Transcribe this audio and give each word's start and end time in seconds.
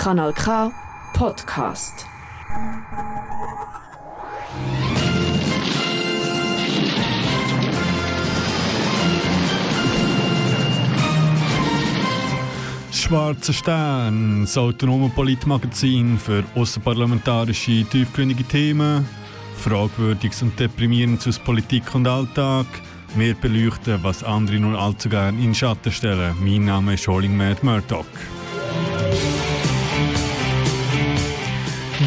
Kanal 0.00 0.32
K 0.32 0.72
Podcast. 1.12 2.06
Schwarzer 12.90 13.52
Stern, 13.52 14.40
das 14.40 14.56
autonome 14.56 15.10
Politmagazin 15.10 16.18
für 16.18 16.44
außerparlamentarische, 16.54 17.84
tiefgründige 17.84 18.44
Themen, 18.44 19.06
Fragwürdiges 19.56 20.40
und 20.40 20.58
Deprimierendes 20.58 21.28
aus 21.28 21.38
Politik 21.38 21.94
und 21.94 22.08
Alltag. 22.08 22.64
Wir 23.16 23.34
beleuchten, 23.34 24.02
was 24.02 24.24
andere 24.24 24.60
nur 24.60 24.80
allzu 24.80 25.10
gern 25.10 25.38
in 25.42 25.54
Schatten 25.54 25.92
stellen. 25.92 26.34
Mein 26.40 26.64
Name 26.64 26.94
ist 26.94 27.06
Holding 27.06 27.36
Mad 27.36 27.58
Murdoch. 27.60 28.06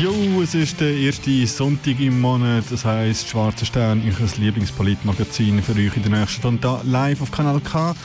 Jo, 0.03 0.41
es 0.41 0.53
ist 0.53 0.81
der 0.81 0.93
erste 0.93 1.47
Sonntag 1.47 1.97
im 2.01 2.19
Monat, 2.19 2.65
das 2.69 2.83
heisst 2.83 3.29
Schwarzer 3.29 3.65
Stern, 3.65 4.01
euer 4.05 4.27
Lieblingspolitmagazin 4.37 5.63
für 5.63 5.71
euch 5.71 5.95
in 5.95 6.03
der 6.03 6.19
nächsten 6.19 6.41
Stunde 6.41 6.81
live 6.83 7.21
auf 7.21 7.31
Kanal 7.31 7.61
K. 7.61 7.95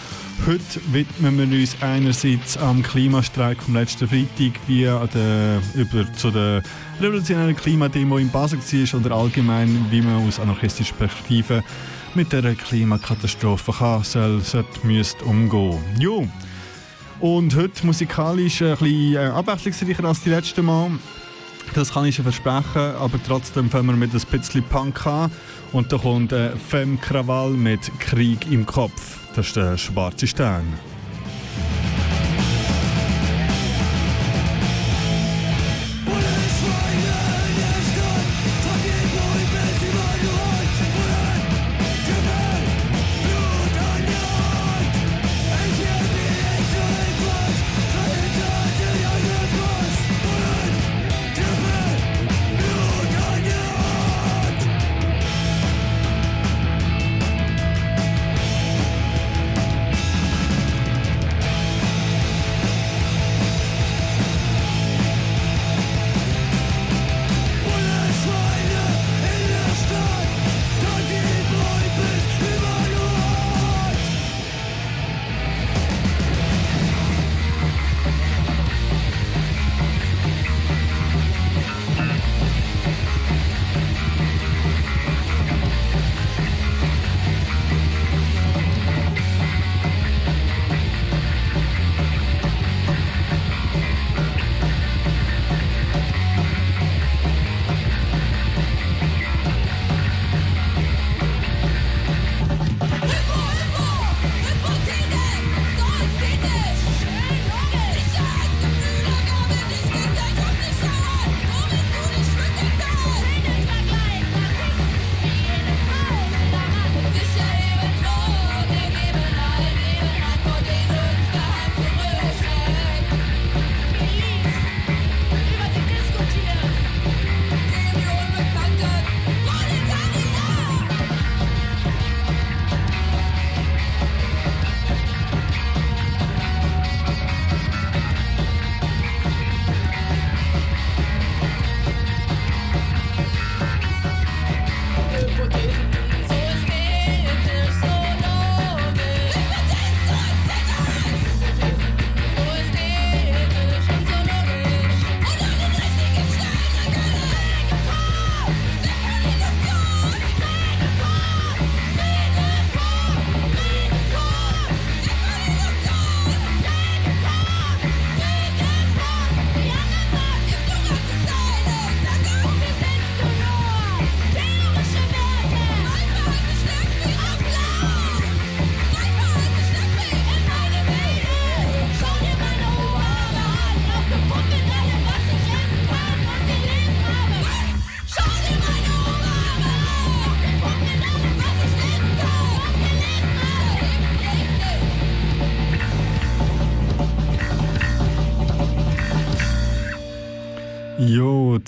Heute 0.46 0.80
widmen 0.92 1.50
wir 1.50 1.58
uns 1.58 1.76
einerseits 1.80 2.56
am 2.56 2.84
Klimastreik 2.84 3.60
vom 3.60 3.74
letzten 3.74 4.06
Freitag, 4.06 4.60
wie 4.68 4.84
der, 4.84 5.60
über, 5.74 6.12
zu 6.12 6.30
der 6.30 6.62
revolutionären 7.00 7.56
Klimademo 7.56 8.18
in 8.18 8.30
Basel 8.30 8.60
war 8.60 9.00
oder 9.00 9.16
allgemein, 9.16 9.86
wie 9.90 10.00
man 10.00 10.24
aus 10.24 10.38
anarchistischer 10.38 10.94
Perspektive 10.94 11.64
mit 12.14 12.32
der 12.32 12.54
Klimakatastrophe 12.54 13.72
kann, 13.72 14.04
soll, 14.04 14.40
sollte, 14.42 14.86
müsste 14.86 15.24
umgehen. 15.24 15.80
Jo. 15.98 16.28
Und 17.18 17.56
heute 17.56 17.84
musikalisch 17.84 18.62
ein 18.62 18.76
bisschen 18.76 19.14
äh, 19.16 19.18
abwechslungsreicher 19.18 20.04
als 20.04 20.22
die 20.22 20.30
letzten 20.30 20.64
Mal. 20.64 20.92
Das 21.74 21.92
kann 21.92 22.06
ich 22.06 22.16
schon 22.16 22.24
versprechen, 22.24 22.96
aber 22.98 23.18
trotzdem 23.26 23.70
fangen 23.70 23.86
wir 23.86 23.96
mit 23.96 24.14
ein 24.14 24.20
bisschen 24.30 24.64
Punk 24.64 25.06
an. 25.06 25.30
Und 25.72 25.92
da 25.92 25.98
kommt 25.98 26.32
äh, 26.32 26.56
Femme 26.56 26.96
Krawall 26.96 27.50
mit 27.50 27.80
Krieg 28.00 28.50
im 28.50 28.66
Kopf. 28.66 29.18
Das 29.36 29.48
ist 29.48 29.56
der 29.56 29.76
schwarze 29.76 30.26
Stern. 30.26 30.64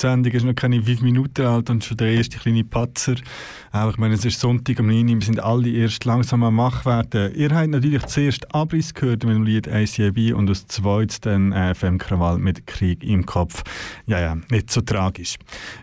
Sendung 0.00 0.32
ist 0.32 0.44
noch 0.44 0.54
keine 0.54 0.82
fünf 0.82 1.02
Minuten 1.02 1.44
alt 1.44 1.68
und 1.68 1.84
schon 1.84 1.98
der 1.98 2.12
erste 2.12 2.38
kleine 2.38 2.64
Patzer. 2.64 3.16
Auch, 3.70 3.90
ich 3.90 3.98
meine, 3.98 4.14
es 4.14 4.24
ist 4.24 4.40
Sonntag 4.40 4.80
um 4.80 4.86
9 4.86 5.08
Uhr, 5.08 5.14
wir 5.16 5.26
sind 5.26 5.40
alle 5.40 5.68
erst 5.70 6.04
langsam 6.06 6.42
am 6.42 6.54
Mach 6.54 6.86
werden. 6.86 7.34
Ihr 7.34 7.50
habt 7.54 7.68
natürlich 7.68 8.04
zuerst 8.06 8.52
Abriss 8.54 8.94
gehört 8.94 9.24
mit 9.24 9.34
dem 9.34 9.44
Lied 9.44 9.68
ACAB 9.68 10.34
und 10.34 10.48
als 10.48 10.66
zweites 10.66 11.20
dann 11.20 11.52
äh, 11.52 11.74
FM 11.74 11.98
Krawall 11.98 12.38
mit 12.38 12.66
Krieg 12.66 13.04
im 13.04 13.26
Kopf. 13.26 13.62
Ja, 14.06 14.20
ja, 14.20 14.36
nicht 14.50 14.70
so 14.70 14.80
tragisch. 14.80 15.36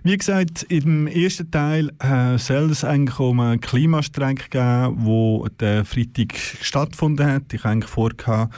Wie 0.04 0.18
gesagt, 0.18 0.64
im 0.70 1.08
ersten 1.08 1.52
Teil 1.52 1.92
äh, 2.00 2.38
soll 2.38 2.72
es 2.72 2.84
eigentlich 2.84 3.20
um 3.20 3.40
einen 3.40 3.62
Klimastreik 3.62 4.50
gehen, 4.50 4.96
wo 4.98 5.48
der 5.60 5.86
Freitag 5.86 6.36
stattgefunden 6.38 7.26
hat. 7.26 7.54
Ich 7.54 7.64
habe 7.64 7.74
eigentlich 7.74 7.92
vorgehabt, 7.92 8.54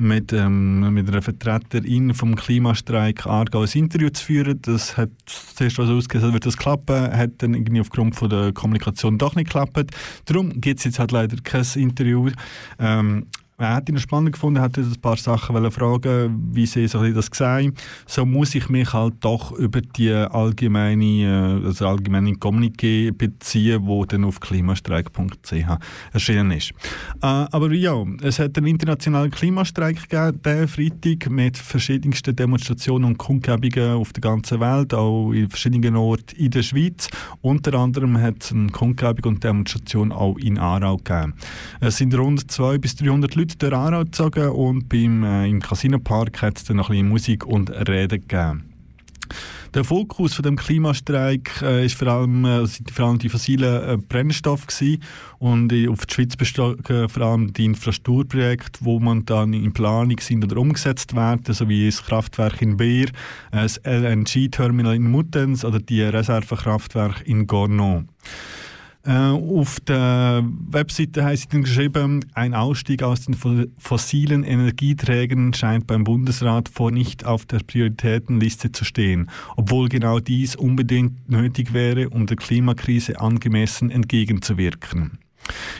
mit, 0.00 0.32
ähm, 0.32 0.92
mit 0.92 1.08
einer 1.08 1.22
Vertreterin 1.22 2.14
vom 2.14 2.34
Klimastreik 2.34 3.26
Aargau 3.26 3.62
ein 3.62 3.68
Interview 3.72 4.10
zu 4.10 4.24
führen. 4.24 4.60
Das 4.62 4.96
hat 4.96 5.10
zuerst 5.26 5.78
was 5.78 5.88
ausgesehen, 5.88 6.32
wird 6.32 6.46
das 6.46 6.56
klappen, 6.56 7.12
hat 7.16 7.30
dann 7.38 7.54
irgendwie 7.54 7.80
aufgrund 7.80 8.16
von 8.16 8.30
der 8.30 8.52
Kommunikation 8.52 9.18
doch 9.18 9.34
nicht 9.36 9.46
geklappt. 9.46 9.90
Darum 10.24 10.60
gibt 10.60 10.78
es 10.78 10.84
jetzt 10.84 10.98
halt 10.98 11.12
leider 11.12 11.36
kein 11.42 11.64
Interview. 11.74 12.30
Ähm, 12.78 13.26
Er 13.60 13.74
hat 13.74 13.90
ihn 13.90 13.98
spannend 13.98 14.32
gefunden, 14.32 14.58
hat 14.58 14.78
ein 14.78 14.90
paar 15.02 15.18
Sachen 15.18 15.70
fragen, 15.70 16.48
wie 16.54 16.64
sie 16.64 16.88
so 16.88 17.04
das 17.04 17.28
sehen. 17.30 17.74
So 18.06 18.24
muss 18.24 18.54
ich 18.54 18.70
mich 18.70 18.94
halt 18.94 19.16
doch 19.20 19.52
über 19.52 19.82
die 19.82 20.10
allgemeine, 20.12 21.60
also 21.62 21.86
allgemeine 21.86 22.32
Kommuniqué 22.32 23.12
beziehen, 23.12 23.82
wo 23.84 24.06
dann 24.06 24.24
auf 24.24 24.40
klimastreik.ch 24.40 25.52
erschienen 26.12 26.52
ist. 26.52 26.70
Äh, 27.22 27.26
aber 27.26 27.70
ja, 27.72 28.02
es 28.22 28.38
hat 28.38 28.56
einen 28.56 28.66
internationalen 28.66 29.30
Klimastreik 29.30 30.08
gegeben, 30.08 30.40
diesen 30.42 30.68
Freitag, 30.68 31.30
mit 31.30 31.58
verschiedensten 31.58 32.34
Demonstrationen 32.34 33.04
und 33.04 33.18
Kundgebungen 33.18 33.96
auf 33.96 34.14
der 34.14 34.22
ganzen 34.22 34.60
Welt, 34.60 34.94
auch 34.94 35.32
in 35.32 35.50
verschiedenen 35.50 35.96
Orten 35.96 36.34
in 36.36 36.50
der 36.50 36.62
Schweiz. 36.62 37.08
Unter 37.42 37.74
anderem 37.74 38.18
hat 38.18 38.42
es 38.42 38.52
eine 38.52 38.68
Kundgebung 38.68 39.34
und 39.34 39.44
Demonstration 39.44 40.12
auch 40.12 40.38
in 40.38 40.58
Aarau 40.58 40.96
gegeben. 40.96 41.34
Es 41.80 41.98
sind 41.98 42.14
rund 42.14 42.50
200 42.50 42.80
bis 42.80 42.96
300 42.96 43.34
Leute 43.34 43.49
durch 43.58 43.72
Aarau 43.72 44.04
gezogen 44.04 44.48
und 44.48 44.88
beim, 44.88 45.24
äh, 45.24 45.48
im 45.48 45.60
Casino-Park 45.60 46.42
hat 46.42 46.58
es 46.58 46.64
dann 46.64 46.76
noch 46.76 46.90
ein 46.90 46.96
bisschen 46.96 47.08
Musik 47.08 47.46
und 47.46 47.70
Reden 47.70 48.20
gegeben. 48.20 48.70
Der 49.74 49.84
Fokus 49.84 50.34
von 50.34 50.42
dem 50.42 50.56
Klimastreik 50.56 51.62
äh, 51.62 51.86
ist 51.86 51.94
vor 51.94 52.08
allem, 52.08 52.44
äh, 52.44 52.66
sind 52.66 52.90
vor 52.90 53.06
allem 53.06 53.18
die 53.20 53.28
fossilen 53.28 53.88
äh, 53.88 53.96
Brennstoffe 53.96 54.66
und 55.38 55.72
äh, 55.72 55.86
auf 55.86 56.06
die 56.06 56.14
Schweiz 56.14 56.34
bestehen 56.34 56.76
vor 57.08 57.22
allem 57.22 57.52
die 57.52 57.66
Infrastrukturprojekte, 57.66 58.80
wo 58.82 58.98
man 58.98 59.24
dann 59.26 59.52
in 59.52 59.72
Planung 59.72 60.18
sind 60.18 60.42
oder 60.42 60.56
umgesetzt 60.56 61.14
werden, 61.14 61.54
sowie 61.54 61.86
das 61.86 62.04
Kraftwerk 62.04 62.60
in 62.60 62.78
Beer, 62.78 63.10
das 63.52 63.80
LNG-Terminal 63.84 64.96
in 64.96 65.08
Muttenz 65.08 65.64
oder 65.64 65.78
die 65.78 66.02
Reservekraftwerke 66.02 67.22
in 67.22 67.46
Gornon. 67.46 68.08
Äh, 69.02 69.12
auf 69.12 69.80
der 69.80 70.44
Webseite 70.44 71.24
heißt 71.24 71.52
dann 71.54 71.62
geschrieben, 71.62 72.24
ein 72.34 72.52
Ausstieg 72.52 73.02
aus 73.02 73.22
den 73.22 73.34
fossilen 73.78 74.44
Energieträgern 74.44 75.54
scheint 75.54 75.86
beim 75.86 76.04
Bundesrat 76.04 76.68
vor 76.68 76.90
nicht 76.90 77.24
auf 77.24 77.46
der 77.46 77.60
Prioritätenliste 77.60 78.72
zu 78.72 78.84
stehen, 78.84 79.30
obwohl 79.56 79.88
genau 79.88 80.20
dies 80.20 80.54
unbedingt 80.54 81.30
nötig 81.30 81.72
wäre, 81.72 82.10
um 82.10 82.26
der 82.26 82.36
Klimakrise 82.36 83.20
angemessen 83.20 83.90
entgegenzuwirken. 83.90 85.18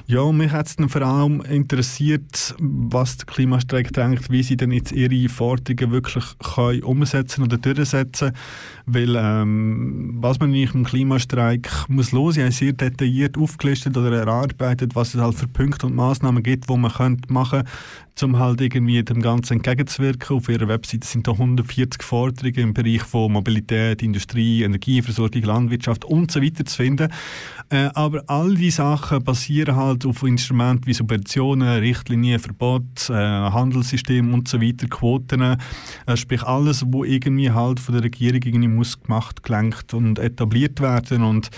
Ja, 0.06 0.30
mich 0.32 0.50
hat 0.52 0.66
es 0.66 0.76
vor 0.92 1.02
allem 1.02 1.40
interessiert, 1.42 2.54
was 2.58 3.16
der 3.18 3.26
Klimastreik 3.26 3.92
denkt, 3.92 4.30
wie 4.30 4.42
sie 4.42 4.56
denn 4.56 4.72
jetzt 4.72 4.92
ihre 4.92 5.28
Forderungen 5.28 5.92
wirklich 5.92 6.24
können 6.38 6.82
umsetzen 6.82 7.44
oder 7.44 7.58
durchsetzen. 7.58 8.32
Weil 8.86 9.14
ähm, 9.16 10.16
was 10.20 10.40
man 10.40 10.50
nicht 10.50 10.74
im 10.74 10.84
Klimastreik 10.84 11.70
muss 11.88 12.12
los, 12.12 12.34
sie 12.34 12.42
haben 12.42 12.50
sehr 12.50 12.72
detailliert 12.72 13.38
aufgelistet 13.38 13.96
oder 13.96 14.12
erarbeitet, 14.12 14.94
was 14.96 15.14
es 15.14 15.20
halt 15.20 15.36
für 15.36 15.48
Punkte 15.48 15.86
und 15.86 15.94
Maßnahmen 15.94 16.42
gibt, 16.42 16.68
wo 16.68 16.76
man 16.76 16.92
könnte 16.92 17.32
machen 17.32 17.64
um 18.22 18.38
halt 18.38 18.60
irgendwie 18.60 19.02
dem 19.02 19.22
Ganzen 19.22 19.54
entgegenzuwirken. 19.54 20.36
Auf 20.36 20.48
ihrer 20.48 20.68
Webseite 20.68 21.06
sind 21.06 21.26
da 21.26 21.32
140 21.32 22.02
Forderungen 22.02 22.54
im 22.56 22.74
Bereich 22.74 23.02
von 23.02 23.32
Mobilität, 23.32 24.02
Industrie, 24.02 24.62
Energieversorgung, 24.62 25.42
Landwirtschaft 25.42 26.04
und 26.04 26.30
so 26.30 26.42
weiter 26.42 26.64
zu 26.64 26.76
finden. 26.76 27.10
Äh, 27.70 27.88
aber 27.94 28.24
all 28.26 28.54
diese 28.54 28.78
Sachen 28.78 29.22
basieren 29.22 29.76
halt 29.76 30.04
auf 30.04 30.22
Instrumenten 30.24 30.86
wie 30.86 30.92
Subventionen, 30.92 31.78
Richtlinien, 31.78 32.40
Verbot, 32.40 33.08
äh, 33.08 33.12
Handelssystem 33.12 34.34
und 34.34 34.48
so 34.48 34.60
weiter, 34.60 34.88
Quoten. 34.88 35.40
Äh, 35.40 36.16
sprich 36.16 36.42
alles, 36.42 36.84
wo 36.88 37.04
irgendwie 37.04 37.50
halt 37.52 37.78
von 37.78 37.94
der 37.94 38.04
Regierung 38.04 38.42
irgendwie 38.42 38.68
muss 38.68 39.00
gemacht, 39.00 39.42
gelenkt 39.44 39.94
und 39.94 40.18
etabliert 40.18 40.80
werden. 40.80 41.22
Und 41.22 41.50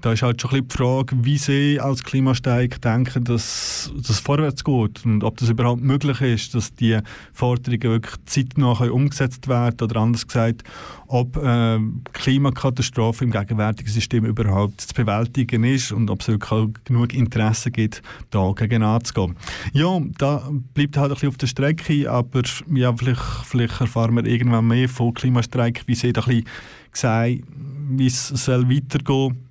da 0.00 0.12
ist 0.12 0.22
halt 0.22 0.40
schon 0.40 0.52
ein 0.52 0.64
bisschen 0.64 0.68
die 0.68 0.76
Frage, 0.76 1.24
wie 1.24 1.38
sie 1.38 1.80
als 1.80 2.04
Klimasteig 2.04 2.80
denken, 2.80 3.24
dass 3.24 3.92
das 4.06 4.20
vorwärts 4.20 4.62
geht 4.62 5.04
und 5.04 5.24
ob 5.24 5.36
das 5.38 5.48
überhaupt 5.48 5.82
möglich 5.82 6.05
ist, 6.10 6.54
dass 6.54 6.74
die 6.74 6.98
Forderungen 7.32 7.82
wirklich 7.82 8.14
zeitnah 8.26 8.72
umgesetzt 8.72 9.48
werden 9.48 9.80
oder 9.82 10.00
anders 10.00 10.26
gesagt, 10.26 10.62
ob 11.06 11.36
äh, 11.36 11.78
Klimakatastrophe 12.12 13.24
im 13.24 13.30
gegenwärtigen 13.30 13.90
System 13.90 14.24
überhaupt 14.24 14.80
zu 14.80 14.94
bewältigen 14.94 15.64
ist 15.64 15.92
und 15.92 16.10
ob 16.10 16.20
es 16.20 16.28
wirklich 16.28 16.74
genug 16.84 17.14
Interesse 17.14 17.70
gibt, 17.70 18.02
dagegen 18.30 18.82
anzugehen. 18.82 19.36
Ja, 19.72 20.00
da 20.18 20.50
bleibt 20.74 20.96
halt 20.96 21.10
ein 21.10 21.14
bisschen 21.14 21.28
auf 21.28 21.36
der 21.36 21.46
Strecke, 21.46 22.10
aber 22.10 22.42
ja, 22.72 22.94
vielleicht, 22.96 23.22
vielleicht 23.44 23.80
erfahren 23.80 24.14
wir 24.16 24.24
irgendwann 24.24 24.66
mehr 24.66 24.88
von 24.88 25.14
Klimastreik, 25.14 25.84
wie 25.86 25.94
sie 25.94 26.12
da 26.12 26.22
ein 26.22 26.26
bisschen 26.26 26.44
gesagt, 26.92 27.42
wie 27.88 28.06
es 28.06 28.28
soll 28.28 28.68
weitergehen 28.68 29.06
soll. 29.06 29.45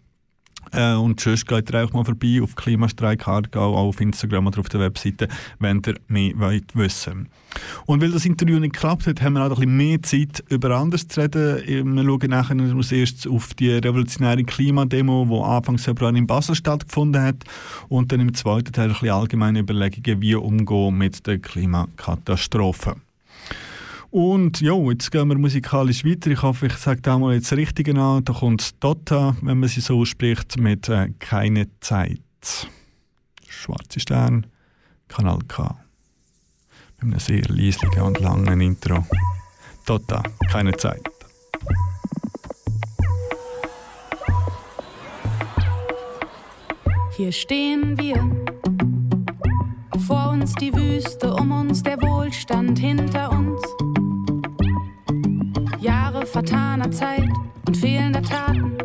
Äh, 0.75 0.95
und 0.95 1.19
sonst 1.19 1.47
geht 1.47 1.71
ihr 1.71 1.83
auch 1.83 1.93
mal 1.93 2.03
vorbei 2.03 2.39
auf 2.41 2.55
Klimastreik 2.55 3.27
Aargau, 3.27 3.75
auf 3.75 4.01
Instagram 4.01 4.47
oder 4.47 4.59
auf 4.59 4.69
der 4.69 4.81
Webseite, 4.81 5.27
wenn 5.59 5.81
ihr 5.85 5.95
mehr 6.07 6.33
wollt 6.37 6.75
wissen 6.75 7.29
Und 7.85 8.01
weil 8.01 8.11
das 8.11 8.25
Interview 8.25 8.59
nicht 8.59 8.73
geklappt 8.73 9.07
hat, 9.07 9.21
haben 9.21 9.33
wir 9.33 9.41
auch 9.41 9.49
ein 9.49 9.55
bisschen 9.55 9.77
mehr 9.77 10.01
Zeit, 10.01 10.43
über 10.49 10.71
anderes 10.71 11.07
zu 11.07 11.21
reden. 11.21 11.95
Wir 11.95 12.03
schauen 12.03 12.29
nachher 12.29 12.57
als 12.59 12.91
erstes 12.91 13.27
auf 13.27 13.53
die 13.53 13.71
revolutionäre 13.71 14.43
Klimademo, 14.43 15.25
die 15.29 15.43
Anfang 15.43 15.77
Februar 15.77 16.13
in 16.15 16.27
Basel 16.27 16.55
stattgefunden 16.55 17.21
hat. 17.21 17.43
Und 17.87 18.11
dann 18.11 18.19
im 18.19 18.33
zweiten 18.33 18.71
Teil 18.71 18.87
ein 18.87 18.93
bisschen 18.93 19.09
allgemeine 19.09 19.59
Überlegungen, 19.59 20.21
wie 20.21 20.35
umgehen 20.35 20.97
mit 20.97 21.25
der 21.27 21.39
Klimakatastrophe. 21.39 22.95
Und 24.15 24.61
ja, 24.61 24.73
jetzt 24.75 25.11
gehen 25.11 25.27
wir 25.27 25.37
musikalisch 25.37 26.05
weiter. 26.05 26.31
Ich 26.31 26.41
hoffe, 26.41 26.67
ich 26.67 26.77
sage 26.77 27.01
da 27.01 27.19
mal 27.19 27.33
jetzt 27.33 27.51
das 27.51 27.57
Richtige 27.57 27.99
an. 27.99 28.23
Da 28.23 28.31
kommt 28.31 28.81
Dotta, 28.81 29.35
wenn 29.41 29.59
man 29.59 29.67
sie 29.67 29.81
so 29.81 29.99
ausspricht, 29.99 30.57
mit 30.57 30.87
äh, 30.87 31.09
«Keine 31.19 31.67
Zeit». 31.81 32.21
Schwarze 33.45 33.99
Stern, 33.99 34.47
Kanal 35.09 35.39
K. 35.49 35.77
Mit 37.01 37.11
einem 37.11 37.19
sehr 37.19 37.41
leislichen 37.49 38.03
und 38.03 38.21
langen 38.21 38.61
Intro. 38.61 39.05
Dotta, 39.85 40.23
«Keine 40.49 40.71
Zeit». 40.77 41.03
Hier 47.17 47.33
stehen 47.33 47.99
wir, 47.99 48.15
vor 50.07 50.29
uns 50.29 50.53
die 50.53 50.73
Wüste, 50.73 51.33
um 51.33 51.51
uns 51.51 51.83
der 51.83 52.01
Wohlstand 52.01 52.79
hinter 52.79 53.29
uns 53.29 53.61
vertaner 56.35 56.91
Zeit 56.91 57.29
und 57.65 57.77
fehlender 57.77 58.21
Taten. 58.21 58.77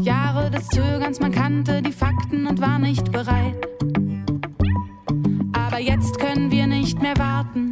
Jahre 0.00 0.50
des 0.50 0.66
Zögerns, 0.66 1.20
man 1.20 1.30
kannte 1.30 1.80
die 1.80 1.92
Fakten 1.92 2.48
und 2.48 2.60
war 2.60 2.80
nicht 2.80 3.12
bereit. 3.12 3.54
Aber 5.52 5.78
jetzt 5.78 6.18
können 6.18 6.50
wir 6.50 6.66
nicht 6.66 7.00
mehr 7.00 7.16
warten. 7.18 7.71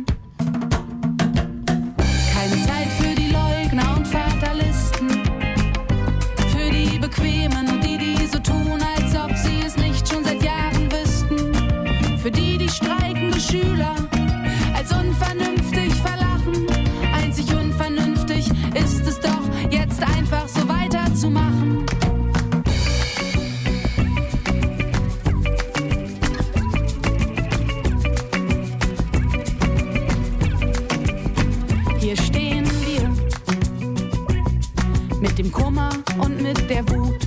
Dem 35.42 35.52
Kummer 35.52 35.90
und 36.18 36.42
mit 36.42 36.68
der 36.68 36.86
Wut 36.90 37.18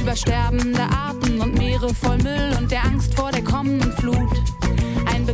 über 0.00 0.14
sterbende 0.14 0.82
Arten 0.82 1.40
und 1.40 1.58
Meere 1.58 1.92
voll 1.94 2.18
Müll 2.18 2.54
und 2.58 2.70
der 2.70 2.84
Angst 2.84 3.14
vor 3.14 3.32
der 3.32 3.42
kommenden 3.42 3.92
Flut 3.94 4.30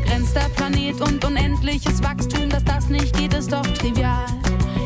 begrenzter 0.01 0.49
Planet 0.57 1.01
und 1.01 1.25
unendliches 1.25 2.03
Wachstum, 2.03 2.51
dass 2.51 2.65
das 2.65 2.89
nicht 2.89 3.17
geht, 3.17 3.33
ist 3.33 3.51
doch 3.51 3.63
trivial. 3.63 4.27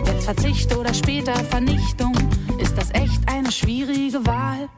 Jetzt 0.07 0.25
Verzicht 0.25 0.77
oder 0.77 0.95
später 0.95 1.35
Vernichtung, 1.35 2.13
ist 2.59 2.77
das 2.77 2.91
echt 2.95 3.21
eine 3.27 3.51
schwierige 3.51 4.25
Wahl? 4.25 4.69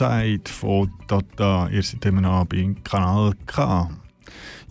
Zeit 0.00 0.48
von 0.48 0.90
Tata. 1.06 1.68
Ihr 1.68 1.82
seid 1.82 2.06
immer 2.06 2.22
noch 2.22 2.46
bei 2.46 2.74
Kanal 2.82 3.34
K. 3.44 3.90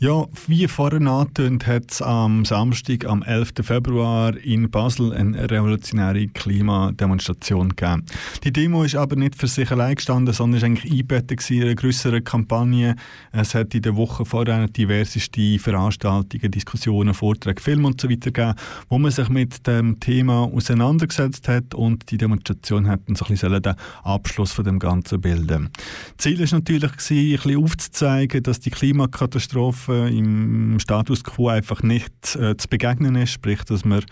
Ja, 0.02 0.28
wie 0.48 0.66
vorhin 0.70 1.10
angetönt, 1.10 1.68
hat 1.68 1.92
es 1.92 2.02
am 2.02 2.46
Samstag, 2.46 3.04
am 3.04 3.22
11. 3.22 3.50
Februar 3.64 4.34
in 4.38 4.72
Basel 4.72 5.12
eine 5.12 5.52
revolutionäre 5.52 6.30
Klimademonstration 6.30 7.76
gegeben. 7.76 8.06
Die 8.46 8.54
Demo 8.54 8.84
ist 8.84 8.96
aber 8.96 9.18
nicht 9.18 9.36
für 9.36 9.48
sich 9.48 9.70
allein 9.72 9.96
gestanden, 9.96 10.34
sondern 10.34 10.60
ist 10.60 10.64
eigentlich 10.64 10.90
eingebettet 10.90 11.52
in 11.52 11.64
einer 11.64 11.76
grösseren 11.76 12.24
Kampagne. 12.24 12.96
Es 13.34 13.54
hat 13.54 13.76
in 13.76 13.82
der 13.82 13.98
Woche 13.98 14.24
vorher 14.24 14.68
diverseste 14.68 15.60
Veranstaltungen, 15.60 16.50
Diskussionen, 16.50 17.14
Vorträge, 17.14 17.62
Filme 17.62 17.88
und 17.88 18.00
so 18.00 18.08
gegeben, 18.08 18.54
wo 18.88 19.00
man 19.00 19.12
sich 19.12 19.28
mit 19.28 19.68
dem 19.68 20.00
Thema 20.00 20.46
auseinandergesetzt 20.46 21.50
hat 21.50 21.76
und 21.76 22.10
die 22.10 22.18
Demonstration 22.18 22.88
hat 22.88 23.02
dann 23.08 23.18
so 23.18 23.26
ein 23.26 23.32
bisschen 23.32 23.62
den 23.62 23.76
Abschluss 24.04 24.54
von 24.54 24.64
dem 24.64 24.80
Ganzen 24.80 25.20
bilden. 25.20 25.72
Ziel 26.18 26.40
ist 26.40 26.54
natürlich 26.54 26.90
ein 26.90 26.96
bisschen 26.96 27.62
aufzuzeigen, 27.62 28.44
dass 28.44 28.62
die 28.62 28.70
Klimakatastrophe 28.70 29.89
im 29.92 30.80
Status 30.80 31.24
quo 31.24 31.50
einfach 31.50 31.84
nicht 31.84 32.36
äh, 32.36 32.56
zu 32.58 32.68
begegnen 32.68 33.16
ist, 33.16 33.32
sprich, 33.32 33.64
dass 33.64 33.86
man 33.86 34.04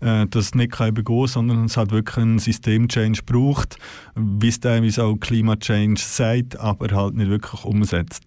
äh, 0.00 0.26
das 0.28 0.54
nicht 0.54 0.72
kann 0.72 0.88
übergehen, 0.90 1.26
sondern 1.26 1.64
es 1.64 1.76
hat 1.76 1.90
wirklich 1.90 2.16
einen 2.18 2.38
Systemchange 2.38 3.18
braucht, 3.24 3.76
wie 4.14 4.48
es 4.48 4.60
teilweise 4.60 5.04
auch 5.04 5.16
Klimachange 5.16 5.96
sagt, 5.98 6.58
aber 6.58 6.94
halt 6.94 7.14
nicht 7.14 7.30
wirklich 7.30 7.64
umsetzt. 7.64 8.22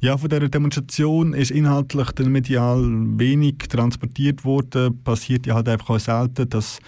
Ja, 0.00 0.18
von 0.18 0.28
dieser 0.28 0.48
Demonstration 0.48 1.32
ist 1.32 1.50
inhaltlich 1.50 2.10
dann 2.12 2.30
medial 2.30 2.82
wenig 3.18 3.58
transportiert 3.68 4.44
worden. 4.44 5.02
Passiert 5.02 5.46
ja 5.46 5.54
halt 5.54 5.68
einfach 5.68 5.90
auch 5.90 5.98
selten, 5.98 6.48
dass 6.50 6.78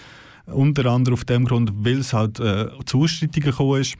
unter 0.45 0.85
anderem 0.85 1.15
auf 1.15 1.25
dem 1.25 1.45
Grund, 1.45 1.71
weil 1.75 1.99
es 1.99 2.13
halt 2.13 2.39
äh, 2.39 2.67
zu 2.85 3.01
Ausschreitungen 3.01 3.49
gekommen 3.49 3.81
ist, 3.81 3.95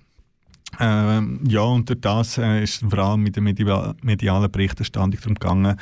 ähm, 0.79 1.39
ja, 1.47 1.77
durch 1.79 2.01
das 2.01 2.37
äh, 2.37 2.63
ist 2.63 2.83
vor 2.87 2.99
allem 2.99 3.23
mit 3.23 3.35
der 3.35 3.43
media 3.43 3.93
medialen 4.01 4.51
Berichterstattung 4.51 5.11
darum 5.11 5.33
gegangen, 5.35 5.77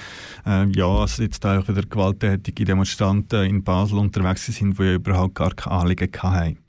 äh, 0.45 0.65
ja, 0.75 0.99
dass 0.99 1.17
jetzt 1.17 1.45
auch 1.45 1.67
wieder 1.67 1.81
gewalttätige 1.83 2.65
Demonstranten 2.65 3.45
in 3.45 3.63
Basel 3.63 3.97
unterwegs 3.97 4.45
sind, 4.45 4.79
die 4.79 4.95
überhaupt 4.95 5.35
gar 5.35 5.53
keine 5.53 5.75
Anliegen 5.75 6.11
hatten. 6.21 6.59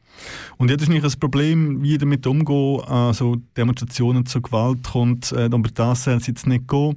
Und 0.56 0.70
das 0.70 0.82
ist 0.82 0.88
nicht 0.88 1.04
ein 1.04 1.20
Problem, 1.20 1.82
wie 1.82 1.98
damit 1.98 2.26
umgehen, 2.26 2.80
also 2.86 3.36
Demonstrationen 3.56 4.24
zur 4.26 4.42
Gewalt 4.42 4.82
kommt, 4.84 5.32
äh, 5.32 5.48
aber 5.52 5.68
das 5.74 6.04
soll 6.04 6.14
es 6.14 6.26
jetzt 6.26 6.46
nicht 6.46 6.68
gehen. 6.68 6.96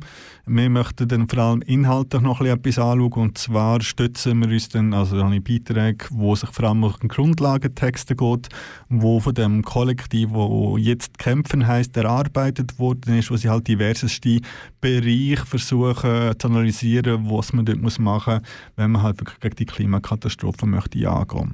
Wir 0.51 0.67
möchten 0.67 1.07
dann 1.07 1.27
vor 1.27 1.39
allem 1.39 1.61
inhaltlich 1.61 2.23
noch 2.23 2.41
etwas 2.41 2.79
anschauen 2.79 3.13
und 3.13 3.37
zwar 3.37 3.81
stützen 3.81 4.39
wir 4.39 4.49
uns 4.49 4.67
dann, 4.69 4.95
also 4.95 5.15
da 5.15 5.25
habe 5.25 5.35
ich 5.35 5.43
Beiträge, 5.43 6.05
wo 6.09 6.35
sich 6.35 6.49
vor 6.49 6.69
allem 6.69 6.83
um 6.83 6.91
Grundlagentexte 7.07 8.15
geht, 8.15 8.49
wo 8.89 9.19
von 9.19 9.35
dem 9.35 9.61
Kollektiv, 9.63 10.29
wo 10.31 10.75
jetzt 10.77 11.19
kämpfen 11.19 11.67
heißt, 11.67 11.95
erarbeitet 11.97 12.79
worden 12.79 13.19
ist, 13.19 13.29
wo 13.29 13.37
sie 13.37 13.47
halt 13.47 13.67
diverseste 13.67 14.39
Bereiche 14.81 15.45
versuchen 15.45 16.33
zu 16.39 16.47
analysieren, 16.47 17.29
was 17.29 17.53
man 17.53 17.65
dort 17.65 17.99
machen 17.99 18.33
muss, 18.33 18.41
wenn 18.75 18.89
man 18.89 19.03
halt 19.03 19.19
wirklich 19.19 19.39
gegen 19.41 19.55
die 19.55 19.65
Klimakatastrophe 19.65 20.65
möchte 20.65 21.07
angehen. 21.07 21.53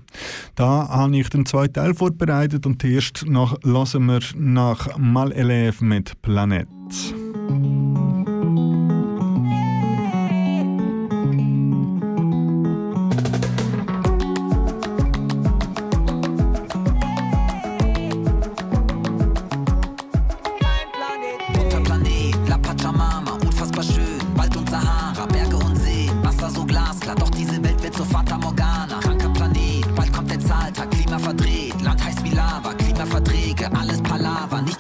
Da 0.56 0.88
habe 0.88 1.18
ich 1.18 1.28
den 1.28 1.46
zweiten 1.46 1.74
Teil 1.74 1.94
vorbereitet 1.96 2.66
und 2.66 2.82
erst 2.86 3.26
noch 3.26 3.62
lassen 3.64 4.06
wir 4.06 4.22
nach 4.38 4.98
Mal 4.98 5.34
mit 5.82 6.22
Planet. 6.22 6.68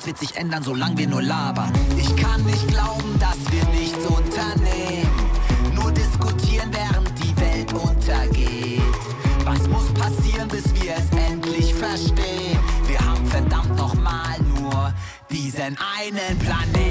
Nichts 0.05 0.21
wird 0.21 0.29
sich 0.29 0.37
ändern, 0.37 0.63
solange 0.63 0.97
wir 0.97 1.07
nur 1.07 1.21
labern. 1.21 1.71
Ich 1.97 2.15
kann 2.15 2.43
nicht 2.45 2.67
glauben, 2.67 3.17
dass 3.19 3.37
wir 3.51 3.65
nichts 3.69 4.05
unternehmen, 4.05 5.09
nur 5.73 5.91
diskutieren, 5.91 6.71
während 6.71 7.11
die 7.23 7.35
Welt 7.37 7.73
untergeht. 7.73 8.81
Was 9.43 9.67
muss 9.67 9.93
passieren, 9.93 10.47
bis 10.47 10.73
wir 10.75 10.95
es 10.95 11.31
endlich 11.31 11.73
verstehen? 11.73 12.59
Wir 12.87 12.99
haben 12.99 13.25
verdammt 13.27 13.75
nochmal 13.75 14.39
nur 14.59 14.93
diesen 15.29 15.77
einen 15.97 16.39
Planet. 16.39 16.84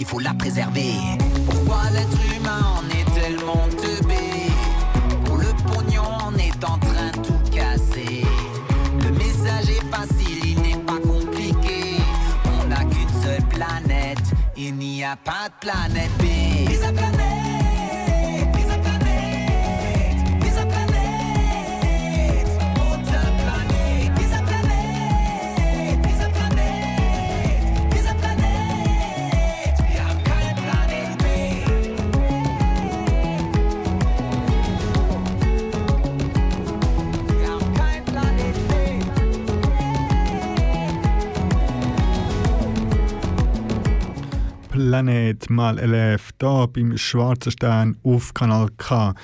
Dernière 0.00 0.06
alerte, 0.06 0.06
il 0.06 0.06
faut 0.06 0.18
la 0.18 0.34
préserver. 0.34 0.94
Pourquoi 1.46 1.90
l'être 1.92 2.18
humain 2.36 2.60
en 2.76 2.84
est 2.88 3.04
tellement 3.20 3.68
teubé? 3.68 4.50
Pour 5.24 5.36
le 5.36 5.52
pognon, 5.72 6.02
on 6.26 6.34
est 6.38 6.64
en 6.64 6.78
train 6.78 7.10
de 7.12 7.26
tout 7.26 7.50
casser. 7.50 8.24
Le 9.02 9.10
message 9.12 9.70
est 9.70 9.84
facile, 9.90 10.44
il 10.44 10.60
n'est 10.62 10.84
pas 10.84 10.98
compliqué. 10.98 11.96
On 12.60 12.66
n'a 12.68 12.84
qu'une 12.84 13.22
seule 13.22 13.44
planète, 13.48 14.18
il 14.56 14.74
n'y 14.74 15.04
a 15.04 15.16
pas 15.16 15.48
de 15.48 15.68
planète 15.68 16.10
B. 16.18 16.24
Planet 44.90 45.48
mal 45.48 45.78
LF 45.78 46.30
da 46.38 46.66
beim 46.66 46.98
Schwarzen 46.98 47.52
Stern 47.52 47.96
auf 48.02 48.34
Kanal 48.34 48.70
K. 48.76 49.14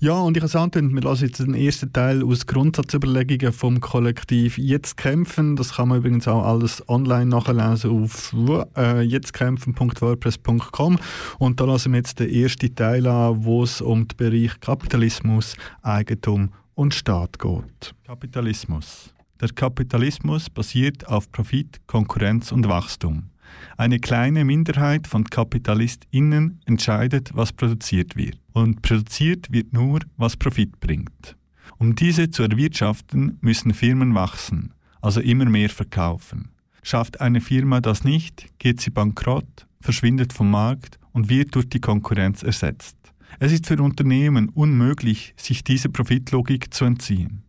Ja, 0.00 0.18
und 0.18 0.36
ich 0.36 0.42
habe 0.42 0.68
es 0.68 0.74
wir 0.74 1.00
lassen 1.00 1.26
jetzt 1.26 1.38
den 1.38 1.54
ersten 1.54 1.92
Teil 1.92 2.24
aus 2.24 2.44
Grundsatzüberlegungen 2.44 3.52
vom 3.52 3.78
Kollektiv 3.78 4.58
Jetzt 4.58 4.96
kämpfen. 4.96 5.54
Das 5.54 5.76
kann 5.76 5.90
man 5.90 5.98
übrigens 5.98 6.26
auch 6.26 6.44
alles 6.44 6.82
online 6.88 7.26
nachlesen 7.26 8.02
auf 8.02 8.34
äh, 8.76 9.02
jetztkämpfen.wordpress.com 9.02 10.98
und 11.38 11.60
da 11.60 11.64
lassen 11.66 11.92
wir 11.92 11.98
jetzt 11.98 12.18
den 12.18 12.28
ersten 12.28 12.74
Teil 12.74 13.06
an, 13.06 13.44
wo 13.44 13.62
es 13.62 13.80
um 13.80 14.08
den 14.08 14.16
Bereich 14.16 14.58
Kapitalismus, 14.58 15.54
Eigentum 15.82 16.50
und 16.74 16.94
Staat 16.94 17.38
geht. 17.38 17.94
Kapitalismus. 18.04 19.14
Der 19.40 19.50
Kapitalismus 19.50 20.50
basiert 20.50 21.06
auf 21.06 21.30
Profit, 21.30 21.80
Konkurrenz 21.86 22.50
und 22.50 22.68
Wachstum. 22.68 23.28
Eine 23.76 23.98
kleine 23.98 24.44
Minderheit 24.44 25.06
von 25.06 25.24
KapitalistInnen 25.24 26.60
entscheidet, 26.66 27.30
was 27.34 27.52
produziert 27.52 28.16
wird. 28.16 28.38
Und 28.52 28.82
produziert 28.82 29.50
wird 29.50 29.72
nur, 29.72 30.00
was 30.16 30.36
Profit 30.36 30.80
bringt. 30.80 31.36
Um 31.78 31.94
diese 31.94 32.30
zu 32.30 32.42
erwirtschaften, 32.42 33.38
müssen 33.40 33.74
Firmen 33.74 34.14
wachsen, 34.14 34.72
also 35.00 35.20
immer 35.20 35.46
mehr 35.46 35.70
verkaufen. 35.70 36.50
Schafft 36.82 37.20
eine 37.20 37.40
Firma 37.40 37.80
das 37.80 38.04
nicht, 38.04 38.46
geht 38.58 38.80
sie 38.80 38.90
bankrott, 38.90 39.66
verschwindet 39.80 40.32
vom 40.32 40.50
Markt 40.50 40.98
und 41.12 41.28
wird 41.28 41.54
durch 41.54 41.68
die 41.68 41.80
Konkurrenz 41.80 42.42
ersetzt. 42.42 42.96
Es 43.38 43.52
ist 43.52 43.66
für 43.66 43.80
Unternehmen 43.82 44.48
unmöglich, 44.50 45.34
sich 45.36 45.64
dieser 45.64 45.88
Profitlogik 45.88 46.72
zu 46.72 46.84
entziehen. 46.84 47.42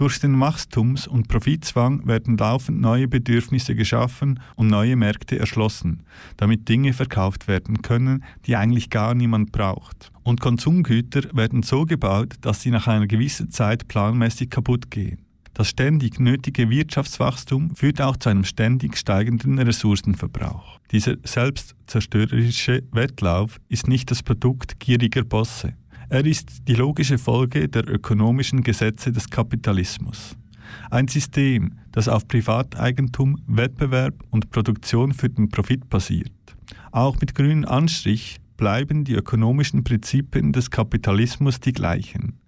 Durch 0.00 0.18
den 0.18 0.40
Wachstums- 0.40 1.06
und 1.06 1.28
Profitzwang 1.28 2.06
werden 2.06 2.38
laufend 2.38 2.80
neue 2.80 3.06
Bedürfnisse 3.06 3.74
geschaffen 3.74 4.40
und 4.56 4.68
neue 4.68 4.96
Märkte 4.96 5.38
erschlossen, 5.38 6.04
damit 6.38 6.70
Dinge 6.70 6.94
verkauft 6.94 7.48
werden 7.48 7.82
können, 7.82 8.24
die 8.46 8.56
eigentlich 8.56 8.88
gar 8.88 9.12
niemand 9.12 9.52
braucht. 9.52 10.10
Und 10.22 10.40
Konsumgüter 10.40 11.24
werden 11.36 11.62
so 11.62 11.84
gebaut, 11.84 12.36
dass 12.40 12.62
sie 12.62 12.70
nach 12.70 12.86
einer 12.86 13.08
gewissen 13.08 13.50
Zeit 13.50 13.88
planmäßig 13.88 14.48
kaputt 14.48 14.90
gehen. 14.90 15.18
Das 15.52 15.68
ständig 15.68 16.18
nötige 16.18 16.70
Wirtschaftswachstum 16.70 17.76
führt 17.76 18.00
auch 18.00 18.16
zu 18.16 18.30
einem 18.30 18.44
ständig 18.44 18.96
steigenden 18.96 19.58
Ressourcenverbrauch. 19.58 20.80
Dieser 20.92 21.16
selbstzerstörerische 21.24 22.84
Wettlauf 22.92 23.60
ist 23.68 23.86
nicht 23.86 24.10
das 24.10 24.22
Produkt 24.22 24.80
gieriger 24.80 25.24
Bosse. 25.24 25.74
Er 26.12 26.26
ist 26.26 26.66
die 26.66 26.74
logische 26.74 27.18
Folge 27.18 27.68
der 27.68 27.88
ökonomischen 27.88 28.64
Gesetze 28.64 29.12
des 29.12 29.30
Kapitalismus. 29.30 30.36
Ein 30.90 31.06
System, 31.06 31.78
das 31.92 32.08
auf 32.08 32.26
Privateigentum, 32.26 33.40
Wettbewerb 33.46 34.14
und 34.30 34.50
Produktion 34.50 35.14
für 35.14 35.28
den 35.28 35.50
Profit 35.50 35.88
basiert. 35.88 36.32
Auch 36.90 37.20
mit 37.20 37.36
grünem 37.36 37.64
Anstrich 37.64 38.40
bleiben 38.56 39.04
die 39.04 39.14
ökonomischen 39.14 39.84
Prinzipien 39.84 40.52
des 40.52 40.72
Kapitalismus 40.72 41.60
die 41.60 41.72
gleichen. 41.72 42.40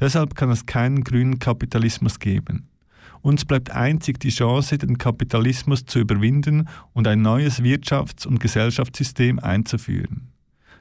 Deshalb 0.00 0.34
kann 0.34 0.50
es 0.50 0.66
keinen 0.66 1.04
grünen 1.04 1.38
Kapitalismus 1.38 2.18
geben. 2.18 2.68
Uns 3.22 3.44
bleibt 3.44 3.70
einzig 3.70 4.18
die 4.18 4.30
Chance, 4.30 4.76
den 4.76 4.98
Kapitalismus 4.98 5.86
zu 5.86 6.00
überwinden 6.00 6.68
und 6.92 7.06
ein 7.06 7.22
neues 7.22 7.62
Wirtschafts- 7.62 8.26
und 8.26 8.40
Gesellschaftssystem 8.40 9.38
einzuführen. 9.38 10.33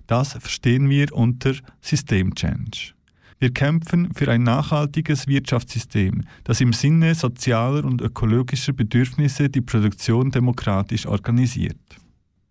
Das 0.08 0.34
verstehen 0.34 0.90
wir 0.90 1.14
unter 1.14 1.54
Systemchange. 1.82 2.94
Wir 3.40 3.54
kämpfen 3.54 4.14
für 4.14 4.32
ein 4.32 4.44
nachhaltiges 4.44 5.28
Wirtschaftssystem, 5.28 6.22
das 6.46 6.62
im 6.62 6.72
Sinne 6.72 7.14
sozialer 7.14 7.84
und 7.84 8.02
ökologischer 8.02 8.72
Bedürfnisse 8.72 9.50
die 9.50 9.62
Produktion 9.62 10.32
demokratisch 10.32 11.06
organisiert. 11.06 11.78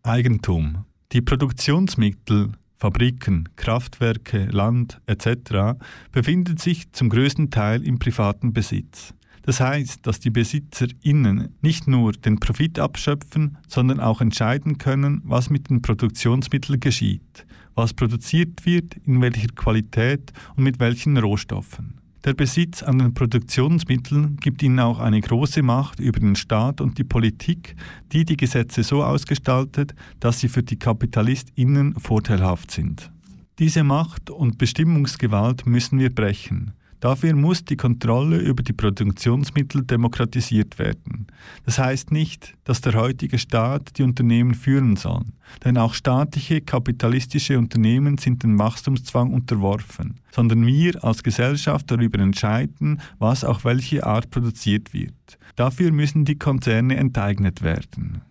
Eigentum. 0.03 0.85
Die 1.13 1.23
Produktionsmittel, 1.23 2.53
Fabriken, 2.77 3.49
Kraftwerke, 3.57 4.47
Land 4.47 5.01
etc. 5.07 5.79
befinden 6.11 6.57
sich 6.57 6.91
zum 6.93 7.09
größten 7.09 7.51
Teil 7.51 7.83
im 7.87 7.99
privaten 7.99 8.53
Besitz. 8.53 9.15
Das 9.43 9.61
heißt, 9.61 10.07
dass 10.07 10.21
die 10.21 10.31
BesitzerInnen 10.31 11.55
nicht 11.61 11.89
nur 11.89 12.13
den 12.13 12.39
Profit 12.39 12.79
abschöpfen, 12.79 13.59
sondern 13.69 14.01
auch 14.01 14.21
entscheiden 14.21 14.79
können, 14.79 15.21
was 15.25 15.51
mit 15.51 15.69
den 15.69 15.83
Produktionsmitteln 15.83 16.79
geschieht, 16.79 17.45
was 17.75 17.93
produziert 17.93 18.65
wird, 18.65 18.97
in 19.05 19.21
welcher 19.21 19.49
Qualität 19.49 20.33
und 20.57 20.65
mit 20.65 20.79
welchen 20.79 21.17
Rohstoffen. 21.17 22.03
Der 22.25 22.35
Besitz 22.35 22.85
an 22.85 23.01
den 23.01 23.15
Produktionsmitteln 23.15 24.37
gibt 24.37 24.63
ihnen 24.63 24.79
auch 24.79 25.01
eine 25.01 25.21
große 25.21 25.61
Macht 25.61 25.99
über 25.99 26.21
den 26.21 26.37
Staat 26.37 26.81
und 26.81 26.97
die 26.99 27.05
Politik, 27.05 27.75
die 28.13 28.25
die 28.25 28.37
Gesetze 28.37 28.85
so 28.85 29.03
ausgestaltet, 29.03 29.93
dass 30.21 30.39
sie 30.39 30.49
für 30.49 30.63
die 30.63 30.79
KapitalistInnen 30.79 31.99
vorteilhaft 31.99 32.71
sind. 32.71 33.11
Diese 33.59 33.83
Macht 33.83 34.31
und 34.31 34.57
Bestimmungsgewalt 34.57 35.67
müssen 35.67 35.99
wir 35.99 36.15
brechen. 36.15 36.75
Dafür 37.03 37.35
muss 37.35 37.65
die 37.65 37.77
Kontrolle 37.77 38.39
über 38.39 38.63
die 38.63 38.73
Produktionsmittel 38.73 39.83
demokratisiert 39.85 40.79
werden. 40.79 41.27
Das 41.65 41.81
heißt 41.81 42.13
nicht, 42.13 42.55
dass 42.63 42.81
der 42.81 42.95
heutige 42.95 43.41
Staat 43.41 43.99
die 43.99 44.05
Unternehmen 44.05 44.55
führen 44.55 44.95
soll, 44.95 45.25
denn 45.65 45.79
auch 45.79 45.95
staatliche 45.95 46.61
kapitalistische 46.61 47.59
Unternehmen 47.59 48.19
sind 48.19 48.45
dem 48.45 48.57
Wachstumszwang 48.57 49.33
unterworfen, 49.33 50.21
sondern 50.31 50.65
wir 50.65 51.03
als 51.03 51.25
Gesellschaft 51.25 51.91
darüber 51.91 52.21
entscheiden, 52.21 53.01
was 53.19 53.43
auf 53.43 53.65
welche 53.65 54.07
Art 54.07 54.31
produziert 54.31 54.95
wird. 54.95 55.41
Dafür 55.57 55.91
müssen 55.91 56.25
die 56.25 56.39
Konzerne 56.39 56.99
enteignet 56.99 57.63
werden. 57.63 58.23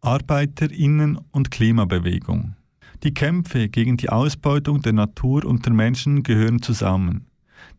Arbeiterinnen 0.00 1.18
und 1.32 1.50
Klimabewegung. 1.50 2.54
Die 3.02 3.14
Kämpfe 3.14 3.68
gegen 3.68 3.96
die 3.96 4.10
Ausbeutung 4.10 4.80
der 4.80 4.92
Natur 4.92 5.44
und 5.44 5.66
der 5.66 5.72
Menschen 5.72 6.22
gehören 6.22 6.62
zusammen 6.62 7.26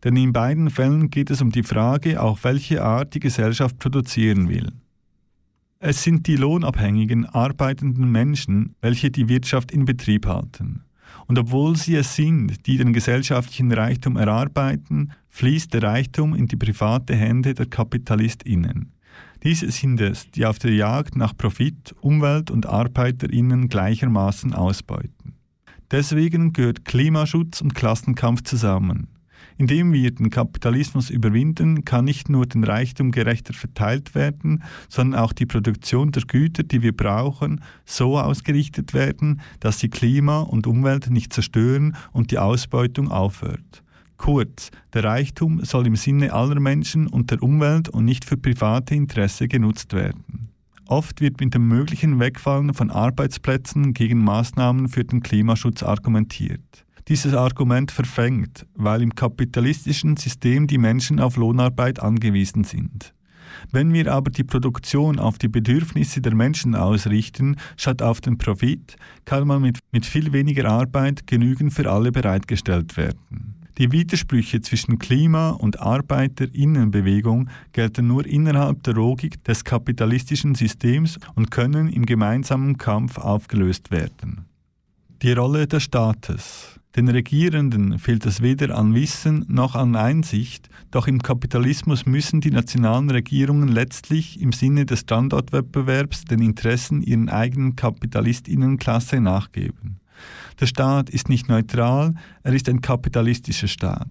denn 0.04 0.16
in 0.16 0.32
beiden 0.32 0.70
Fällen 0.70 1.10
geht 1.10 1.30
es 1.30 1.40
um 1.40 1.50
die 1.50 1.62
Frage, 1.62 2.20
auf 2.20 2.44
welche 2.44 2.82
Art 2.82 3.14
die 3.14 3.20
Gesellschaft 3.20 3.78
produzieren 3.78 4.48
will. 4.48 4.72
Es 5.78 6.02
sind 6.02 6.26
die 6.26 6.36
lohnabhängigen, 6.36 7.26
arbeitenden 7.26 8.10
Menschen, 8.10 8.74
welche 8.80 9.10
die 9.10 9.28
Wirtschaft 9.28 9.70
in 9.70 9.84
Betrieb 9.84 10.26
halten. 10.26 10.84
Und 11.26 11.38
obwohl 11.38 11.76
sie 11.76 11.96
es 11.96 12.14
sind, 12.14 12.66
die 12.66 12.78
den 12.78 12.92
gesellschaftlichen 12.92 13.72
Reichtum 13.72 14.16
erarbeiten, 14.16 15.12
fließt 15.28 15.74
der 15.74 15.82
Reichtum 15.82 16.34
in 16.34 16.46
die 16.46 16.56
private 16.56 17.14
Hände 17.14 17.54
der 17.54 17.66
KapitalistInnen. 17.66 18.92
Diese 19.42 19.70
sind 19.70 20.00
es, 20.00 20.30
die 20.30 20.46
auf 20.46 20.58
der 20.58 20.72
Jagd 20.72 21.16
nach 21.16 21.36
Profit 21.36 21.94
Umwelt- 22.00 22.50
und 22.50 22.66
ArbeiterInnen 22.66 23.68
gleichermaßen 23.68 24.54
ausbeuten. 24.54 25.34
Deswegen 25.90 26.52
gehört 26.52 26.84
Klimaschutz 26.84 27.60
und 27.60 27.74
Klassenkampf 27.74 28.42
zusammen. 28.42 29.08
Indem 29.58 29.92
wir 29.92 30.10
den 30.10 30.30
Kapitalismus 30.30 31.08
überwinden, 31.08 31.84
kann 31.84 32.04
nicht 32.04 32.28
nur 32.28 32.46
den 32.46 32.64
Reichtum 32.64 33.10
gerechter 33.10 33.54
verteilt 33.54 34.14
werden, 34.14 34.62
sondern 34.88 35.20
auch 35.20 35.32
die 35.32 35.46
Produktion 35.46 36.12
der 36.12 36.24
Güter, 36.24 36.62
die 36.62 36.82
wir 36.82 36.94
brauchen, 36.94 37.62
so 37.84 38.18
ausgerichtet 38.18 38.92
werden, 38.92 39.40
dass 39.60 39.80
sie 39.80 39.88
Klima 39.88 40.40
und 40.40 40.66
Umwelt 40.66 41.08
nicht 41.10 41.32
zerstören 41.32 41.96
und 42.12 42.30
die 42.30 42.38
Ausbeutung 42.38 43.10
aufhört. 43.10 43.82
Kurz, 44.18 44.70
der 44.92 45.04
Reichtum 45.04 45.64
soll 45.64 45.86
im 45.86 45.96
Sinne 45.96 46.32
aller 46.32 46.60
Menschen 46.60 47.06
und 47.06 47.30
der 47.30 47.42
Umwelt 47.42 47.88
und 47.88 48.04
nicht 48.04 48.24
für 48.24 48.36
private 48.36 48.94
Interesse 48.94 49.48
genutzt 49.48 49.92
werden. 49.92 50.50
Oft 50.88 51.20
wird 51.20 51.40
mit 51.40 51.52
dem 51.52 51.66
möglichen 51.66 52.20
Wegfallen 52.20 52.72
von 52.72 52.90
Arbeitsplätzen 52.90 53.92
gegen 53.92 54.22
Maßnahmen 54.22 54.88
für 54.88 55.04
den 55.04 55.20
Klimaschutz 55.20 55.82
argumentiert. 55.82 56.85
Dieses 57.08 57.34
Argument 57.34 57.92
verfängt, 57.92 58.66
weil 58.74 59.00
im 59.00 59.14
kapitalistischen 59.14 60.16
System 60.16 60.66
die 60.66 60.78
Menschen 60.78 61.20
auf 61.20 61.36
Lohnarbeit 61.36 62.00
angewiesen 62.00 62.64
sind. 62.64 63.14
Wenn 63.70 63.92
wir 63.92 64.12
aber 64.12 64.30
die 64.30 64.44
Produktion 64.44 65.18
auf 65.18 65.38
die 65.38 65.48
Bedürfnisse 65.48 66.20
der 66.20 66.34
Menschen 66.34 66.74
ausrichten, 66.74 67.56
statt 67.76 68.02
auf 68.02 68.20
den 68.20 68.38
Profit, 68.38 68.96
kann 69.24 69.46
man 69.46 69.62
mit, 69.62 69.78
mit 69.92 70.04
viel 70.04 70.32
weniger 70.32 70.68
Arbeit 70.68 71.26
genügend 71.26 71.72
für 71.72 71.90
alle 71.90 72.10
bereitgestellt 72.10 72.96
werden. 72.96 73.54
Die 73.78 73.92
Widersprüche 73.92 74.62
zwischen 74.62 74.98
Klima- 74.98 75.50
und 75.50 75.80
Arbeiterinnenbewegung 75.80 77.50
gelten 77.72 78.06
nur 78.06 78.26
innerhalb 78.26 78.82
der 78.84 78.94
Logik 78.94 79.44
des 79.44 79.64
kapitalistischen 79.64 80.54
Systems 80.54 81.18
und 81.34 81.50
können 81.50 81.88
im 81.88 82.06
gemeinsamen 82.06 82.78
Kampf 82.78 83.18
aufgelöst 83.18 83.90
werden. 83.90 84.46
Die 85.20 85.32
Rolle 85.32 85.66
des 85.66 85.82
Staates. 85.82 86.80
Den 86.96 87.08
Regierenden 87.08 87.98
fehlt 87.98 88.24
es 88.24 88.40
weder 88.40 88.74
an 88.74 88.94
Wissen 88.94 89.44
noch 89.48 89.74
an 89.74 89.96
Einsicht, 89.96 90.70
doch 90.90 91.06
im 91.06 91.22
Kapitalismus 91.22 92.06
müssen 92.06 92.40
die 92.40 92.50
nationalen 92.50 93.10
Regierungen 93.10 93.68
letztlich 93.68 94.40
im 94.40 94.52
Sinne 94.52 94.86
des 94.86 95.00
Standortwettbewerbs 95.00 96.24
den 96.24 96.40
Interessen 96.40 97.02
ihrer 97.02 97.34
eigenen 97.34 97.76
Kapitalistinnenklasse 97.76 99.20
nachgeben. 99.20 100.00
Der 100.58 100.64
Staat 100.64 101.10
ist 101.10 101.28
nicht 101.28 101.50
neutral, 101.50 102.14
er 102.42 102.54
ist 102.54 102.66
ein 102.70 102.80
kapitalistischer 102.80 103.68
Staat. 103.68 104.08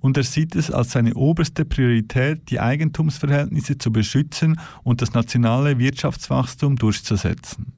Und 0.00 0.18
er 0.18 0.24
sieht 0.24 0.56
es 0.56 0.70
als 0.70 0.90
seine 0.90 1.14
oberste 1.14 1.64
Priorität, 1.64 2.50
die 2.50 2.60
Eigentumsverhältnisse 2.60 3.78
zu 3.78 3.90
beschützen 3.90 4.60
und 4.82 5.00
das 5.00 5.14
nationale 5.14 5.78
Wirtschaftswachstum 5.78 6.76
durchzusetzen. 6.76 7.72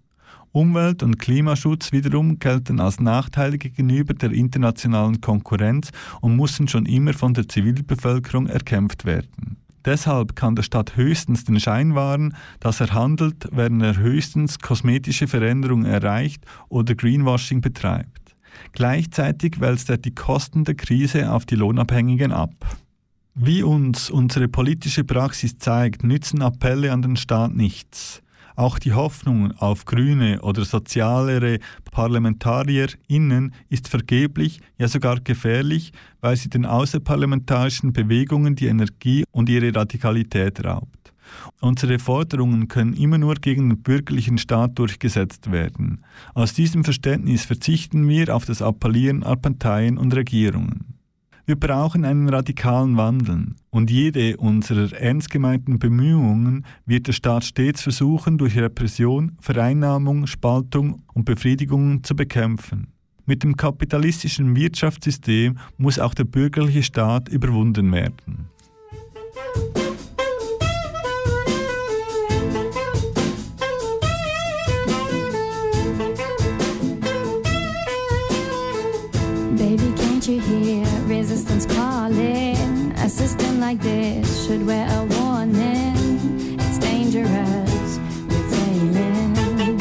Umwelt- 0.52 1.02
und 1.02 1.18
Klimaschutz 1.18 1.92
wiederum 1.92 2.38
gelten 2.38 2.80
als 2.80 3.00
Nachteile 3.00 3.58
gegenüber 3.58 4.14
der 4.14 4.32
internationalen 4.32 5.20
Konkurrenz 5.20 5.90
und 6.20 6.36
mussten 6.36 6.68
schon 6.68 6.86
immer 6.86 7.12
von 7.12 7.34
der 7.34 7.48
Zivilbevölkerung 7.48 8.46
erkämpft 8.46 9.04
werden. 9.04 9.58
Deshalb 9.84 10.36
kann 10.36 10.56
der 10.56 10.64
Staat 10.64 10.96
höchstens 10.96 11.44
den 11.44 11.60
Schein 11.60 11.94
wahren, 11.94 12.34
dass 12.60 12.80
er 12.80 12.92
handelt, 12.92 13.48
während 13.52 13.82
er 13.82 13.96
höchstens 13.96 14.58
kosmetische 14.58 15.28
Veränderungen 15.28 15.86
erreicht 15.86 16.44
oder 16.68 16.94
Greenwashing 16.94 17.60
betreibt. 17.60 18.36
Gleichzeitig 18.72 19.60
wälzt 19.60 19.88
er 19.88 19.98
die 19.98 20.14
Kosten 20.14 20.64
der 20.64 20.74
Krise 20.74 21.32
auf 21.32 21.46
die 21.46 21.54
Lohnabhängigen 21.54 22.32
ab. 22.32 22.52
Wie 23.34 23.62
uns 23.62 24.10
unsere 24.10 24.48
politische 24.48 25.04
Praxis 25.04 25.58
zeigt, 25.58 26.02
nützen 26.02 26.42
Appelle 26.42 26.92
an 26.92 27.02
den 27.02 27.16
Staat 27.16 27.54
nichts. 27.54 28.20
Auch 28.58 28.80
die 28.80 28.92
Hoffnung 28.92 29.52
auf 29.52 29.84
grüne 29.84 30.40
oder 30.42 30.64
sozialere 30.64 31.60
ParlamentarierInnen 31.92 33.54
ist 33.68 33.86
vergeblich, 33.86 34.58
ja 34.78 34.88
sogar 34.88 35.20
gefährlich, 35.20 35.92
weil 36.20 36.34
sie 36.34 36.48
den 36.48 36.66
außerparlamentarischen 36.66 37.92
Bewegungen 37.92 38.56
die 38.56 38.66
Energie 38.66 39.22
und 39.30 39.48
ihre 39.48 39.72
Radikalität 39.72 40.64
raubt. 40.64 41.12
Unsere 41.60 42.00
Forderungen 42.00 42.66
können 42.66 42.94
immer 42.94 43.18
nur 43.18 43.36
gegen 43.36 43.68
den 43.68 43.80
bürgerlichen 43.80 44.38
Staat 44.38 44.76
durchgesetzt 44.76 45.52
werden. 45.52 46.04
Aus 46.34 46.52
diesem 46.52 46.82
Verständnis 46.82 47.44
verzichten 47.44 48.08
wir 48.08 48.34
auf 48.34 48.44
das 48.44 48.60
Appellieren 48.60 49.22
an 49.22 49.40
Parteien 49.40 49.98
und 49.98 50.16
Regierungen. 50.16 50.97
Wir 51.48 51.56
brauchen 51.56 52.04
einen 52.04 52.28
radikalen 52.28 52.98
Wandel 52.98 53.54
und 53.70 53.90
jede 53.90 54.36
unserer 54.36 54.92
ernst 54.92 55.30
gemeinten 55.30 55.78
Bemühungen 55.78 56.66
wird 56.84 57.06
der 57.06 57.14
Staat 57.14 57.42
stets 57.42 57.80
versuchen, 57.80 58.36
durch 58.36 58.58
Repression, 58.58 59.32
Vereinnahmung, 59.40 60.26
Spaltung 60.26 61.04
und 61.14 61.24
Befriedigung 61.24 62.04
zu 62.04 62.14
bekämpfen. 62.14 62.88
Mit 63.24 63.44
dem 63.44 63.56
kapitalistischen 63.56 64.56
Wirtschaftssystem 64.56 65.56
muss 65.78 65.98
auch 65.98 66.12
der 66.12 66.24
bürgerliche 66.24 66.82
Staat 66.82 67.30
überwunden 67.30 67.90
werden. 67.92 68.50
Baby, 79.56 79.94
can't 79.96 80.28
you 80.28 80.40
hear 80.40 80.87
calling? 81.66 82.92
A 82.96 83.08
system 83.08 83.60
like 83.60 83.80
this 83.80 84.46
should 84.46 84.66
wear 84.66 84.86
a 84.90 85.04
warning. 85.04 86.58
It's 86.58 86.78
dangerous, 86.78 87.98
we're 88.28 88.48
failing. 88.50 89.78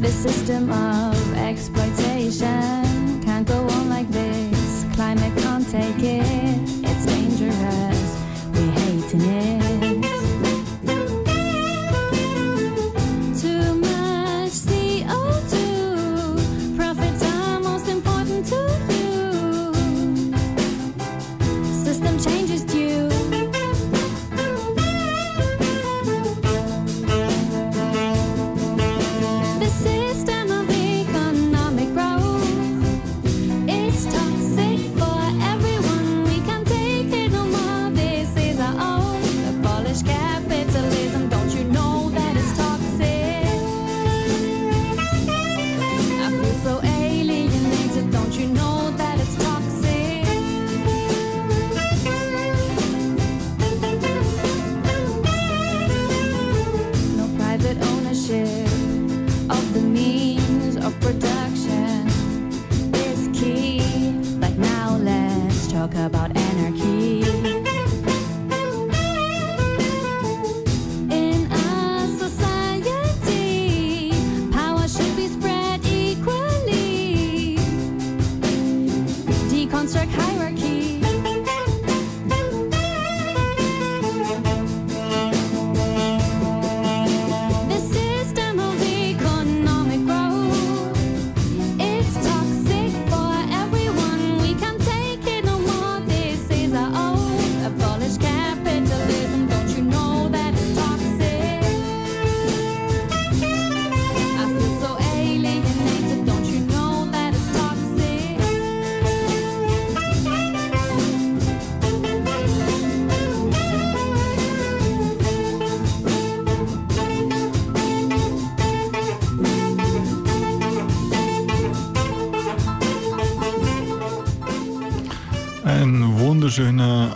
The 0.00 0.10
system 0.10 0.70
of 0.70 1.34
exploitation 1.36 2.73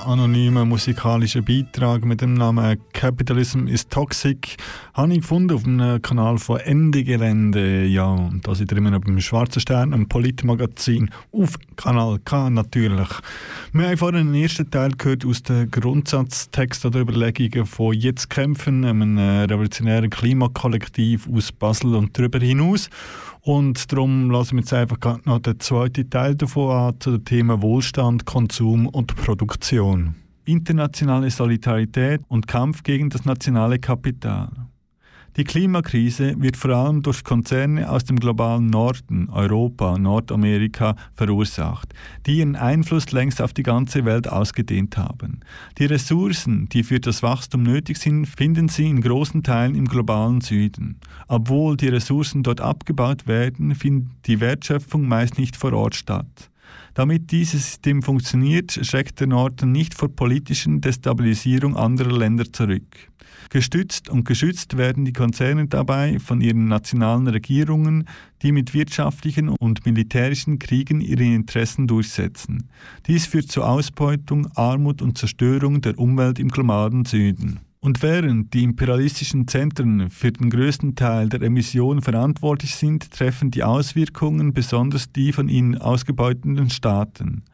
anonymer 0.08 0.64
musikalischer 0.64 1.42
Beitrag 1.42 2.02
mit 2.02 2.22
dem 2.22 2.32
Namen 2.32 2.78
Capitalism 2.94 3.66
is 3.66 3.86
Toxic 3.86 4.56
habe 4.94 5.12
ich 5.12 5.20
gefunden 5.20 5.54
auf 5.54 5.64
dem 5.64 6.00
Kanal 6.00 6.38
von 6.38 6.60
Ende 6.60 7.04
Gelände. 7.04 7.84
Ja, 7.84 8.06
und 8.06 8.46
da 8.46 8.54
sind 8.54 8.70
wir 8.70 8.78
immer 8.78 8.90
noch 8.90 9.00
beim 9.00 9.20
Schwarzen 9.20 9.60
Stern, 9.60 9.92
einem 9.92 10.08
Politmagazin 10.08 11.10
auf 11.30 11.58
Kanal 11.76 12.18
K 12.24 12.48
natürlich. 12.48 13.08
Wir 13.74 13.86
haben 13.86 13.98
vorhin 13.98 14.32
den 14.32 14.42
ersten 14.42 14.70
Teil 14.70 14.92
gehört 14.96 15.26
aus 15.26 15.42
den 15.42 15.70
Grundsatztexten 15.70 16.88
oder 16.88 17.00
Überlegungen 17.00 17.66
von 17.66 17.92
Jetzt 17.92 18.30
kämpfen, 18.30 18.86
einem 18.86 19.18
revolutionären 19.18 20.08
Klimakollektiv 20.08 21.28
aus 21.30 21.52
Basel 21.52 21.94
und 21.94 22.18
darüber 22.18 22.38
hinaus. 22.38 22.88
Und 23.48 23.90
darum 23.90 24.30
lassen 24.30 24.56
wir 24.56 24.60
jetzt 24.60 24.74
einfach 24.74 25.24
noch 25.24 25.38
den 25.38 25.58
zweiten 25.58 26.10
Teil 26.10 26.34
davon 26.34 26.70
an, 26.70 27.00
zu 27.00 27.12
dem 27.12 27.24
Thema 27.24 27.62
Wohlstand, 27.62 28.26
Konsum 28.26 28.86
und 28.86 29.16
Produktion. 29.16 30.16
Internationale 30.44 31.30
Solidarität 31.30 32.20
und 32.28 32.46
Kampf 32.46 32.82
gegen 32.82 33.08
das 33.08 33.24
nationale 33.24 33.78
Kapital. 33.78 34.50
Die 35.38 35.44
Klimakrise 35.44 36.34
wird 36.38 36.56
vor 36.56 36.72
allem 36.72 37.00
durch 37.00 37.22
Konzerne 37.22 37.88
aus 37.88 38.04
dem 38.04 38.18
globalen 38.18 38.66
Norden, 38.66 39.28
Europa, 39.30 39.96
Nordamerika 39.96 40.96
verursacht, 41.14 41.94
die 42.26 42.38
ihren 42.38 42.56
Einfluss 42.56 43.12
längst 43.12 43.40
auf 43.40 43.52
die 43.52 43.62
ganze 43.62 44.04
Welt 44.04 44.28
ausgedehnt 44.28 44.96
haben. 44.96 45.38
Die 45.78 45.84
Ressourcen, 45.84 46.68
die 46.70 46.82
für 46.82 46.98
das 46.98 47.22
Wachstum 47.22 47.62
nötig 47.62 47.98
sind, 47.98 48.26
finden 48.26 48.66
sie 48.68 48.90
in 48.90 49.00
großen 49.00 49.44
Teilen 49.44 49.76
im 49.76 49.86
globalen 49.86 50.40
Süden. 50.40 50.98
Obwohl 51.28 51.76
die 51.76 51.86
Ressourcen 51.86 52.42
dort 52.42 52.60
abgebaut 52.60 53.28
werden, 53.28 53.76
findet 53.76 54.08
die 54.26 54.40
Wertschöpfung 54.40 55.06
meist 55.06 55.38
nicht 55.38 55.54
vor 55.54 55.72
Ort 55.72 55.94
statt. 55.94 56.50
Damit 56.98 57.30
dieses 57.30 57.64
System 57.64 58.02
funktioniert, 58.02 58.72
schreckt 58.72 59.20
der 59.20 59.28
Norden 59.28 59.70
nicht 59.70 59.94
vor 59.94 60.08
politischen 60.08 60.80
Destabilisierung 60.80 61.76
anderer 61.76 62.10
Länder 62.10 62.52
zurück. 62.52 62.82
Gestützt 63.50 64.08
und 64.08 64.24
geschützt 64.24 64.76
werden 64.76 65.04
die 65.04 65.12
Konzerne 65.12 65.68
dabei 65.68 66.18
von 66.18 66.40
ihren 66.40 66.66
nationalen 66.66 67.28
Regierungen, 67.28 68.08
die 68.42 68.50
mit 68.50 68.74
wirtschaftlichen 68.74 69.48
und 69.48 69.86
militärischen 69.86 70.58
Kriegen 70.58 71.00
ihre 71.00 71.22
Interessen 71.22 71.86
durchsetzen. 71.86 72.68
Dies 73.06 73.26
führt 73.26 73.52
zu 73.52 73.62
Ausbeutung, 73.62 74.48
Armut 74.56 75.00
und 75.00 75.16
Zerstörung 75.16 75.80
der 75.80 75.96
Umwelt 76.00 76.40
im 76.40 76.48
globalen 76.48 77.04
Süden. 77.04 77.60
Und 77.80 78.02
während 78.02 78.54
die 78.54 78.64
imperialistischen 78.64 79.46
Zentren 79.46 80.10
für 80.10 80.32
den 80.32 80.50
größten 80.50 80.96
Teil 80.96 81.28
der 81.28 81.42
Emissionen 81.42 82.02
verantwortlich 82.02 82.74
sind, 82.74 83.12
treffen 83.12 83.52
die 83.52 83.62
Auswirkungen 83.62 84.52
besonders 84.52 85.12
die 85.12 85.32
von 85.32 85.48
ihnen 85.48 85.78
ausgebeuteten 85.78 86.70
Staaten. 86.70 87.44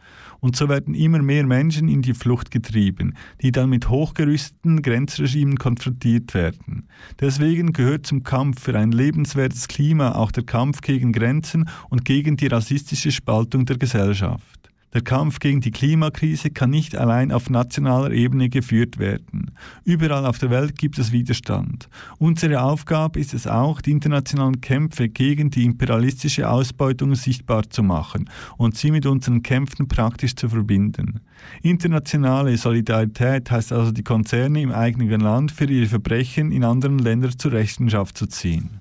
Und 0.41 0.57
so 0.57 0.69
werden 0.69 0.95
immer 0.95 1.21
mehr 1.21 1.45
Menschen 1.47 1.89
in 1.89 2.01
die 2.01 2.15
Flucht 2.15 2.51
getrieben, 2.51 3.15
die 3.43 3.53
dann 3.53 3.69
mit 3.69 3.91
hochgerüsteten 3.91 4.81
Grenzregimen 4.81 5.59
konfrontiert 5.59 6.33
werden. 6.33 6.89
Deswegen 7.21 7.75
gehört 7.75 8.07
zum 8.07 8.23
Kampf 8.23 8.63
für 8.63 8.79
ein 8.79 8.93
lebenswertes 8.93 9.69
Klima 9.69 10.13
auch 10.13 10.33
der 10.33 10.45
Kampf 10.45 10.81
gegen 10.81 11.13
Grenzen 11.13 11.69
und 11.91 12.05
gegen 12.07 12.37
die 12.39 12.47
rassistische 12.47 13.13
Spaltung 13.13 13.67
der 13.67 13.77
Gesellschaft. 13.77 14.64
Der 14.95 15.03
Kampf 15.03 15.41
gegen 15.41 15.61
die 15.61 15.73
Klimakrise 15.73 16.51
kann 16.51 16.71
nicht 16.71 16.97
allein 16.97 17.33
auf 17.33 17.51
nationaler 17.51 18.13
Ebene 18.13 18.49
geführt 18.49 18.99
werden. 18.99 19.51
Überall 19.85 20.25
auf 20.25 20.39
der 20.39 20.51
Welt 20.51 20.79
gibt 20.79 21.01
es 21.01 21.11
Widerstand. 21.11 21.89
Unsere 22.19 22.63
Aufgabe 22.63 23.19
ist 23.19 23.35
es 23.35 23.49
auch, 23.49 23.81
die 23.81 23.91
internationalen 23.91 24.61
Kämpfe 24.61 25.09
gegen 25.09 25.51
die 25.51 25.65
imperialistische 25.65 26.49
Ausbeutung 26.49 27.17
sichtbar 27.17 27.69
zu 27.69 27.83
machen 27.83 28.31
und 28.57 28.77
sie 28.77 28.93
mit 28.93 29.05
unseren 29.05 29.43
Kämpfen 29.43 29.89
praktisch 29.89 30.37
zu 30.37 30.49
verbinden. 30.49 31.21
Internationale 31.61 32.57
Solidarität 32.57 33.51
heißt 33.51 33.73
also, 33.73 33.91
die 33.91 34.05
Konzerne 34.05 34.63
im 34.63 34.71
eigenen 34.71 35.21
Land 35.21 35.51
für 35.51 35.65
ihre 35.65 35.89
Verbrechen 35.89 36.53
in 36.53 36.63
anderen 36.63 37.01
Ländern 37.01 37.37
zur 37.37 37.51
Rechenschaft 37.51 38.17
zu 38.17 38.27
ziehen. 38.29 38.79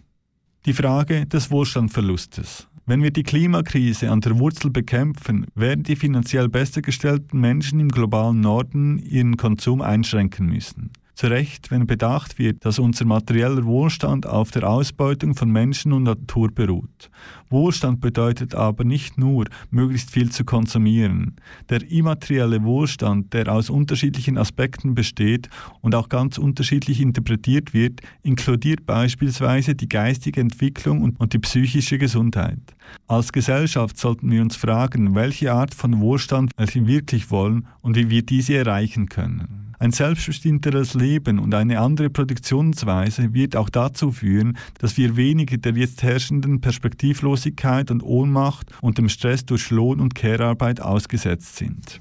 Die 0.68 0.74
Frage 0.74 1.26
des 1.26 1.50
Wohlstandverlustes. 1.50 2.68
Wenn 2.86 3.02
wir 3.02 3.12
die 3.12 3.24
Klimakrise 3.24 4.12
an 4.12 4.20
der 4.20 4.38
Wurzel 4.40 4.70
bekämpfen, 4.70 5.46
werden 5.56 5.84
die 5.84 5.96
finanziell 5.96 6.50
besser 6.50 6.82
gestellten 6.82 7.40
Menschen 7.40 7.80
im 7.80 7.88
globalen 7.88 8.42
Norden 8.42 9.00
ihren 9.00 9.38
Konsum 9.38 9.82
einschränken 9.82 10.48
müssen. 10.48 10.92
Zu 11.16 11.28
Recht, 11.28 11.70
wenn 11.70 11.86
bedacht 11.86 12.40
wird, 12.40 12.66
dass 12.66 12.80
unser 12.80 13.06
materieller 13.06 13.66
Wohlstand 13.66 14.26
auf 14.26 14.50
der 14.50 14.68
Ausbeutung 14.68 15.36
von 15.36 15.52
Menschen 15.52 15.94
und 15.94 16.04
Natur 16.04 16.50
beruht. 16.52 17.12
Wohlstand 17.52 18.02
bedeutet 18.02 18.56
aber 18.56 18.84
nicht 18.84 19.20
nur, 19.20 19.46
möglichst 19.70 20.10
viel 20.10 20.32
zu 20.32 20.44
konsumieren. 20.44 21.36
Der 21.70 21.88
immaterielle 21.90 22.64
Wohlstand, 22.64 23.32
der 23.34 23.54
aus 23.54 23.70
unterschiedlichen 23.70 24.40
Aspekten 24.40 24.96
besteht 24.96 25.50
und 25.82 25.94
auch 25.94 26.10
ganz 26.10 26.40
unterschiedlich 26.40 27.00
interpretiert 27.00 27.76
wird, 27.76 28.02
inkludiert 28.24 28.88
beispielsweise 28.88 29.76
die 29.76 29.90
geistige 29.90 30.42
Entwicklung 30.42 31.04
und, 31.04 31.34
die 31.34 31.40
psychische 31.40 32.00
Gesundheit. 32.00 32.60
Als 33.08 33.32
Gesellschaft 33.32 34.00
sollten 34.00 34.32
wir 34.32 34.42
uns 34.42 34.56
fragen, 34.56 35.14
welche 35.14 35.54
Art 35.54 35.76
von 35.76 36.02
Wohlstand 36.02 36.52
wir 36.58 36.88
wirklich 36.88 37.30
wollen 37.30 37.68
und 37.82 37.96
wie 37.96 38.10
wir 38.10 38.24
diese 38.24 38.56
erreichen 38.56 39.10
können. 39.10 39.63
Ein 39.84 39.92
selbstbestimmteres 39.92 40.94
Leben 40.94 41.40
und 41.40 41.54
eine 41.54 41.82
andere 41.82 42.10
Produktionsweise 42.10 43.34
wird 43.34 43.58
auch 43.58 43.70
dazu 43.70 44.14
führen, 44.14 44.58
dass 44.78 44.96
wir 44.96 45.18
weniger 45.18 45.58
der 45.58 45.74
jetzt 45.74 46.04
herrschenden 46.04 46.62
Perspektivlosigkeit 46.62 47.92
und 47.92 48.02
Ohnmacht 48.02 48.72
und 48.80 48.98
dem 48.98 49.10
Stress 49.10 49.46
durch 49.46 49.72
Lohn- 49.72 50.00
und 50.00 50.16
Care-Arbeit 50.16 50.80
ausgesetzt 50.80 51.58
sind. 51.58 52.00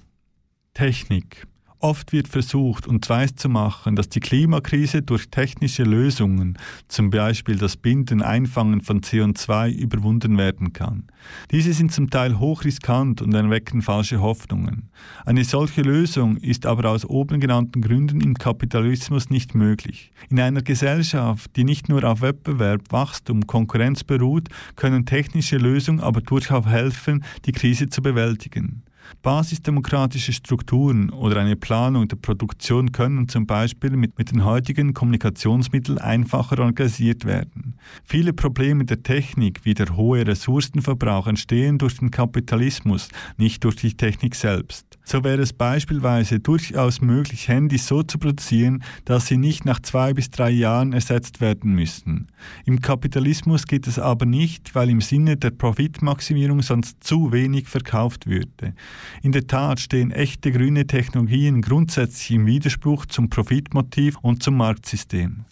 Technik. 0.74 1.48
Oft 1.82 2.12
wird 2.12 2.28
versucht, 2.28 2.86
uns 2.86 3.10
weiszumachen, 3.10 3.96
dass 3.96 4.08
die 4.08 4.20
Klimakrise 4.20 5.02
durch 5.02 5.30
technische 5.30 5.82
Lösungen, 5.82 6.56
zum 6.86 7.10
Beispiel 7.10 7.56
das 7.56 7.76
Binden, 7.76 8.22
Einfangen 8.22 8.82
von 8.82 9.00
CO2, 9.00 9.72
überwunden 9.72 10.38
werden 10.38 10.72
kann. 10.72 11.08
Diese 11.50 11.72
sind 11.72 11.90
zum 11.90 12.08
Teil 12.08 12.38
hochriskant 12.38 13.20
und 13.20 13.34
erwecken 13.34 13.82
falsche 13.82 14.20
Hoffnungen. 14.20 14.90
Eine 15.26 15.42
solche 15.42 15.82
Lösung 15.82 16.36
ist 16.36 16.66
aber 16.66 16.88
aus 16.88 17.04
oben 17.04 17.40
genannten 17.40 17.82
Gründen 17.82 18.20
im 18.20 18.34
Kapitalismus 18.34 19.28
nicht 19.30 19.56
möglich. 19.56 20.12
In 20.30 20.38
einer 20.38 20.62
Gesellschaft, 20.62 21.56
die 21.56 21.64
nicht 21.64 21.88
nur 21.88 22.04
auf 22.04 22.20
Wettbewerb, 22.20 22.92
Wachstum, 22.92 23.48
Konkurrenz 23.48 24.04
beruht, 24.04 24.48
können 24.76 25.04
technische 25.04 25.56
Lösungen 25.56 25.98
aber 25.98 26.20
durchaus 26.20 26.66
helfen, 26.66 27.24
die 27.44 27.52
Krise 27.52 27.88
zu 27.88 28.02
bewältigen. 28.02 28.84
Basisdemokratische 29.22 30.32
Strukturen 30.32 31.10
oder 31.10 31.40
eine 31.40 31.56
Planung 31.56 32.08
der 32.08 32.16
Produktion 32.16 32.92
können 32.92 33.28
zum 33.28 33.46
Beispiel 33.46 33.90
mit, 33.90 34.18
mit 34.18 34.32
den 34.32 34.44
heutigen 34.44 34.94
Kommunikationsmitteln 34.94 35.98
einfacher 35.98 36.58
organisiert 36.58 37.24
werden. 37.24 37.74
Viele 38.04 38.32
Probleme 38.32 38.84
der 38.84 39.02
Technik, 39.02 39.64
wie 39.64 39.74
der 39.74 39.96
hohe 39.96 40.26
Ressourcenverbrauch, 40.26 41.26
entstehen 41.26 41.78
durch 41.78 41.98
den 41.98 42.10
Kapitalismus, 42.10 43.08
nicht 43.36 43.64
durch 43.64 43.76
die 43.76 43.94
Technik 43.94 44.34
selbst. 44.34 44.86
So 45.04 45.24
wäre 45.24 45.42
es 45.42 45.52
beispielsweise 45.52 46.40
durchaus 46.40 47.00
möglich, 47.00 47.48
Handys 47.48 47.86
so 47.86 48.02
zu 48.02 48.18
produzieren, 48.18 48.82
dass 49.04 49.26
sie 49.26 49.36
nicht 49.36 49.64
nach 49.64 49.80
zwei 49.80 50.14
bis 50.14 50.30
drei 50.30 50.50
Jahren 50.50 50.92
ersetzt 50.92 51.40
werden 51.40 51.74
müssten. 51.74 52.28
Im 52.64 52.80
Kapitalismus 52.80 53.66
geht 53.66 53.86
es 53.86 53.98
aber 53.98 54.26
nicht, 54.26 54.74
weil 54.74 54.90
im 54.90 55.00
Sinne 55.00 55.36
der 55.36 55.50
Profitmaximierung 55.50 56.62
sonst 56.62 57.02
zu 57.02 57.32
wenig 57.32 57.68
verkauft 57.68 58.26
würde. 58.26 58.74
In 59.22 59.32
der 59.32 59.46
Tat 59.46 59.80
stehen 59.80 60.10
echte 60.10 60.52
grüne 60.52 60.86
Technologien 60.86 61.62
grundsätzlich 61.62 62.32
im 62.32 62.46
Widerspruch 62.46 63.06
zum 63.06 63.30
Profitmotiv 63.30 64.18
und 64.22 64.42
zum 64.42 64.56
Marktsystem. 64.56 65.44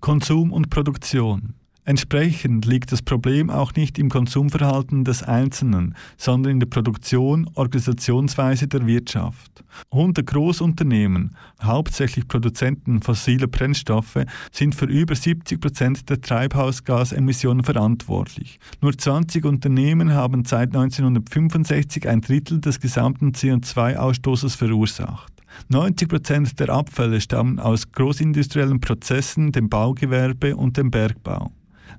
Konsum 0.00 0.52
und 0.52 0.70
Produktion. 0.70 1.54
Entsprechend 1.90 2.66
liegt 2.66 2.92
das 2.92 3.02
Problem 3.02 3.50
auch 3.50 3.74
nicht 3.74 3.98
im 3.98 4.10
Konsumverhalten 4.10 5.02
des 5.02 5.24
Einzelnen, 5.24 5.96
sondern 6.16 6.52
in 6.52 6.60
der 6.60 6.68
Produktion, 6.68 7.50
Organisationsweise 7.54 8.68
der 8.68 8.86
Wirtschaft. 8.86 9.64
Hundert 9.90 10.28
Großunternehmen, 10.28 11.34
hauptsächlich 11.60 12.28
Produzenten 12.28 13.02
fossiler 13.02 13.48
Brennstoffe, 13.48 14.20
sind 14.52 14.76
für 14.76 14.84
über 14.84 15.16
70 15.16 15.60
Prozent 15.60 16.08
der 16.08 16.20
Treibhausgasemissionen 16.20 17.64
verantwortlich. 17.64 18.60
Nur 18.80 18.96
20 18.96 19.44
Unternehmen 19.44 20.12
haben 20.12 20.44
seit 20.44 20.68
1965 20.68 22.08
ein 22.08 22.20
Drittel 22.20 22.60
des 22.60 22.78
gesamten 22.78 23.32
CO2-Ausstoßes 23.32 24.56
verursacht. 24.56 25.32
90 25.70 26.08
Prozent 26.08 26.60
der 26.60 26.68
Abfälle 26.68 27.20
stammen 27.20 27.58
aus 27.58 27.90
großindustriellen 27.90 28.80
Prozessen, 28.80 29.50
dem 29.50 29.68
Baugewerbe 29.68 30.54
und 30.54 30.76
dem 30.76 30.92
Bergbau. 30.92 31.50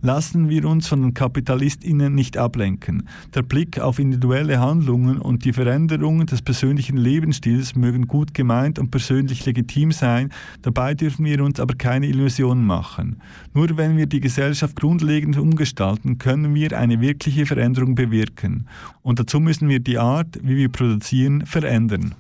Lassen 0.04 0.50
wir 0.50 0.66
uns 0.66 0.88
von 0.88 1.04
den 1.04 1.14
KapitalistInnen 1.14 2.16
nicht 2.16 2.36
ablenken. 2.36 3.08
Der 3.36 3.44
Blick 3.44 3.80
auf 3.80 4.00
individuelle 4.00 4.60
Handlungen 4.60 5.20
und 5.20 5.46
die 5.46 5.54
Veränderungen 5.54 6.26
des 6.26 6.42
persönlichen 6.42 6.98
Lebensstils 6.98 7.76
mögen 7.76 8.08
gut 8.08 8.34
gemeint 8.34 8.80
und 8.80 8.90
persönlich 8.90 9.46
legitim 9.46 9.92
sein, 9.92 10.32
dabei 10.64 10.96
dürfen 10.96 11.24
wir 11.26 11.44
uns 11.44 11.60
aber 11.60 11.76
keine 11.76 12.08
Illusionen 12.08 12.66
machen. 12.66 13.22
Nur 13.54 13.78
wenn 13.78 13.96
wir 13.96 14.08
die 14.08 14.22
Gesellschaft 14.22 14.76
grundlegend 14.76 15.38
umgestalten, 15.38 16.18
können 16.18 16.56
wir 16.56 16.76
eine 16.76 17.00
wirkliche 17.00 17.46
Veränderung 17.46 17.94
bewirken. 17.94 18.68
Und 19.04 19.20
dazu 19.20 19.40
müssen 19.40 19.70
wir 19.70 19.82
die 19.82 20.00
Art, 20.00 20.40
wie 20.42 20.56
wir 20.56 20.70
produzieren, 20.70 21.46
verändern. 21.46 22.16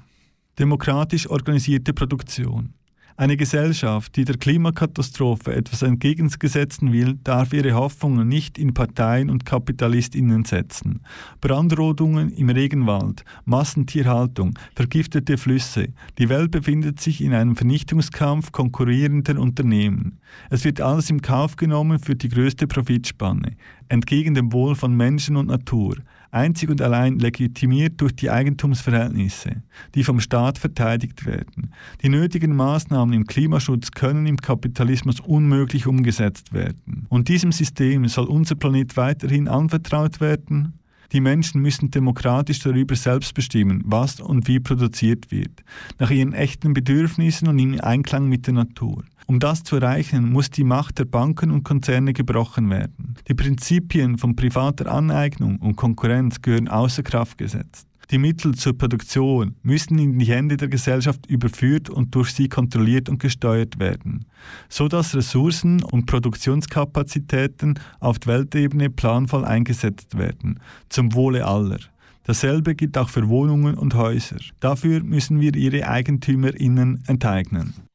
Demokratisch 0.60 1.28
organisierte 1.28 1.94
Produktion. 1.94 2.74
Eine 3.22 3.38
Gesellschaft, 3.38 4.16
die 4.16 4.26
der 4.26 4.38
Klimakatastrophe 4.38 5.54
etwas 5.54 5.84
entgegengesetzen 5.84 6.92
will, 6.92 7.20
darf 7.24 7.54
ihre 7.54 7.74
Hoffnungen 7.74 8.28
nicht 8.28 8.58
in 8.58 8.74
Parteien 8.74 9.30
und 9.30 9.46
KapitalistInnen 9.46 10.44
setzen. 10.44 11.02
Brandrodungen 11.40 12.32
im 12.32 12.50
Regenwald, 12.50 13.24
Massentierhaltung, 13.46 14.58
vergiftete 14.74 15.38
Flüsse. 15.38 15.90
Die 16.18 16.30
Welt 16.30 16.50
befindet 16.50 17.00
sich 17.00 17.22
in 17.22 17.36
einem 17.36 17.56
Vernichtungskampf 17.56 18.52
konkurrierender 18.52 19.40
Unternehmen. 19.40 20.18
Es 20.50 20.66
wird 20.66 20.82
alles 20.82 21.12
im 21.12 21.22
Kauf 21.22 21.58
genommen 21.58 22.00
für 22.00 22.16
die 22.16 22.30
größte 22.30 22.66
Profitspanne, 22.66 23.56
entgegen 23.88 24.34
dem 24.34 24.52
Wohl 24.52 24.74
von 24.74 24.98
Menschen 24.98 25.36
und 25.36 25.50
Natur 25.50 25.94
einzig 26.32 26.70
und 26.70 26.82
allein 26.82 27.20
legitimiert 27.20 28.00
durch 28.02 28.15
die 28.15 28.30
Eigentumsverhältnisse, 28.30 29.63
die 29.96 30.04
vom 30.04 30.20
Staat 30.20 30.58
verteidigt 30.58 31.26
werden. 31.26 31.74
Die 32.02 32.10
nötigen 32.10 32.56
Maßnahmen 32.56 33.13
im 33.13 33.26
Klimaschutz 33.26 33.91
können 33.91 34.26
im 34.26 34.38
Kapitalismus 34.38 35.20
unmöglich 35.20 35.88
umgesetzt 35.88 36.54
werden. 36.54 37.06
Und 37.10 37.28
diesem 37.28 37.52
System 37.52 38.08
soll 38.08 38.26
unser 38.26 38.56
Planet 38.56 38.98
weiterhin 38.98 39.48
anvertraut 39.48 40.22
werden? 40.22 40.74
Die 41.12 41.20
Menschen 41.20 41.62
müssen 41.62 41.91
demokratisch 41.91 42.60
darüber 42.60 42.96
selbst 42.96 43.34
bestimmen, 43.34 43.84
was 43.86 44.22
und 44.22 44.48
wie 44.48 44.62
produziert 44.62 45.30
wird, 45.30 45.63
nach 46.00 46.10
ihren 46.10 46.32
echten 46.32 46.74
Bedürfnissen 46.74 47.50
und 47.50 47.60
in 47.60 47.82
Einklang 47.82 48.30
mit 48.30 48.48
der 48.48 48.54
Natur. 48.54 49.04
Um 49.32 49.39
das 49.39 49.63
zu 49.63 49.78
erreichen, 49.78 50.30
muss 50.30 50.50
die 50.50 50.65
Macht 50.65 51.00
der 51.00 51.06
Banken 51.06 51.52
und 51.52 51.63
Konzerne 51.63 52.12
gebrochen 52.12 52.70
werden. 52.70 53.15
Die 53.30 53.34
Prinzipien 53.34 54.17
von 54.17 54.36
privater 54.36 54.91
Aneignung 54.91 55.56
und 55.60 55.78
Konkurrenz 55.78 56.41
gehören 56.41 56.67
außer 56.67 57.02
Kraft 57.02 57.38
gesetzt. 57.38 57.88
Die 58.12 58.17
Mittel 58.17 58.56
zur 58.56 58.78
Produktion 58.78 59.56
müssen 59.63 59.98
in 60.00 60.20
die 60.20 60.26
Hände 60.26 60.58
der 60.58 60.67
Gesellschaft 60.67 61.28
überführt 61.28 61.89
und 61.89 62.13
durch 62.13 62.34
sie 62.34 62.50
kontrolliert 62.50 63.08
und 63.08 63.20
gesteuert 63.20 63.80
werden, 63.80 64.26
so 64.67 64.89
dass 64.89 65.15
Ressourcen 65.15 65.82
und 65.82 66.08
Produktionskapazitäten 66.08 67.80
auf 68.02 68.17
Weltebene 68.26 68.89
planvoll 68.89 69.46
eingesetzt 69.46 70.17
werden, 70.17 70.60
zum 70.89 71.13
Wohle 71.13 71.48
aller. 71.48 71.80
Dasselbe 72.26 72.76
gilt 72.76 72.98
auch 72.98 73.08
für 73.08 73.30
Wohnungen 73.30 73.76
und 73.76 73.96
Häuser. 73.96 74.39
Dafür 74.60 75.02
müssen 75.02 75.39
wir 75.39 75.56
ihre 75.56 75.88
EigentümerInnen 75.88 77.06
enteignen. 77.08 77.91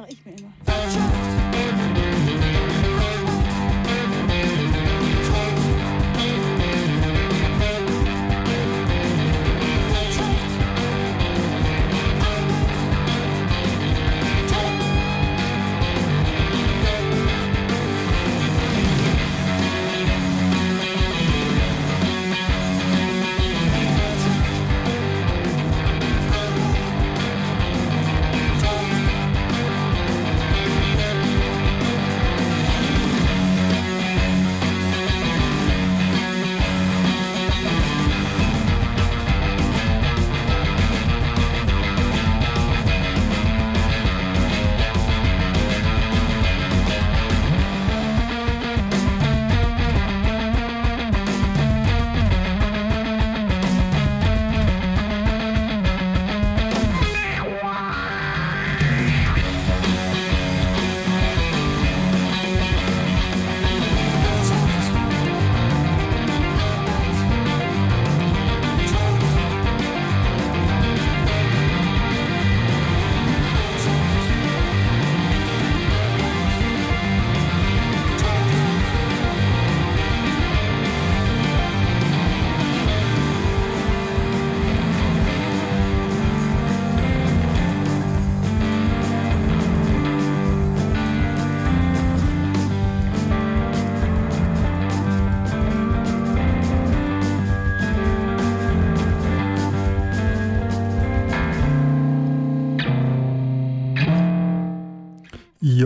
Sage 0.00 0.12
ich 0.12 0.24
mir 0.24 0.32
immer. 0.32 0.50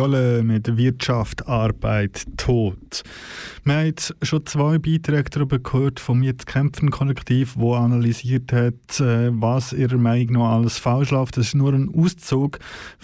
Jolle 0.04 0.42
mit 0.42 0.76
Wirtschaft, 0.76 1.48
Arbeit, 1.48 2.26
Tod. 2.36 3.04
Wir 3.66 3.77
haben 3.77 3.87
jetzt 3.87 4.14
schon 4.20 4.44
zwei 4.44 4.77
Beiträge 4.77 5.31
darüber 5.31 5.59
gehört 5.59 5.98
vom 5.98 6.22
Jetzt 6.22 6.46
kämpfen 6.46 6.90
Kollektiv, 6.90 7.55
wo 7.57 7.74
analysiert 7.74 8.53
hat, 8.53 9.00
äh, 9.00 9.31
was 9.33 9.72
ihrer 9.72 9.96
Meinung 9.96 10.35
nach 10.35 10.57
alles 10.57 10.77
falsch 10.77 11.12
läuft. 11.12 11.38
Das 11.38 11.46
ist 11.46 11.55
nur 11.55 11.72
ein 11.72 11.90
Auszug. 11.96 12.59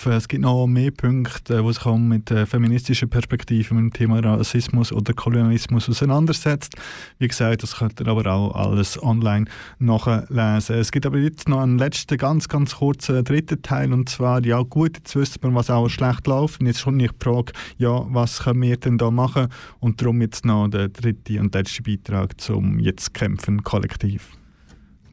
Es 0.05 0.29
gibt 0.29 0.43
noch 0.43 0.67
mehr 0.67 0.91
Punkte, 0.91 1.65
wo 1.65 1.73
sich 1.73 1.87
auch 1.87 1.97
mit 1.97 2.31
äh, 2.31 2.45
feministischer 2.45 3.07
Perspektive 3.07 3.73
mit 3.73 3.85
dem 3.85 3.93
Thema 3.95 4.21
Rassismus 4.21 4.93
oder 4.93 5.15
Kolonialismus 5.15 5.89
auseinandersetzt. 5.89 6.75
Wie 7.19 7.29
gesagt, 7.29 7.63
das 7.63 7.77
könnt 7.77 7.99
ihr 7.99 8.09
aber 8.09 8.31
auch 8.31 8.55
alles 8.55 9.03
online 9.03 9.47
nachlesen. 9.79 10.77
Es 10.77 10.93
gibt 10.93 11.07
aber 11.07 11.17
jetzt 11.17 11.49
noch 11.49 11.61
einen 11.61 11.79
letzten, 11.79 12.19
ganz, 12.19 12.49
ganz 12.49 12.77
kurzen 12.77 13.25
dritten 13.25 13.63
Teil 13.63 13.95
und 13.95 14.11
zwar, 14.11 14.45
ja 14.45 14.61
gut, 14.61 14.99
jetzt 14.99 15.17
wissen 15.17 15.43
wir, 15.43 15.55
was 15.55 15.71
auch 15.71 15.89
schlecht 15.89 16.27
läuft 16.27 16.61
und 16.61 16.67
jetzt 16.67 16.81
schon 16.81 16.99
nicht 16.99 17.15
die 17.15 17.25
Frage, 17.25 17.55
ja, 17.79 18.05
was 18.11 18.41
können 18.41 18.61
wir 18.61 18.77
denn 18.77 18.99
da 18.99 19.11
machen 19.11 19.49
und 19.79 20.03
darum 20.03 20.21
jetzt 20.21 20.50
noch 20.51 20.69
der 20.69 20.89
dritte 20.89 21.41
und 21.41 21.55
letzte 21.55 21.83
Beitrag 21.83 22.41
zum 22.41 22.81
Jetzt 22.81 23.15
kämpfen 23.15 23.63
Kollektiv. 23.63 24.33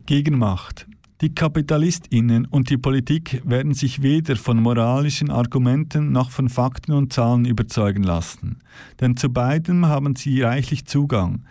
Gegenmacht. 0.07 0.87
Die 1.21 1.33
KapitalistInnen 1.33 2.45
und 2.45 2.69
die 2.69 2.77
Politik 2.77 3.41
werden 3.45 3.73
sich 3.73 4.01
weder 4.01 4.35
von 4.35 4.61
moralischen 4.61 5.29
Argumenten 5.29 6.11
noch 6.11 6.31
von 6.31 6.49
Fakten 6.49 6.93
und 6.93 7.13
Zahlen 7.13 7.45
überzeugen 7.45 8.03
lassen. 8.03 8.59
Denn 8.99 9.15
zu 9.15 9.29
beidem 9.29 9.85
haben 9.85 10.15
sie 10.15 10.41
reichlich 10.41 10.85
Zugang. 10.85 11.43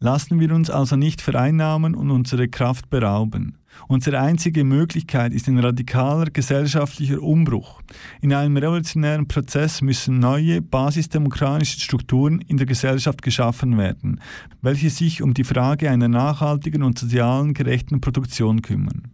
Lassen 0.00 0.40
wir 0.40 0.52
uns 0.52 0.70
also 0.70 0.96
nicht 0.96 1.20
vereinnahmen 1.20 1.94
und 1.94 2.10
unsere 2.10 2.48
Kraft 2.48 2.90
berauben. 2.90 3.57
Unsere 3.86 4.20
einzige 4.20 4.64
Möglichkeit 4.64 5.32
ist 5.32 5.48
ein 5.48 5.58
radikaler 5.58 6.26
gesellschaftlicher 6.30 7.22
Umbruch. 7.22 7.80
In 8.20 8.32
einem 8.32 8.56
revolutionären 8.56 9.28
Prozess 9.28 9.80
müssen 9.80 10.18
neue, 10.18 10.60
basisdemokratische 10.60 11.80
Strukturen 11.80 12.40
in 12.40 12.56
der 12.56 12.66
Gesellschaft 12.66 13.22
geschaffen 13.22 13.78
werden, 13.78 14.20
welche 14.60 14.90
sich 14.90 15.22
um 15.22 15.34
die 15.34 15.44
Frage 15.44 15.90
einer 15.90 16.08
nachhaltigen 16.08 16.82
und 16.82 16.98
sozialen 16.98 17.54
gerechten 17.54 18.00
Produktion 18.00 18.62
kümmern. 18.62 19.12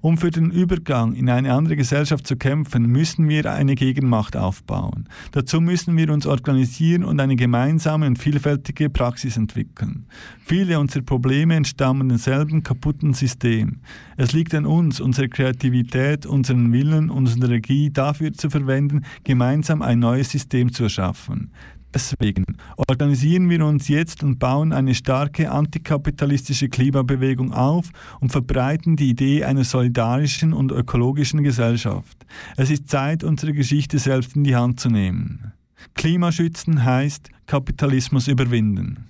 Um 0.00 0.16
für 0.16 0.30
den 0.30 0.50
Übergang 0.50 1.14
in 1.14 1.28
eine 1.28 1.52
andere 1.52 1.76
Gesellschaft 1.76 2.26
zu 2.26 2.36
kämpfen, 2.36 2.86
müssen 2.86 3.28
wir 3.28 3.52
eine 3.52 3.74
Gegenmacht 3.74 4.36
aufbauen. 4.36 5.08
Dazu 5.32 5.60
müssen 5.60 5.96
wir 5.96 6.12
uns 6.12 6.26
organisieren 6.26 7.04
und 7.04 7.20
eine 7.20 7.36
gemeinsame 7.36 8.06
und 8.06 8.18
vielfältige 8.18 8.90
Praxis 8.90 9.36
entwickeln. 9.36 10.06
Viele 10.44 10.78
unserer 10.78 11.02
Probleme 11.02 11.56
entstammen 11.56 12.08
demselben 12.08 12.62
kaputten 12.62 13.14
System. 13.14 13.80
Es 14.16 14.32
liegt 14.32 14.54
an 14.54 14.66
uns, 14.66 15.00
unsere 15.00 15.28
Kreativität, 15.28 16.26
unseren 16.26 16.72
Willen 16.72 17.10
unsere 17.10 17.46
Energie 17.46 17.90
dafür 17.90 18.32
zu 18.32 18.50
verwenden, 18.50 19.04
gemeinsam 19.24 19.82
ein 19.82 19.98
neues 19.98 20.30
System 20.30 20.72
zu 20.72 20.84
erschaffen. 20.84 21.50
Deswegen 21.94 22.44
organisieren 22.76 23.48
wir 23.48 23.64
uns 23.64 23.88
jetzt 23.88 24.22
und 24.22 24.38
bauen 24.38 24.72
eine 24.72 24.94
starke 24.94 25.50
antikapitalistische 25.50 26.68
Klimabewegung 26.68 27.52
auf 27.52 27.90
und 28.20 28.30
verbreiten 28.30 28.96
die 28.96 29.10
Idee 29.10 29.44
einer 29.44 29.64
solidarischen 29.64 30.52
und 30.52 30.70
ökologischen 30.70 31.42
Gesellschaft. 31.42 32.26
Es 32.56 32.70
ist 32.70 32.88
Zeit, 32.88 33.24
unsere 33.24 33.54
Geschichte 33.54 33.98
selbst 33.98 34.36
in 34.36 34.44
die 34.44 34.54
Hand 34.54 34.80
zu 34.80 34.90
nehmen. 34.90 35.52
Klimaschützen 35.94 36.84
heißt 36.84 37.30
Kapitalismus 37.46 38.28
überwinden. 38.28 39.07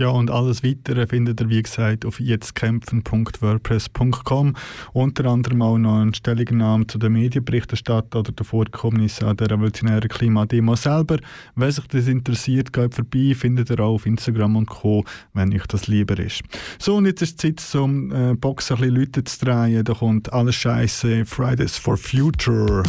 Ja, 0.00 0.08
und 0.08 0.30
alles 0.30 0.64
Weitere 0.64 1.06
findet 1.06 1.40
ihr, 1.42 1.50
wie 1.50 1.62
gesagt, 1.62 2.06
auf 2.06 2.18
jetztkämpfen.wordpress.com. 2.20 4.56
Unter 4.94 5.26
anderem 5.26 5.60
auch 5.60 5.76
noch 5.76 6.00
eine 6.00 6.14
Stellungnahme 6.14 6.86
zu 6.86 6.96
der 6.96 7.10
Medienberichterstattung 7.10 8.20
oder 8.20 8.32
den 8.32 8.46
Vorkommnissen 8.46 9.26
an 9.26 9.36
der 9.36 9.50
revolutionären 9.50 10.08
Klimademo 10.08 10.74
selber. 10.74 11.18
Wenn 11.54 11.70
sich 11.70 11.86
das 11.88 12.08
interessiert, 12.08 12.72
geht 12.72 12.94
vorbei, 12.94 13.34
findet 13.34 13.68
ihr 13.68 13.80
auch 13.80 13.96
auf 13.96 14.06
Instagram 14.06 14.56
und 14.56 14.70
Co., 14.70 15.04
wenn 15.34 15.52
euch 15.52 15.66
das 15.66 15.86
lieber 15.86 16.18
ist. 16.18 16.40
So, 16.78 16.96
und 16.96 17.04
jetzt 17.04 17.20
ist 17.20 17.32
es 17.32 17.36
Zeit, 17.36 17.60
zum 17.60 18.10
äh, 18.10 18.32
Boxen 18.36 18.76
ein 18.76 18.80
bisschen 18.80 18.96
Leute 18.96 19.22
zu 19.24 19.44
drehen. 19.44 19.84
Da 19.84 19.92
kommt 19.92 20.32
alles 20.32 20.54
Scheiße, 20.54 21.26
Fridays 21.26 21.76
for 21.76 21.98
Future. 21.98 22.84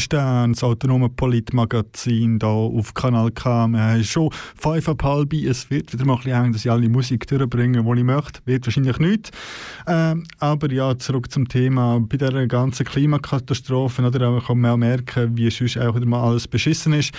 Sterne, 0.00 0.54
das 0.54 0.62
autonome 0.62 1.08
Politmagazin 1.08 2.38
hier 2.40 2.48
auf 2.48 2.94
Kanal 2.94 3.30
K. 3.30 3.66
Wir 3.68 3.80
haben 3.80 4.04
schon 4.04 4.30
fünf 4.56 4.88
ab 4.88 5.02
halb. 5.02 5.32
Es 5.32 5.70
wird 5.70 5.92
wieder 5.92 6.04
mal 6.04 6.14
ein 6.14 6.22
bisschen 6.22 6.44
eng, 6.44 6.52
dass 6.52 6.64
ich 6.64 6.70
alle 6.70 6.88
Musik 6.88 7.26
durchbringe, 7.26 7.82
die 7.82 7.98
ich 7.98 8.04
möchte. 8.04 8.40
Wird 8.44 8.66
wahrscheinlich 8.66 8.98
nicht. 8.98 9.30
Ähm, 9.86 10.24
aber 10.38 10.70
ja, 10.72 10.96
zurück 10.96 11.30
zum 11.30 11.48
Thema. 11.48 12.00
Bei 12.00 12.16
dieser 12.16 12.46
ganzen 12.46 12.86
Klimakatastrophe 12.86 14.02
oder, 14.02 14.40
kann 14.40 14.60
man 14.60 14.70
auch 14.72 14.76
merken, 14.76 15.36
wie 15.36 15.50
sonst 15.50 15.78
auch 15.78 15.94
wieder 15.94 16.06
mal 16.06 16.22
alles 16.22 16.48
beschissen 16.48 16.92
ist. 16.92 17.12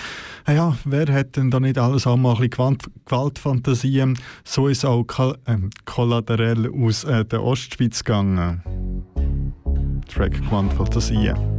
Ja, 0.48 0.76
wer 0.84 1.12
hat 1.12 1.36
denn 1.36 1.50
da 1.50 1.60
nicht 1.60 1.78
alles 1.78 2.06
auch 2.06 2.16
mal 2.16 2.30
ein 2.30 2.36
bisschen 2.36 2.50
Gewalt, 2.50 2.84
Gewaltfantasien? 3.06 4.18
So 4.44 4.68
ist 4.68 4.84
auch 4.84 5.04
Kol 5.04 5.36
ähm, 5.46 5.70
kollaterell 5.84 6.70
aus 6.72 7.04
äh, 7.04 7.24
der 7.24 7.42
Ostschweiz 7.42 8.02
gegangen. 8.02 8.62
Track 10.08 10.42
Gewaltfantasien. 10.42 11.53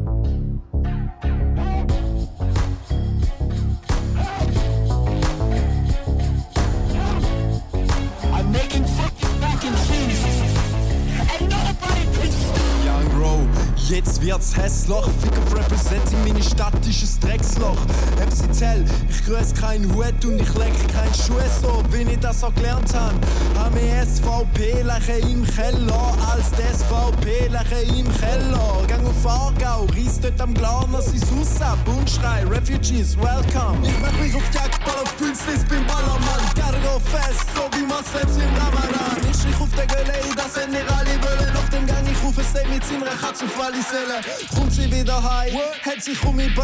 Jetzt 13.90 14.22
wird's 14.22 14.56
hässlich. 14.56 15.06
Ficker 15.22 15.58
representing 15.58 16.24
meine 16.24 16.42
Stadt 16.42 16.74
ist 16.88 17.24
ein 17.24 17.30
Drecksloch. 17.30 17.78
MCTL, 18.18 18.86
ich 19.10 19.26
grüß 19.26 19.54
keinen 19.54 19.94
Hut 19.94 20.26
und 20.26 20.42
ich 20.42 20.54
leck 20.56 20.74
keinen 20.92 21.14
Schuh 21.14 21.40
so, 21.62 21.84
wie 21.92 22.04
ich 22.04 22.20
das 22.20 22.44
auch 22.44 22.54
gelernt 22.56 22.94
habe. 22.94 23.16
Haben 23.58 23.76
wir 23.76 24.06
SVP 24.06 24.82
lachen 24.82 25.30
im 25.30 25.46
Keller, 25.46 26.18
als 26.32 26.52
die 26.52 26.64
SVP 26.78 27.48
lachen 27.50 27.98
im 27.98 28.18
Keller. 28.18 28.86
Gang 28.88 29.06
auf 29.06 29.26
Aargau, 29.26 29.86
reiss 29.94 30.20
dort 30.20 30.40
am 30.42 30.54
Glarner 30.54 31.02
sein 31.02 31.22
Haus 31.38 31.62
ab 31.62 31.80
und 31.86 32.10
schrei 32.10 32.44
Refugees, 32.46 33.18
welcome. 33.18 33.78
Ich 33.84 34.00
mach 34.00 34.14
mich 34.20 34.36
auf 34.36 34.44
Jackball 34.54 35.04
auf 35.04 35.18
Künstlis 35.18 35.64
beim 35.70 35.86
Ballermann. 35.86 36.46
Cargo 36.56 37.00
fest, 37.12 37.46
so 37.54 37.64
wie 37.78 37.86
man 37.86 38.04
selbst 38.04 38.38
im 38.38 38.54
Ramadan. 38.56 39.18
Ich 39.30 39.38
strich 39.38 39.60
auf 39.60 39.70
der 39.76 39.88
Gölle, 39.88 40.14
das 40.36 40.54
sind 40.56 40.72
nicht 40.72 40.90
alle 40.90 41.14
wollen. 41.22 41.54
Nach 41.54 41.70
dem 41.70 41.86
Gang 41.86 42.06
ich 42.10 42.24
rufe 42.24 42.42
Stay 42.44 42.68
mit 42.68 42.84
seiner 42.84 43.16
Katze 43.22 43.46
auf 43.46 43.60
alle 43.76 43.84
Säle. 43.84 44.22
Kommt 44.56 44.74
sie 44.74 44.92
wieder 44.92 45.22
heim, 45.22 45.54
hat 45.86 46.02
sich 46.02 46.24
um 46.24 46.36
mich 46.36 46.54
bei. 46.56 46.64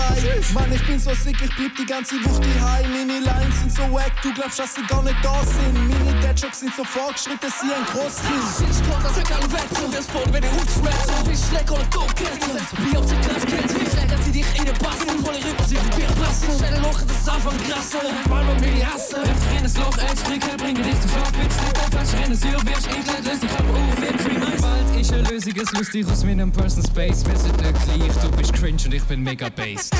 Mann, 0.54 0.72
ich 0.72 0.86
bin 0.86 1.00
so 1.00 1.14
sick, 1.14 1.42
ich 1.42 1.56
bleib 1.56 1.76
die 1.76 1.86
ganze 1.86 2.16
Woche 2.24 2.62
heim. 2.62 2.92
Meine 2.92 3.20
Lines 3.20 3.60
sind 3.60 3.74
so 3.74 3.84
wack, 3.92 4.12
du 4.22 4.34
glaubst, 4.34 4.60
dass 4.60 4.76
sie 4.76 4.84
gar 4.84 5.04
nicht 5.04 5.16
da 5.24 5.44
sind. 5.46 5.74
Meine 5.74 6.20
Deadjokes 6.22 6.60
sind 6.60 6.76
so 6.76 6.84
fortgeschritten, 6.84 7.52
sie 7.60 7.74
ein 7.74 7.86
Großkind. 7.86 8.72
Ich 8.72 8.90
komm, 8.90 9.04
das 9.04 9.18
egal 9.18 9.52
weg, 9.52 9.70
so 9.80 9.94
wirst 9.94 10.12
vor, 10.12 10.24
wenn 10.32 10.42
du 10.42 10.50
uns 10.50 10.74
schmeckt. 10.74 11.08
So 11.08 11.30
wie 11.30 11.38
Schleck 11.38 11.72
oder 11.72 11.84
Dope-Kette. 11.86 12.92
Wie 12.92 12.98
auf 12.98 13.06
der 13.06 13.20
Kraft-Kette. 13.20 14.21
Ich 14.42 14.48
leg, 14.48 14.50
dass 14.50 14.50
sie 14.50 14.52
dich 14.52 14.60
in 14.60 14.66
den 14.66 14.78
Bassen. 14.80 15.10
Und 15.10 15.28
hol 15.28 15.36
ich 15.36 15.46
rüber, 15.46 15.64
sie 15.68 15.76
probieren 15.76 16.16
passen. 16.16 16.48
Stelle 16.58 16.80
Loch, 16.82 17.02
das 17.02 17.18
ist 17.18 17.30
einfach 17.30 17.54
krass. 17.68 17.90
Mal 18.30 18.44
mal 18.44 18.60
mir 18.60 18.72
die 18.72 18.86
Hasse. 18.86 19.18
Rennen 19.54 19.74
Loch, 19.76 19.98
ein 19.98 20.18
Stricker, 20.18 20.58
bringe 20.58 20.82
dich 20.82 21.02
zum 21.02 21.10
Schlafwitz. 21.12 21.56
Falsch 21.92 22.14
rennen, 22.22 22.36
sie 22.36 22.52
wirst 22.52 22.88
ich 22.88 23.08
leid, 23.08 23.26
löst 23.26 23.44
dich 23.44 23.52
aber 23.52 23.70
auf, 23.70 24.02
wird 24.02 24.22
free 24.22 24.38
nice. 24.38 24.62
Bald 24.62 24.96
ist 24.96 25.12
es 25.58 25.72
lustig 25.74 26.08
aus 26.08 26.24
meinem 26.24 26.52
Person 26.52 26.84
Space. 26.84 27.26
Wir 27.26 27.38
sind 27.38 27.58
nicht 27.62 27.84
gleich, 27.86 28.18
du 28.22 28.32
bist 28.38 28.54
cringe 28.54 28.82
und 28.86 28.94
ich 28.94 29.04
bin 29.04 29.22
mega 29.22 29.50
based. 29.50 29.94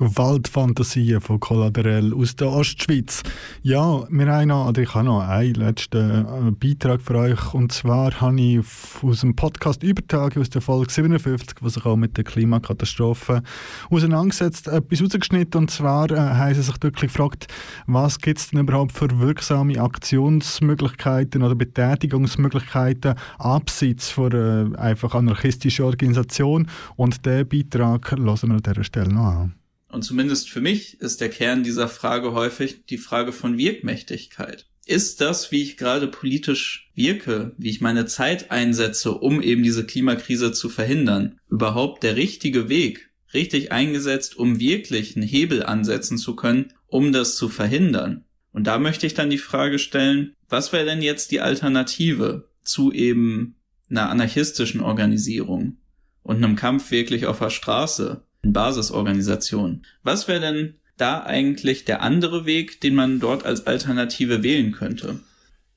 Gewaltfantasien 0.00 1.20
von 1.20 1.40
Kollaterell 1.40 2.14
aus 2.14 2.34
der 2.34 2.48
Ostschweiz. 2.48 3.22
Ja, 3.62 4.02
wir 4.08 4.32
haben 4.32 4.48
noch, 4.48 4.70
oder 4.70 4.80
ich 4.80 4.94
habe 4.94 5.04
noch 5.04 5.20
einen 5.20 5.52
letzten 5.52 6.24
äh, 6.24 6.50
Beitrag 6.52 7.02
für 7.02 7.16
euch. 7.16 7.52
Und 7.52 7.70
zwar 7.70 8.18
habe 8.18 8.40
ich 8.40 8.64
aus 9.02 9.20
dem 9.20 9.36
Podcast 9.36 9.82
Übertage 9.82 10.40
aus 10.40 10.48
der 10.48 10.62
Folge 10.62 10.90
57, 10.90 11.58
was 11.60 11.74
sich 11.74 11.84
auch 11.84 11.96
mit 11.96 12.16
der 12.16 12.24
Klimakatastrophe 12.24 13.42
auseinandersetzt, 13.90 14.68
etwas 14.68 15.02
rausgeschnitten. 15.02 15.60
Und 15.60 15.70
zwar 15.70 16.10
äh, 16.10 16.16
haben 16.16 16.54
sie 16.54 16.62
sich 16.62 16.82
wirklich 16.82 17.12
gefragt, 17.12 17.48
was 17.86 18.18
gibt 18.18 18.38
es 18.38 18.48
denn 18.48 18.60
überhaupt 18.60 18.92
für 18.92 19.20
wirksame 19.20 19.82
Aktionsmöglichkeiten 19.82 21.42
oder 21.42 21.54
Betätigungsmöglichkeiten 21.54 23.16
abseits 23.36 24.08
von 24.08 24.32
einer 24.32 24.78
einfach 24.78 25.14
anarchistischen 25.14 25.84
Organisation. 25.84 26.68
Und 26.96 27.26
den 27.26 27.46
Beitrag 27.46 28.12
hören 28.12 28.24
wir 28.24 28.54
an 28.54 28.62
dieser 28.62 28.84
Stelle 28.84 29.12
noch 29.12 29.26
an. 29.26 29.59
Und 29.90 30.02
zumindest 30.02 30.48
für 30.48 30.60
mich 30.60 31.00
ist 31.00 31.20
der 31.20 31.30
Kern 31.30 31.64
dieser 31.64 31.88
Frage 31.88 32.32
häufig 32.32 32.84
die 32.86 32.98
Frage 32.98 33.32
von 33.32 33.58
Wirkmächtigkeit. 33.58 34.66
Ist 34.86 35.20
das, 35.20 35.52
wie 35.52 35.62
ich 35.62 35.76
gerade 35.76 36.08
politisch 36.08 36.90
wirke, 36.94 37.52
wie 37.58 37.70
ich 37.70 37.80
meine 37.80 38.06
Zeit 38.06 38.50
einsetze, 38.50 39.12
um 39.12 39.42
eben 39.42 39.62
diese 39.62 39.84
Klimakrise 39.84 40.52
zu 40.52 40.68
verhindern, 40.68 41.38
überhaupt 41.48 42.02
der 42.02 42.16
richtige 42.16 42.68
Weg, 42.68 43.10
richtig 43.34 43.72
eingesetzt, 43.72 44.36
um 44.36 44.58
wirklich 44.58 45.16
einen 45.16 45.26
Hebel 45.26 45.64
ansetzen 45.64 46.18
zu 46.18 46.34
können, 46.34 46.72
um 46.86 47.12
das 47.12 47.36
zu 47.36 47.48
verhindern? 47.48 48.24
Und 48.52 48.66
da 48.66 48.78
möchte 48.78 49.06
ich 49.06 49.14
dann 49.14 49.30
die 49.30 49.38
Frage 49.38 49.78
stellen, 49.78 50.34
was 50.48 50.72
wäre 50.72 50.84
denn 50.84 51.02
jetzt 51.02 51.30
die 51.30 51.40
Alternative 51.40 52.48
zu 52.62 52.92
eben 52.92 53.56
einer 53.88 54.08
anarchistischen 54.08 54.80
Organisierung 54.80 55.78
und 56.22 56.36
einem 56.36 56.56
Kampf 56.56 56.90
wirklich 56.90 57.26
auf 57.26 57.38
der 57.38 57.50
Straße? 57.50 58.24
In 58.42 58.52
Basisorganisationen. 58.52 59.84
Was 60.02 60.28
wäre 60.28 60.40
denn 60.40 60.74
da 60.96 61.22
eigentlich 61.22 61.84
der 61.84 62.02
andere 62.02 62.46
Weg, 62.46 62.80
den 62.80 62.94
man 62.94 63.20
dort 63.20 63.44
als 63.46 63.66
Alternative 63.66 64.42
wählen 64.42 64.72
könnte? 64.72 65.20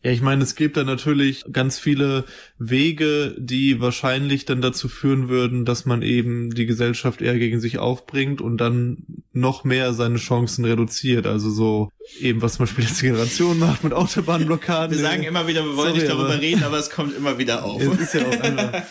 Ja, 0.05 0.11
ich 0.11 0.19
meine, 0.21 0.43
es 0.43 0.55
gibt 0.55 0.75
da 0.75 0.83
natürlich 0.83 1.45
ganz 1.49 1.79
viele 1.79 2.25
Wege, 2.59 3.35
die 3.39 3.79
wahrscheinlich 3.79 4.43
dann 4.43 4.61
dazu 4.61 4.89
führen 4.89 5.29
würden, 5.29 5.63
dass 5.63 5.85
man 5.85 6.01
eben 6.01 6.53
die 6.53 6.65
Gesellschaft 6.65 7.21
eher 7.21 7.39
gegen 7.39 7.61
sich 7.61 7.77
aufbringt 7.77 8.41
und 8.41 8.57
dann 8.57 8.97
noch 9.31 9.63
mehr 9.63 9.93
seine 9.93 10.17
Chancen 10.17 10.65
reduziert. 10.65 11.25
Also 11.25 11.49
so 11.49 11.89
eben, 12.19 12.41
was 12.41 12.55
zum 12.55 12.65
Beispiel 12.65 12.83
jetzt 12.83 13.01
die 13.01 13.05
Generation 13.05 13.57
macht 13.59 13.85
mit 13.85 13.93
Autobahnblockaden. 13.93 14.97
Wir 14.97 15.01
sagen 15.03 15.23
immer 15.23 15.47
wieder, 15.47 15.63
wir 15.63 15.77
wollen 15.77 15.91
Sorry, 15.93 15.99
nicht 15.99 16.09
darüber 16.11 16.31
aber- 16.33 16.41
reden, 16.41 16.63
aber 16.65 16.79
es 16.79 16.89
kommt 16.89 17.15
immer 17.15 17.37
wieder 17.37 17.63
auf. 17.63 17.81
Es 17.81 17.99
ist 18.01 18.13
ja 18.15 18.27
auch 18.27 18.41
einfach 18.41 18.83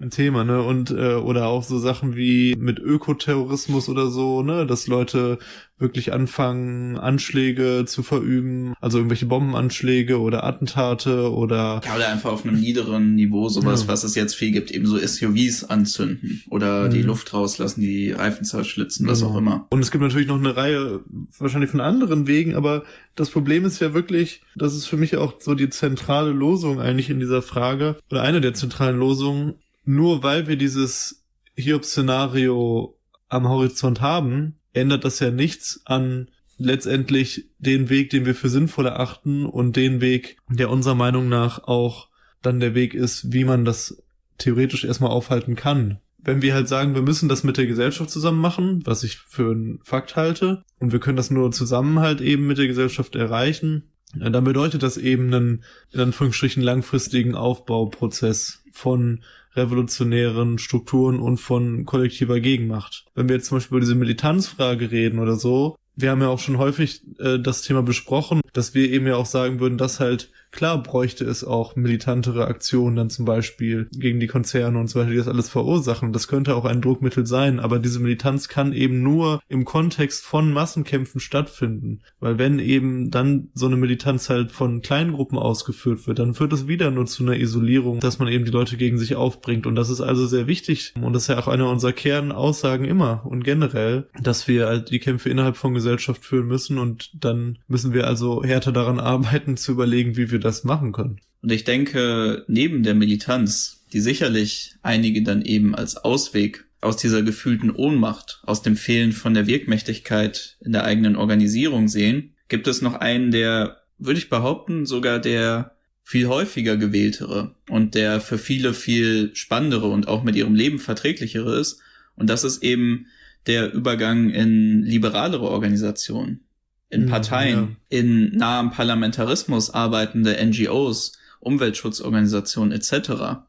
ein 0.00 0.10
Thema, 0.10 0.44
ne? 0.44 0.62
Und 0.62 0.90
äh, 0.90 1.14
oder 1.14 1.46
auch 1.48 1.62
so 1.64 1.78
Sachen 1.78 2.14
wie 2.16 2.54
mit 2.58 2.78
Ökoterrorismus 2.78 3.88
oder 3.88 4.08
so, 4.08 4.42
ne, 4.42 4.66
dass 4.66 4.86
Leute 4.86 5.38
wirklich 5.80 6.12
anfangen, 6.12 6.96
Anschläge 6.98 7.84
zu 7.86 8.02
verüben, 8.02 8.74
also 8.80 8.98
irgendwelche 8.98 9.26
Bombenanschläge 9.26 10.20
oder 10.20 10.42
Attentate 10.44 11.32
oder 11.32 11.80
Ja, 11.84 11.94
oder 11.96 12.08
einfach 12.08 12.32
auf 12.32 12.44
einem 12.44 12.58
niederen 12.60 13.14
Niveau 13.14 13.48
sowas, 13.48 13.82
Ja. 13.82 13.88
was 13.88 14.02
es 14.04 14.14
jetzt 14.16 14.34
viel 14.34 14.50
gibt, 14.50 14.70
eben 14.72 14.86
so 14.86 14.98
SUVs 14.98 15.64
anzünden 15.64 16.42
oder 16.50 16.88
die 16.88 17.02
Luft 17.02 17.32
rauslassen, 17.32 17.80
die 17.80 18.10
Reifen 18.10 18.44
zerschlitzen, 18.44 19.06
was 19.06 19.20
Genau. 19.20 19.32
auch 19.32 19.38
immer. 19.38 19.66
Und 19.70 19.80
es 19.80 19.90
gibt 19.92 20.02
natürlich 20.02 20.26
noch 20.28 20.38
eine 20.38 20.56
Reihe 20.56 21.00
wahrscheinlich 21.38 21.70
von 21.70 21.80
anderen 21.80 22.26
Wegen, 22.26 22.54
aber 22.56 22.82
das 23.14 23.30
Problem 23.30 23.64
ist 23.64 23.80
ja 23.80 23.94
wirklich, 23.94 24.42
das 24.56 24.74
ist 24.74 24.86
für 24.86 24.96
mich 24.96 25.16
auch 25.16 25.34
so 25.40 25.54
die 25.54 25.70
zentrale 25.70 26.30
Losung 26.32 26.80
eigentlich 26.80 27.10
in 27.10 27.20
dieser 27.20 27.42
Frage 27.42 27.96
oder 28.10 28.22
eine 28.22 28.40
der 28.40 28.54
zentralen 28.54 28.98
Losungen, 28.98 29.54
nur 29.88 30.22
weil 30.22 30.46
wir 30.46 30.56
dieses 30.56 31.24
Hiobs-Szenario 31.56 32.98
am 33.28 33.48
Horizont 33.48 34.02
haben, 34.02 34.58
ändert 34.74 35.02
das 35.04 35.18
ja 35.18 35.30
nichts 35.30 35.80
an 35.86 36.28
letztendlich 36.58 37.48
den 37.58 37.88
Weg, 37.88 38.10
den 38.10 38.26
wir 38.26 38.34
für 38.34 38.50
sinnvoll 38.50 38.84
erachten 38.84 39.46
und 39.46 39.76
den 39.76 40.02
Weg, 40.02 40.36
der 40.50 40.68
unserer 40.68 40.94
Meinung 40.94 41.30
nach 41.30 41.64
auch 41.64 42.10
dann 42.42 42.60
der 42.60 42.74
Weg 42.74 42.92
ist, 42.92 43.32
wie 43.32 43.44
man 43.44 43.64
das 43.64 44.02
theoretisch 44.36 44.84
erstmal 44.84 45.10
aufhalten 45.10 45.56
kann. 45.56 46.00
Wenn 46.18 46.42
wir 46.42 46.52
halt 46.52 46.68
sagen, 46.68 46.94
wir 46.94 47.02
müssen 47.02 47.30
das 47.30 47.42
mit 47.42 47.56
der 47.56 47.66
Gesellschaft 47.66 48.10
zusammen 48.10 48.42
machen, 48.42 48.82
was 48.84 49.04
ich 49.04 49.16
für 49.16 49.52
einen 49.52 49.80
Fakt 49.84 50.16
halte, 50.16 50.64
und 50.78 50.92
wir 50.92 51.00
können 51.00 51.16
das 51.16 51.30
nur 51.30 51.50
zusammen 51.50 52.00
halt 52.00 52.20
eben 52.20 52.46
mit 52.46 52.58
der 52.58 52.66
Gesellschaft 52.66 53.16
erreichen, 53.16 53.90
dann 54.14 54.44
bedeutet 54.44 54.82
das 54.82 54.96
eben 54.96 55.32
einen, 55.32 55.64
in 55.92 56.00
Anführungsstrichen, 56.00 56.62
langfristigen 56.62 57.34
Aufbauprozess 57.34 58.62
von 58.72 59.22
revolutionären 59.54 60.58
Strukturen 60.58 61.20
und 61.20 61.38
von 61.38 61.84
kollektiver 61.84 62.40
Gegenmacht. 62.40 63.04
Wenn 63.14 63.28
wir 63.28 63.36
jetzt 63.36 63.46
zum 63.46 63.56
Beispiel 63.58 63.76
über 63.76 63.84
diese 63.84 63.94
Militanzfrage 63.94 64.90
reden 64.90 65.18
oder 65.18 65.36
so, 65.36 65.76
wir 65.96 66.10
haben 66.10 66.22
ja 66.22 66.28
auch 66.28 66.38
schon 66.38 66.58
häufig 66.58 67.02
äh, 67.18 67.38
das 67.38 67.62
Thema 67.62 67.82
besprochen, 67.82 68.40
dass 68.52 68.74
wir 68.74 68.88
eben 68.90 69.06
ja 69.06 69.16
auch 69.16 69.26
sagen 69.26 69.58
würden, 69.58 69.78
dass 69.78 70.00
halt 70.00 70.30
Klar 70.50 70.82
bräuchte 70.82 71.24
es 71.24 71.44
auch 71.44 71.76
militantere 71.76 72.46
Aktionen 72.46 72.96
dann 72.96 73.10
zum 73.10 73.24
Beispiel 73.24 73.88
gegen 73.92 74.20
die 74.20 74.26
Konzerne 74.26 74.78
und 74.78 74.88
so 74.88 74.98
weiter, 74.98 75.10
die 75.10 75.16
das 75.16 75.28
alles 75.28 75.48
verursachen. 75.48 76.12
Das 76.12 76.28
könnte 76.28 76.56
auch 76.56 76.64
ein 76.64 76.80
Druckmittel 76.80 77.26
sein, 77.26 77.60
aber 77.60 77.78
diese 77.78 78.00
Militanz 78.00 78.48
kann 78.48 78.72
eben 78.72 79.02
nur 79.02 79.40
im 79.48 79.64
Kontext 79.64 80.24
von 80.24 80.52
Massenkämpfen 80.52 81.20
stattfinden. 81.20 82.00
Weil 82.20 82.38
wenn 82.38 82.58
eben 82.58 83.10
dann 83.10 83.48
so 83.54 83.66
eine 83.66 83.76
Militanz 83.76 84.30
halt 84.30 84.50
von 84.52 84.82
kleinen 84.82 85.12
Gruppen 85.12 85.38
ausgeführt 85.38 86.06
wird, 86.06 86.18
dann 86.18 86.34
führt 86.34 86.52
es 86.52 86.66
wieder 86.66 86.90
nur 86.90 87.06
zu 87.06 87.22
einer 87.22 87.36
Isolierung, 87.36 88.00
dass 88.00 88.18
man 88.18 88.28
eben 88.28 88.44
die 88.44 88.50
Leute 88.50 88.76
gegen 88.76 88.98
sich 88.98 89.16
aufbringt. 89.16 89.66
Und 89.66 89.74
das 89.74 89.90
ist 89.90 90.00
also 90.00 90.26
sehr 90.26 90.46
wichtig. 90.46 90.94
Und 91.00 91.12
das 91.12 91.22
ist 91.22 91.28
ja 91.28 91.38
auch 91.38 91.48
eine 91.48 91.68
unserer 91.68 91.92
Kernaussagen 91.92 92.86
immer 92.86 93.24
und 93.26 93.44
generell, 93.44 94.08
dass 94.22 94.48
wir 94.48 94.66
halt 94.66 94.90
die 94.90 94.98
Kämpfe 94.98 95.28
innerhalb 95.28 95.56
von 95.56 95.74
Gesellschaft 95.74 96.24
führen 96.24 96.46
müssen 96.46 96.78
und 96.78 97.10
dann 97.24 97.58
müssen 97.66 97.92
wir 97.92 98.06
also 98.06 98.42
härter 98.42 98.72
daran 98.72 99.00
arbeiten, 99.00 99.56
zu 99.56 99.72
überlegen, 99.72 100.16
wie 100.16 100.30
wir 100.30 100.37
das 100.38 100.64
machen 100.64 100.92
können. 100.92 101.20
Und 101.42 101.52
ich 101.52 101.64
denke, 101.64 102.44
neben 102.48 102.82
der 102.82 102.94
Militanz, 102.94 103.84
die 103.92 104.00
sicherlich 104.00 104.74
einige 104.82 105.22
dann 105.22 105.42
eben 105.42 105.74
als 105.74 105.96
Ausweg 105.96 106.64
aus 106.80 106.96
dieser 106.96 107.22
gefühlten 107.22 107.70
Ohnmacht, 107.70 108.40
aus 108.44 108.62
dem 108.62 108.76
Fehlen 108.76 109.12
von 109.12 109.34
der 109.34 109.46
Wirkmächtigkeit 109.46 110.56
in 110.60 110.72
der 110.72 110.84
eigenen 110.84 111.16
Organisierung 111.16 111.88
sehen, 111.88 112.34
gibt 112.48 112.66
es 112.66 112.82
noch 112.82 112.94
einen, 112.94 113.30
der, 113.30 113.78
würde 113.98 114.18
ich 114.18 114.28
behaupten, 114.28 114.86
sogar 114.86 115.18
der 115.18 115.76
viel 116.04 116.28
häufiger 116.28 116.76
gewähltere 116.76 117.54
und 117.68 117.94
der 117.94 118.20
für 118.20 118.38
viele 118.38 118.72
viel 118.72 119.34
spannendere 119.34 119.88
und 119.88 120.08
auch 120.08 120.22
mit 120.22 120.36
ihrem 120.36 120.54
Leben 120.54 120.78
verträglichere 120.78 121.58
ist. 121.58 121.80
Und 122.14 122.30
das 122.30 122.44
ist 122.44 122.62
eben 122.62 123.06
der 123.46 123.72
Übergang 123.72 124.30
in 124.30 124.82
liberalere 124.82 125.48
Organisationen 125.48 126.47
in 126.90 127.04
Mhm, 127.04 127.08
Parteien, 127.08 127.76
in 127.88 128.36
nahem 128.36 128.70
Parlamentarismus 128.70 129.70
arbeitende 129.70 130.36
NGOs, 130.44 131.12
Umweltschutzorganisationen 131.40 132.72
etc. 132.72 133.42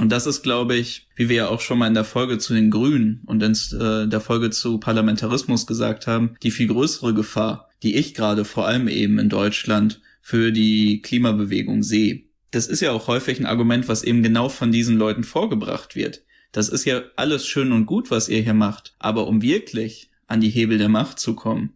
Und 0.00 0.10
das 0.10 0.26
ist, 0.26 0.42
glaube 0.42 0.74
ich, 0.74 1.08
wie 1.14 1.28
wir 1.28 1.36
ja 1.36 1.48
auch 1.48 1.60
schon 1.60 1.78
mal 1.78 1.86
in 1.86 1.94
der 1.94 2.04
Folge 2.04 2.38
zu 2.38 2.54
den 2.54 2.70
Grünen 2.70 3.22
und 3.26 3.42
in 3.42 3.52
äh, 3.52 4.08
der 4.08 4.20
Folge 4.20 4.50
zu 4.50 4.78
Parlamentarismus 4.78 5.66
gesagt 5.66 6.06
haben, 6.06 6.34
die 6.42 6.50
viel 6.50 6.66
größere 6.66 7.14
Gefahr, 7.14 7.68
die 7.82 7.94
ich 7.96 8.14
gerade 8.14 8.44
vor 8.44 8.66
allem 8.66 8.88
eben 8.88 9.18
in 9.18 9.28
Deutschland 9.28 10.00
für 10.20 10.50
die 10.50 11.00
Klimabewegung 11.02 11.82
sehe. 11.82 12.24
Das 12.50 12.66
ist 12.66 12.80
ja 12.80 12.92
auch 12.92 13.08
häufig 13.08 13.38
ein 13.38 13.46
Argument, 13.46 13.88
was 13.88 14.02
eben 14.02 14.22
genau 14.22 14.48
von 14.48 14.72
diesen 14.72 14.96
Leuten 14.96 15.22
vorgebracht 15.22 15.94
wird. 15.94 16.22
Das 16.50 16.68
ist 16.68 16.84
ja 16.84 17.02
alles 17.16 17.46
schön 17.46 17.72
und 17.72 17.86
gut, 17.86 18.10
was 18.10 18.28
ihr 18.28 18.40
hier 18.40 18.54
macht. 18.54 18.94
Aber 18.98 19.26
um 19.26 19.42
wirklich 19.42 20.10
an 20.26 20.40
die 20.40 20.50
Hebel 20.50 20.78
der 20.78 20.88
Macht 20.88 21.18
zu 21.18 21.34
kommen, 21.34 21.74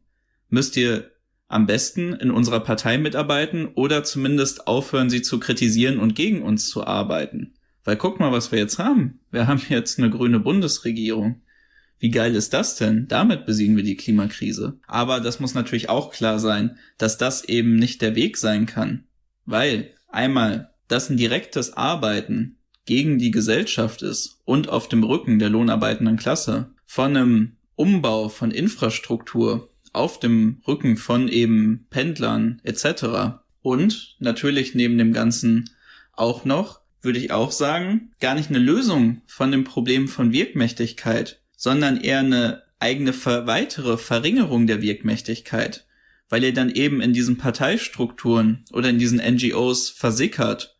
müsst 0.49 0.77
ihr 0.77 1.11
am 1.49 1.67
besten 1.67 2.13
in 2.13 2.31
unserer 2.31 2.61
Partei 2.61 2.99
mitarbeiten 2.99 3.69
oder 3.75 4.05
zumindest 4.05 4.67
aufhören, 4.67 5.11
sie 5.11 5.23
zu 5.23 5.41
kritisieren 5.41 5.99
und 5.99 6.15
gegen 6.15 6.43
uns 6.43 6.69
zu 6.69 6.87
arbeiten. 6.87 7.55
Weil 7.85 7.97
guck 7.97 8.21
mal, 8.21 8.33
was 8.33 8.53
wir 8.53 8.59
jetzt 8.59 8.79
haben. 8.79 9.21
Wir 9.31 9.47
haben 9.47 9.63
jetzt 9.71 9.99
eine 9.99 10.11
grüne 10.11 10.41
Bundesregierung. 10.41 11.41
Wie 11.99 12.11
geil 12.11 12.37
ist 12.37 12.53
das 12.53 12.77
denn? 12.77 13.09
Damit 13.09 13.47
besiegen 13.47 13.77
wir 13.77 13.83
die 13.83 13.97
Klimakrise. 13.97 14.79
Aber 14.87 15.21
das 15.21 15.41
muss 15.41 15.55
natürlich 15.55 15.89
auch 15.89 16.13
klar 16.13 16.39
sein, 16.39 16.79
dass 16.99 17.19
das 17.19 17.45
eben 17.45 17.77
nicht 17.77 18.03
der 18.03 18.15
Weg 18.15 18.37
sein 18.37 18.67
kann. 18.67 19.05
Weil 19.47 19.95
einmal 20.09 20.71
das 20.87 21.11
ein 21.11 21.17
direktes 21.17 21.73
Arbeiten 21.77 22.59
gegen 22.85 23.19
die 23.19 23.31
Gesellschaft 23.31 24.03
ist 24.03 24.41
und 24.45 24.69
auf 24.69 24.89
dem 24.89 25.03
Rücken 25.03 25.39
der 25.39 25.51
lohnarbeitenden 25.51 26.17
Klasse 26.17 26.71
von 26.87 27.17
einem 27.17 27.57
Umbau 27.75 28.29
von 28.29 28.51
Infrastruktur 28.51 29.68
auf 29.93 30.21
dem 30.21 30.63
Rücken 30.67 30.97
von 30.97 31.29
eben 31.29 31.87
Pendlern 31.91 32.61
etc. 32.65 33.41
Und 33.63 34.17
natürlich 34.19 34.75
neben 34.75 34.99
dem 34.99 35.13
Ganzen 35.13 35.71
auch 36.13 36.45
noch, 36.45 36.81
würde 37.01 37.19
ich 37.19 37.31
auch 37.31 37.53
sagen, 37.53 38.13
gar 38.21 38.35
nicht 38.35 38.51
eine 38.51 38.59
Lösung 38.59 39.23
von 39.27 39.51
dem 39.51 39.65
Problem 39.65 40.09
von 40.09 40.33
Wirkmächtigkeit, 40.33 41.41
sondern 41.57 42.01
eher 42.01 42.21
eine 42.21 42.63
eigene 42.81 43.13
weitere 43.25 43.97
Verringerung 43.97 44.67
der 44.67 44.83
Wirkmächtigkeit, 44.83 45.87
weil 46.29 46.45
ihr 46.45 46.55
dann 46.55 46.71
eben 46.71 47.01
in 47.01 47.13
diesen 47.13 47.37
Parteistrukturen 47.37 48.65
oder 48.73 48.91
in 48.91 48.99
diesen 48.99 49.19
NGOs 49.19 49.91
versickert 49.91 50.77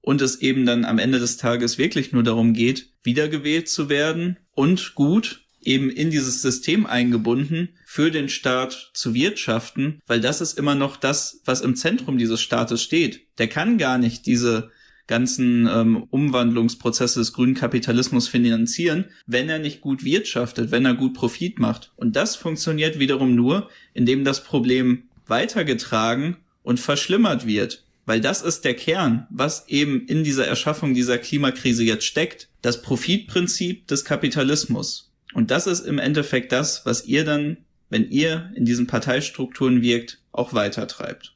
und 0.00 0.22
es 0.22 0.40
eben 0.40 0.66
dann 0.66 0.84
am 0.84 0.98
Ende 0.98 1.18
des 1.18 1.36
Tages 1.36 1.78
wirklich 1.78 2.12
nur 2.12 2.22
darum 2.22 2.52
geht, 2.52 2.90
wiedergewählt 3.02 3.68
zu 3.68 3.88
werden 3.88 4.38
und 4.54 4.94
gut 4.94 5.44
eben 5.68 5.90
in 5.90 6.10
dieses 6.10 6.40
System 6.40 6.86
eingebunden, 6.86 7.68
für 7.84 8.10
den 8.10 8.28
Staat 8.28 8.90
zu 8.94 9.14
wirtschaften, 9.14 10.00
weil 10.06 10.20
das 10.20 10.40
ist 10.40 10.58
immer 10.58 10.74
noch 10.74 10.96
das, 10.96 11.42
was 11.44 11.60
im 11.60 11.76
Zentrum 11.76 12.16
dieses 12.16 12.40
Staates 12.40 12.82
steht. 12.82 13.26
Der 13.36 13.48
kann 13.48 13.76
gar 13.76 13.98
nicht 13.98 14.26
diese 14.26 14.70
ganzen 15.06 15.66
ähm, 15.66 16.04
Umwandlungsprozesse 16.10 17.20
des 17.20 17.32
grünen 17.32 17.54
Kapitalismus 17.54 18.28
finanzieren, 18.28 19.06
wenn 19.26 19.48
er 19.48 19.58
nicht 19.58 19.80
gut 19.80 20.04
wirtschaftet, 20.04 20.70
wenn 20.70 20.84
er 20.84 20.94
gut 20.94 21.14
Profit 21.14 21.58
macht. 21.58 21.92
Und 21.96 22.16
das 22.16 22.36
funktioniert 22.36 22.98
wiederum 22.98 23.34
nur, 23.34 23.68
indem 23.94 24.24
das 24.24 24.44
Problem 24.44 25.04
weitergetragen 25.26 26.36
und 26.62 26.80
verschlimmert 26.80 27.46
wird. 27.46 27.84
Weil 28.06 28.20
das 28.22 28.40
ist 28.40 28.64
der 28.64 28.74
Kern, 28.74 29.26
was 29.30 29.68
eben 29.68 30.06
in 30.06 30.24
dieser 30.24 30.46
Erschaffung 30.46 30.94
dieser 30.94 31.18
Klimakrise 31.18 31.84
jetzt 31.84 32.06
steckt. 32.06 32.48
Das 32.62 32.80
Profitprinzip 32.80 33.86
des 33.86 34.04
Kapitalismus. 34.04 35.07
Und 35.34 35.50
das 35.50 35.66
ist 35.66 35.86
im 35.86 35.98
Endeffekt 35.98 36.52
das, 36.52 36.84
was 36.86 37.06
ihr 37.06 37.24
dann, 37.24 37.58
wenn 37.90 38.08
ihr 38.10 38.50
in 38.54 38.64
diesen 38.64 38.86
Parteistrukturen 38.86 39.82
wirkt, 39.82 40.20
auch 40.32 40.54
weitertreibt. 40.54 41.34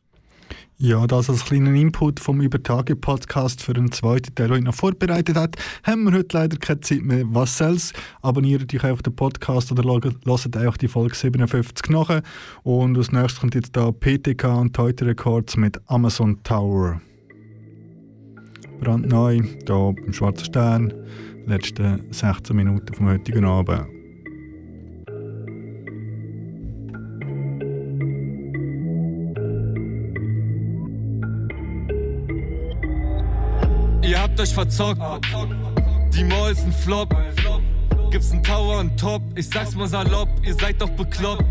Ja, 0.84 1.06
das 1.06 1.30
als 1.30 1.44
kleinen 1.44 1.76
Input 1.76 2.18
vom 2.18 2.40
Übertage-Podcast 2.40 3.62
für 3.62 3.72
den 3.72 3.92
zweiten 3.92 4.34
Teil, 4.34 4.48
den 4.48 4.56
ich 4.56 4.64
noch 4.64 4.74
vorbereitet 4.74 5.36
hat, 5.36 5.54
haben 5.84 6.02
wir 6.02 6.18
heute 6.18 6.36
leider 6.36 6.56
keine 6.56 6.80
Zeit 6.80 7.02
mehr. 7.02 7.22
Was 7.28 7.56
soll's? 7.56 7.92
Abonniert 8.20 8.74
euch 8.74 8.82
einfach 8.82 9.02
den 9.02 9.14
Podcast 9.14 9.70
oder 9.70 10.00
lasst 10.24 10.56
auch 10.56 10.76
die 10.76 10.88
Folge 10.88 11.14
57 11.14 11.88
nach. 11.90 12.20
Und 12.64 12.98
als 12.98 13.12
nächstes 13.12 13.38
kommt 13.38 13.54
jetzt 13.54 13.76
da 13.76 13.92
PTK 13.92 14.58
und 14.58 14.74
Teute 14.74 15.06
Records 15.06 15.56
mit 15.56 15.80
Amazon 15.86 16.42
Tower. 16.42 17.00
Brandneu, 18.80 19.40
hier 19.40 19.64
beim 19.66 20.12
Schwarzen 20.12 20.46
Stern, 20.46 20.92
letzte 21.46 22.00
16 22.10 22.54
Minuten 22.56 22.94
vom 22.94 23.08
heutigen 23.08 23.44
Abend. 23.44 23.86
Ihr 34.02 34.20
habt 34.20 34.38
euch 34.40 34.52
verzockt. 34.52 35.00
Die 36.14 36.24
Mall 36.24 36.52
ist 36.52 36.64
ein 36.64 36.72
Flop. 36.72 37.14
Gibt's 38.10 38.32
einen 38.32 38.42
Tower 38.42 38.80
und 38.80 38.98
Top. 38.98 39.22
Ich 39.36 39.48
sag's 39.48 39.74
mal 39.74 39.86
salopp, 39.86 40.28
ihr 40.44 40.54
seid 40.54 40.80
doch 40.82 40.90
bekloppt. 40.90 41.44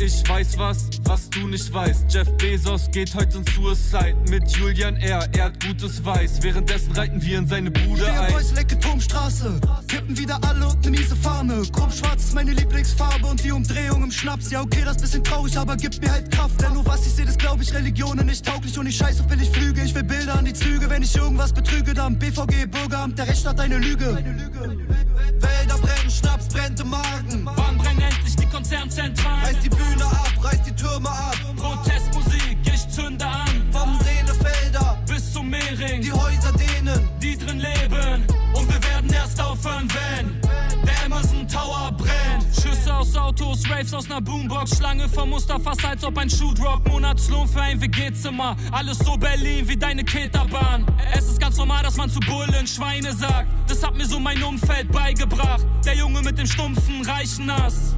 Ich 0.00 0.28
weiß 0.28 0.58
was, 0.58 0.88
was 1.04 1.30
du 1.30 1.46
nicht 1.46 1.72
weißt. 1.72 2.12
Jeff 2.12 2.28
Bezos 2.36 2.90
geht 2.90 3.14
heute 3.14 3.38
in 3.38 3.44
Suicide 3.46 4.16
mit 4.28 4.50
Julian 4.50 4.96
R. 4.96 5.26
Er 5.32 5.44
hat 5.44 5.64
gutes 5.64 6.04
Weiß. 6.04 6.42
Währenddessen 6.42 6.92
reiten 6.92 7.22
wir 7.22 7.38
in 7.38 7.46
seine 7.46 7.70
Bude 7.70 8.02
Der 8.02 8.22
ein. 8.22 8.32
Boys 8.32 8.52
lecke 8.54 8.78
Turmstraße. 8.78 9.60
Kippen 9.86 10.18
wieder 10.18 10.38
alle 10.44 10.66
und 10.66 10.84
ne 10.84 10.90
miese 10.90 11.14
Fahne. 11.14 11.62
Krummschwarz 11.72 12.24
ist 12.24 12.34
meine 12.34 12.52
Lieblingsfarbe 12.52 13.26
und 13.26 13.42
die 13.44 13.52
Umdrehung 13.52 14.02
im 14.02 14.10
Schnaps. 14.10 14.50
Ja, 14.50 14.62
okay, 14.62 14.82
das 14.84 14.96
bisschen 14.96 15.22
traurig, 15.22 15.56
aber 15.56 15.76
gibt 15.76 16.02
mir 16.02 16.10
halt 16.10 16.30
Kraft. 16.30 16.60
Denn 16.60 16.72
nur 16.72 16.84
was 16.86 17.06
ich 17.06 17.12
sehe, 17.12 17.26
das 17.26 17.38
glaub 17.38 17.60
ich, 17.62 17.72
Religionen 17.72 18.26
nicht 18.26 18.44
tauglich 18.44 18.76
und 18.76 18.86
ich 18.88 18.96
scheiß 18.96 19.20
auf 19.20 19.28
billig 19.28 19.50
Flüge. 19.50 19.80
Ich 19.82 19.94
will 19.94 20.04
Bilder 20.04 20.36
an 20.36 20.44
die 20.44 20.54
Züge. 20.54 20.90
Wenn 20.90 21.02
ich 21.02 21.14
irgendwas 21.14 21.52
betrüge, 21.52 21.94
dann 21.94 22.18
BVG, 22.18 22.66
Bürgeramt, 22.66 23.16
der 23.16 23.28
Rechtsstaat, 23.28 23.60
eine 23.60 23.78
Lüge. 23.78 24.16
Wälder 24.16 25.78
brennen, 25.78 26.10
Schnaps 26.10 26.48
brennt 26.48 26.80
im 26.80 26.90
Magen. 26.90 27.44
Konzernzentral. 28.54 29.46
Reiß 29.46 29.58
die 29.64 29.68
Bühne 29.68 30.04
ab, 30.04 30.32
reiß 30.40 30.62
die 30.62 30.76
Türme 30.76 31.10
ab. 31.10 31.36
Protestmusik, 31.56 32.56
ich 32.64 32.88
zünde 32.88 33.26
an. 33.26 33.48
Vom 33.72 33.98
Sehnefelder 33.98 34.96
bis 35.08 35.32
zum 35.32 35.50
Meering. 35.50 36.00
Die 36.00 36.12
Häuser 36.12 36.52
denen, 36.52 37.08
die 37.20 37.36
drin 37.36 37.58
leben. 37.58 38.24
Und 38.54 38.72
wir 38.72 38.80
werden 38.90 39.12
erst 39.12 39.40
aufhören, 39.42 39.88
wenn 39.90 40.40
der 40.84 41.04
Amazon 41.04 41.48
Tower 41.48 41.90
brennt. 41.98 42.44
Schüsse 42.54 42.94
aus 42.94 43.16
Autos, 43.16 43.68
Raves 43.68 43.92
aus 43.92 44.08
ner 44.08 44.20
Boombox. 44.20 44.76
Schlange 44.76 45.08
vor 45.08 45.26
Mustafas, 45.26 45.84
als 45.84 46.04
ob 46.04 46.16
ein 46.16 46.30
Schuh 46.30 46.54
drop. 46.54 46.86
Monatslohn 46.86 47.48
für 47.48 47.60
ein 47.60 47.80
WG-Zimmer. 47.80 48.54
Alles 48.70 49.00
so 49.00 49.16
Berlin 49.16 49.66
wie 49.66 49.76
deine 49.76 50.04
Keterbahn. 50.04 50.86
Es 51.12 51.26
ist 51.26 51.40
ganz 51.40 51.56
normal, 51.56 51.82
dass 51.82 51.96
man 51.96 52.08
zu 52.08 52.20
Bullen 52.20 52.68
Schweine 52.68 53.12
sagt. 53.14 53.48
Das 53.66 53.82
hat 53.82 53.96
mir 53.96 54.06
so 54.06 54.20
mein 54.20 54.40
Umfeld 54.44 54.92
beigebracht. 54.92 55.66
Der 55.84 55.96
Junge 55.96 56.22
mit 56.22 56.38
dem 56.38 56.46
stumpfen, 56.46 57.04
reichen 57.04 57.50
Ass. 57.50 57.96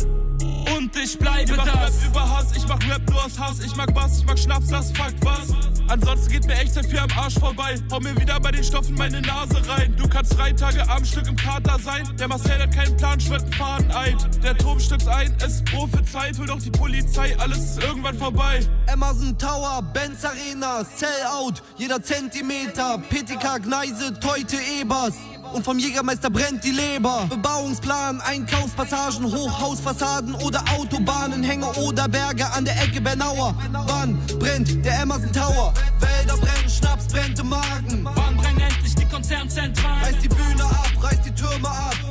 Und 0.75 0.97
ich 0.97 1.19
bleibe 1.19 1.51
ich 1.51 1.57
mach 1.57 1.64
das. 1.64 1.77
Rap 1.77 2.11
über 2.11 2.31
Hass, 2.31 2.57
ich 2.57 2.67
mach 2.67 2.81
Rap 2.89 3.11
nur 3.11 3.25
aus 3.25 3.39
Hass. 3.39 3.61
Ich 3.61 3.77
mag 3.77 3.95
Bass, 3.95 4.19
ich 4.19 4.27
mag 4.27 4.39
Schnaps, 4.39 4.69
das 4.69 4.93
fuckt 4.93 5.25
was. 5.25 5.53
Ansonsten 5.89 6.33
geht 6.33 6.47
mir 6.47 6.55
echt 6.55 6.75
viel 6.85 6.99
am 6.99 7.11
Arsch 7.17 7.35
vorbei. 7.35 7.77
Hau 7.91 8.01
mir 8.01 8.17
wieder 8.17 8.41
bei 8.41 8.51
den 8.51 8.64
Stoffen 8.64 8.95
meine 8.97 9.21
Nase 9.21 9.57
rein. 9.69 9.95
Du 9.97 10.09
kannst 10.09 10.37
drei 10.37 10.53
Tage 10.53 10.89
am 10.89 11.05
Stück 11.05 11.29
im 11.29 11.37
Kater 11.37 11.79
sein. 11.79 12.09
Der 12.19 12.29
Marcel 12.29 12.61
hat 12.61 12.75
keinen 12.75 12.97
Plan, 12.97 13.21
schwört 13.21 13.43
einen 13.43 13.53
Faden 13.53 13.91
ein. 13.93 14.17
Der 14.43 14.57
Turm 14.57 14.81
stürzt 14.81 15.09
ein, 15.09 15.35
es 15.45 15.62
Prophezeit. 15.64 16.39
Hol 16.39 16.47
doch 16.47 16.61
die 16.61 16.71
Polizei, 16.71 17.37
alles 17.39 17.59
ist 17.59 17.83
irgendwann 17.83 18.19
vorbei. 18.19 18.61
Amazon 18.93 19.39
Tower, 19.39 19.83
Benz 19.95 20.25
Arena, 20.25 20.85
Sellout, 20.85 21.62
jeder 21.77 22.03
Zentimeter, 22.03 22.99
PTK 23.09 23.62
Gneise, 23.62 24.19
Teute 24.19 24.57
Ebers. 24.81 25.14
Und 25.53 25.64
vom 25.64 25.78
Jägermeister 25.78 26.30
brennt 26.30 26.62
die 26.64 26.70
Leber. 26.70 27.26
Bebauungsplan, 27.28 28.20
Einkaufspassagen, 28.20 29.24
Hochhausfassaden 29.24 30.34
oder 30.34 30.62
Autobahnen, 30.76 31.42
Hänge 31.42 31.66
oder 31.74 32.09
Berge 32.09 32.51
an 32.53 32.64
der 32.64 32.82
Ecke 32.82 33.01
Bernauer. 33.01 33.55
Wann 33.72 34.18
brennt 34.38 34.84
der 34.84 35.03
Amazon 35.03 35.32
Tower? 35.32 35.72
Wälder 36.01 36.36
brennen, 36.36 36.68
Schnaps 36.68 37.07
brennt 37.09 37.38
im 37.38 37.49
Magen. 37.49 38.05
Wann 38.05 38.36
brennen 38.36 38.61
endlich 38.61 38.94
die 38.94 39.07
Konzernzentralen? 39.07 40.05
Reiß 40.05 40.16
die 40.22 40.28
Bühne 40.28 40.64
ab, 40.64 40.90
reiß 41.03 41.22
die 41.24 41.34
Türme 41.34 41.68
ab. 41.68 42.06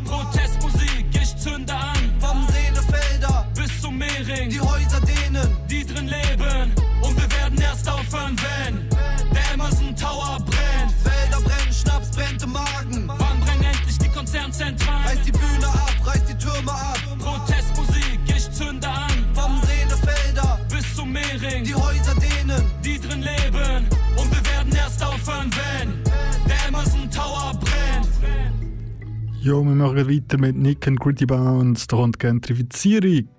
Ja, 29.46 29.54
wir 29.54 29.76
machen 29.76 30.10
weiter 30.10 30.40
mit 30.40 30.56
Nick 30.56 30.88
and 30.88 31.00
Gritty 31.00 31.28
Bounce. 31.28 31.86
Da 31.86 31.98
kommt 31.98 32.18
Gentrifizierung. 32.18 33.30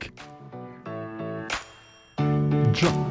Ja. 2.17 3.06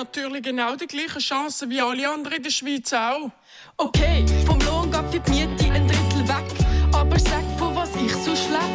Natürlich 0.00 0.42
genau 0.42 0.76
die 0.76 0.86
gleichen 0.86 1.20
Chancen 1.20 1.68
wie 1.68 1.80
alle 1.80 2.08
anderen 2.08 2.38
in 2.38 2.42
der 2.42 2.50
Schweiz 2.50 2.90
auch. 2.92 3.30
Okay, 3.76 4.24
vom 4.46 4.58
Lohn 4.60 4.90
geht 4.90 5.10
für 5.10 5.20
die 5.20 5.30
Miete 5.30 5.64
ein 5.72 5.86
Drittel 5.86 6.26
weg. 6.26 6.48
Aber 6.92 7.18
sag, 7.18 7.44
von 7.58 7.74
was 7.76 7.90
ich 7.96 8.14
so 8.14 8.34
schlepp. 8.34 8.74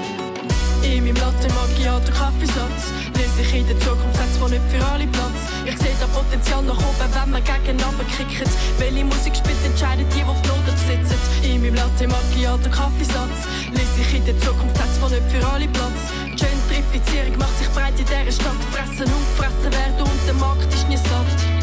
In 0.83 1.03
meinem 1.03 1.15
Latte 1.15 1.47
Macchiato 1.55 2.11
Kaffeesatz 2.11 2.93
lese 3.17 3.41
ich 3.41 3.55
in 3.55 3.67
der 3.67 3.79
Zukunft 3.79 4.19
hat's 4.19 4.39
wohl 4.39 4.51
nicht 4.51 4.61
für 4.69 4.85
alle 4.85 5.07
Platz. 5.07 5.39
Ich 5.65 5.77
sehe 5.79 5.95
da 5.99 6.05
Potenzial 6.07 6.61
nach 6.61 6.77
oben, 6.77 7.09
wenn 7.15 7.31
man 7.31 7.43
gegeneinander 7.43 8.05
kickt. 8.15 8.49
Welche 8.77 9.03
Musik 9.03 9.35
spielt, 9.35 9.65
entscheiden 9.65 10.05
die, 10.09 10.21
die 10.21 10.21
die 10.21 10.47
Noten 10.47 10.73
besitzen. 10.77 11.17
In 11.41 11.61
meinem 11.61 11.75
Latte 11.75 12.07
Macchiato 12.07 12.69
Kaffeesatz 12.69 13.49
lese 13.73 14.01
ich 14.01 14.13
in 14.13 14.25
der 14.25 14.37
Zukunft 14.41 14.77
hat's 14.79 15.01
wohl 15.01 15.09
nicht 15.09 15.25
für 15.31 15.41
alle 15.47 15.67
Platz. 15.69 15.99
Gentrifizierung 16.35 17.37
macht 17.37 17.57
sich 17.57 17.69
breit 17.69 17.93
in 17.99 18.05
dieser 18.05 18.31
Stadt. 18.31 18.61
Fressen 18.71 19.11
und 19.13 19.25
gefressen 19.37 19.71
werden 19.71 20.01
und 20.01 20.27
der 20.27 20.33
Markt 20.35 20.73
ist 20.73 20.87
nie 20.87 20.97
satt. 20.97 21.55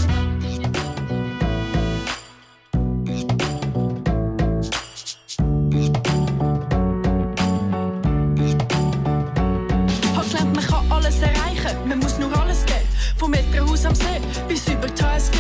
Man 11.87 11.99
muss 11.99 12.19
nur 12.19 12.35
alles 12.41 12.65
geben. 12.65 12.89
Vom 13.19 13.35
Elternhaus 13.35 13.85
am 13.85 13.95
See 13.95 14.21
bis 14.49 14.67
über 14.67 14.89
die 14.89 15.03
HSG. 15.03 15.37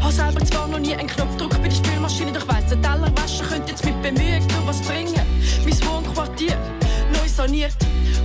Hab 0.00 0.12
selber 0.12 0.44
zwar 0.44 0.66
noch 0.66 0.80
nie 0.80 0.94
einen 0.94 1.08
Knopfdruck 1.08 1.50
bei 1.50 1.68
der 1.68 1.70
Spülmaschine, 1.70 2.32
doch 2.32 2.48
weiss, 2.48 2.66
der 2.68 2.82
Tellerwäscher 2.82 3.44
könnte 3.44 3.70
jetzt 3.70 3.84
mit 3.84 4.00
Bemühungen 4.02 4.48
zu 4.48 4.66
was 4.66 4.80
bringen. 4.82 5.14
Mein 5.64 5.80
Wohnquartier, 5.86 6.56
saniert, 7.38 7.76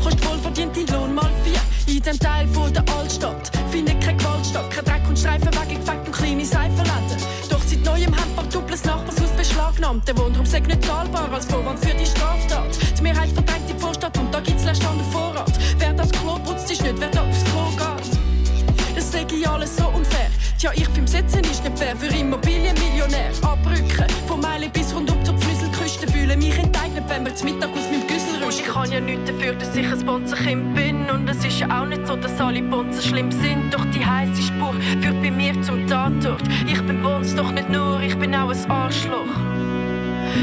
kostet 0.03 0.25
wohlverdient 0.27 0.75
den 0.75 0.87
Lohn 0.87 1.13
mal 1.13 1.29
vier. 1.43 1.61
In 1.85 2.01
dem 2.01 2.17
Teil 2.17 2.47
von 2.47 2.73
der 2.73 2.83
Altstadt 2.97 3.51
findet 3.69 4.01
kein 4.01 4.17
Gewaltstadt, 4.17 4.71
kein 4.71 4.85
Dreck 4.85 5.07
und 5.07 5.19
Streifen 5.19 5.49
weggefegt 5.49 6.07
und 6.07 6.11
kleine 6.11 6.43
Seifenläden. 6.43 7.17
Doch 7.47 7.61
seit 7.61 7.83
neuem 7.85 8.11
haben 8.17 8.33
paar 8.35 8.45
Doppels 8.45 8.83
Nachbarshaus 8.83 9.29
beschlagnahmt. 9.37 10.07
Der 10.07 10.17
Wohnraum 10.17 10.47
sei 10.47 10.61
nicht 10.61 10.83
zahlbar 10.83 11.31
als 11.31 11.45
Vorwand 11.45 11.77
für 11.85 11.93
die 11.93 12.07
Straftat. 12.07 12.71
Die 12.97 13.03
Mehrheit 13.03 13.29
verdrängt 13.29 13.69
die 13.69 13.79
Vorstadt 13.79 14.17
und 14.17 14.33
da 14.33 14.39
gibt's 14.39 14.63
Leerstand 14.63 14.99
und 14.99 15.11
Vorrat. 15.11 15.53
Wer 15.77 15.93
das 15.93 16.09
Klo 16.11 16.39
putzt, 16.39 16.71
ist 16.71 16.81
nicht, 16.81 16.99
wer 16.99 17.09
da 17.09 17.21
aufs 17.21 17.43
Klo 17.43 17.69
geht. 17.69 18.95
Das 18.95 19.11
sage 19.11 19.35
ich 19.35 19.47
alles 19.47 19.75
so 19.75 19.85
unfair. 19.89 20.29
Tja, 20.57 20.71
ich 20.73 20.89
beim 20.89 21.05
Sitzen 21.05 21.43
ist 21.43 21.63
nicht 21.63 21.77
fair 21.77 21.95
für 21.95 22.07
Immobilienmillionär. 22.07 23.29
Abrücken, 23.43 24.07
von 24.27 24.41
Meile 24.41 24.69
bis 24.69 24.91
rundum 24.95 25.23
zur 25.23 25.37
Pfnüselküste. 25.37 26.07
Fühle 26.11 26.35
mich 26.35 26.57
enteignet, 26.57 27.03
wenn 27.09 27.25
wir 27.25 27.35
zum 27.35 27.51
Mittag 27.51 27.69
aus 27.71 27.85
meinem 27.91 28.07
Und 28.53 28.59
ich 28.59 28.65
kann 28.67 28.91
ja 28.91 28.99
nichts 28.99 29.31
dafür, 29.31 29.53
dass 29.53 29.75
ich 29.75 29.91
ein 29.91 30.05
Bonzenkind 30.05 30.75
bin. 30.75 31.09
Und 31.09 31.27
es 31.27 31.43
ist 31.43 31.59
ja 31.59 31.81
auch 31.81 31.87
nicht 31.87 32.05
so, 32.05 32.15
dass 32.15 32.39
alle 32.39 32.61
Bonzen 32.61 33.01
schlimm 33.01 33.31
sind. 33.31 33.73
Doch 33.73 33.83
die 33.85 34.05
heiße 34.05 34.43
Spur 34.43 34.75
führt 35.01 35.21
bei 35.23 35.31
mir 35.31 35.59
zum 35.63 35.87
Tatort. 35.87 36.43
Ich 36.67 36.79
bin 36.83 37.01
Bonz, 37.01 37.33
doch 37.33 37.51
nicht 37.51 37.69
nur, 37.71 37.99
ich 38.01 38.15
bin 38.15 38.35
auch 38.35 38.51
ein 38.51 38.71
Arschloch. 38.71 39.25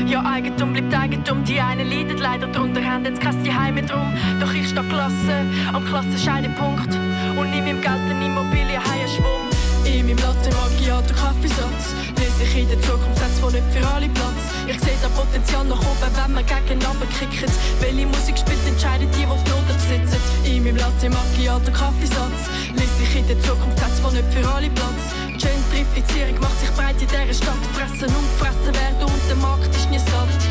Ja, 0.07 0.25
Eigentum 0.25 0.73
bleibt 0.73 0.93
Eigentum, 0.93 1.45
die 1.45 1.61
einen 1.61 1.89
leiden 1.89 2.19
leider 2.19 2.49
drunter, 2.49 2.85
haben 2.85 3.05
jetzt 3.05 3.21
kein 3.21 3.37
Heime 3.57 3.83
drum. 3.83 4.13
Doch 4.41 4.53
ich 4.53 4.69
stehe 4.69 4.85
Klasse, 4.89 5.45
am 5.73 5.85
Klassenscheidepunkt 5.85 6.93
und 7.37 7.53
in 7.53 7.65
meinem 7.65 7.81
Geld 7.81 8.01
eine 8.09 8.27
Immobilie 8.27 8.79
einen 8.79 9.09
Schwung. 9.09 9.60
In 9.91 10.07
meinem 10.07 10.19
Latte 10.19 10.51
Macchiato 10.55 11.13
Kaffeesatz 11.15 11.95
lese 12.17 12.45
ich 12.45 12.63
in 12.63 12.69
der 12.69 12.81
Zukunft 12.81 13.21
hat's 13.21 13.43
wohl 13.43 13.51
nicht 13.51 13.67
für 13.73 13.85
alle 13.89 14.09
Platz. 14.09 14.43
Ich 14.69 14.79
sehe 14.79 14.95
da 15.03 15.09
Potenzial 15.09 15.65
nach 15.65 15.81
oben, 15.81 16.15
wenn 16.15 16.33
man 16.33 16.47
gegeneinander 16.47 17.07
kickt. 17.19 17.51
Welche 17.81 18.07
Musik 18.07 18.39
spielt, 18.39 18.65
entscheiden 18.69 19.09
die, 19.11 19.19
die 19.19 19.27
die 19.27 19.51
Noten 19.51 19.67
besitzen. 19.67 20.21
In 20.45 20.63
meinem 20.63 20.77
Latte 20.77 21.11
Macchiato 21.11 21.73
Kaffeesatz 21.73 22.47
lese 22.71 23.03
ich 23.03 23.17
in 23.17 23.27
der 23.27 23.41
Zukunft 23.43 23.83
hat's 23.83 24.01
wohl 24.03 24.13
nicht 24.13 24.31
für 24.33 24.47
alle 24.49 24.71
Platz. 24.71 25.03
Gentrifizierung 25.27 26.39
macht 26.39 26.59
sich 26.61 26.71
breit 26.71 26.95
in 27.03 27.09
dieser 27.09 27.35
Stadt. 27.35 27.65
Fressen 27.75 28.15
und 28.15 28.27
gefressen 28.39 28.75
werden 28.75 29.03
und 29.03 29.23
der 29.29 29.37
Markt 29.43 29.75
ist 29.75 29.91
nie 29.91 29.99
satt. 29.99 30.50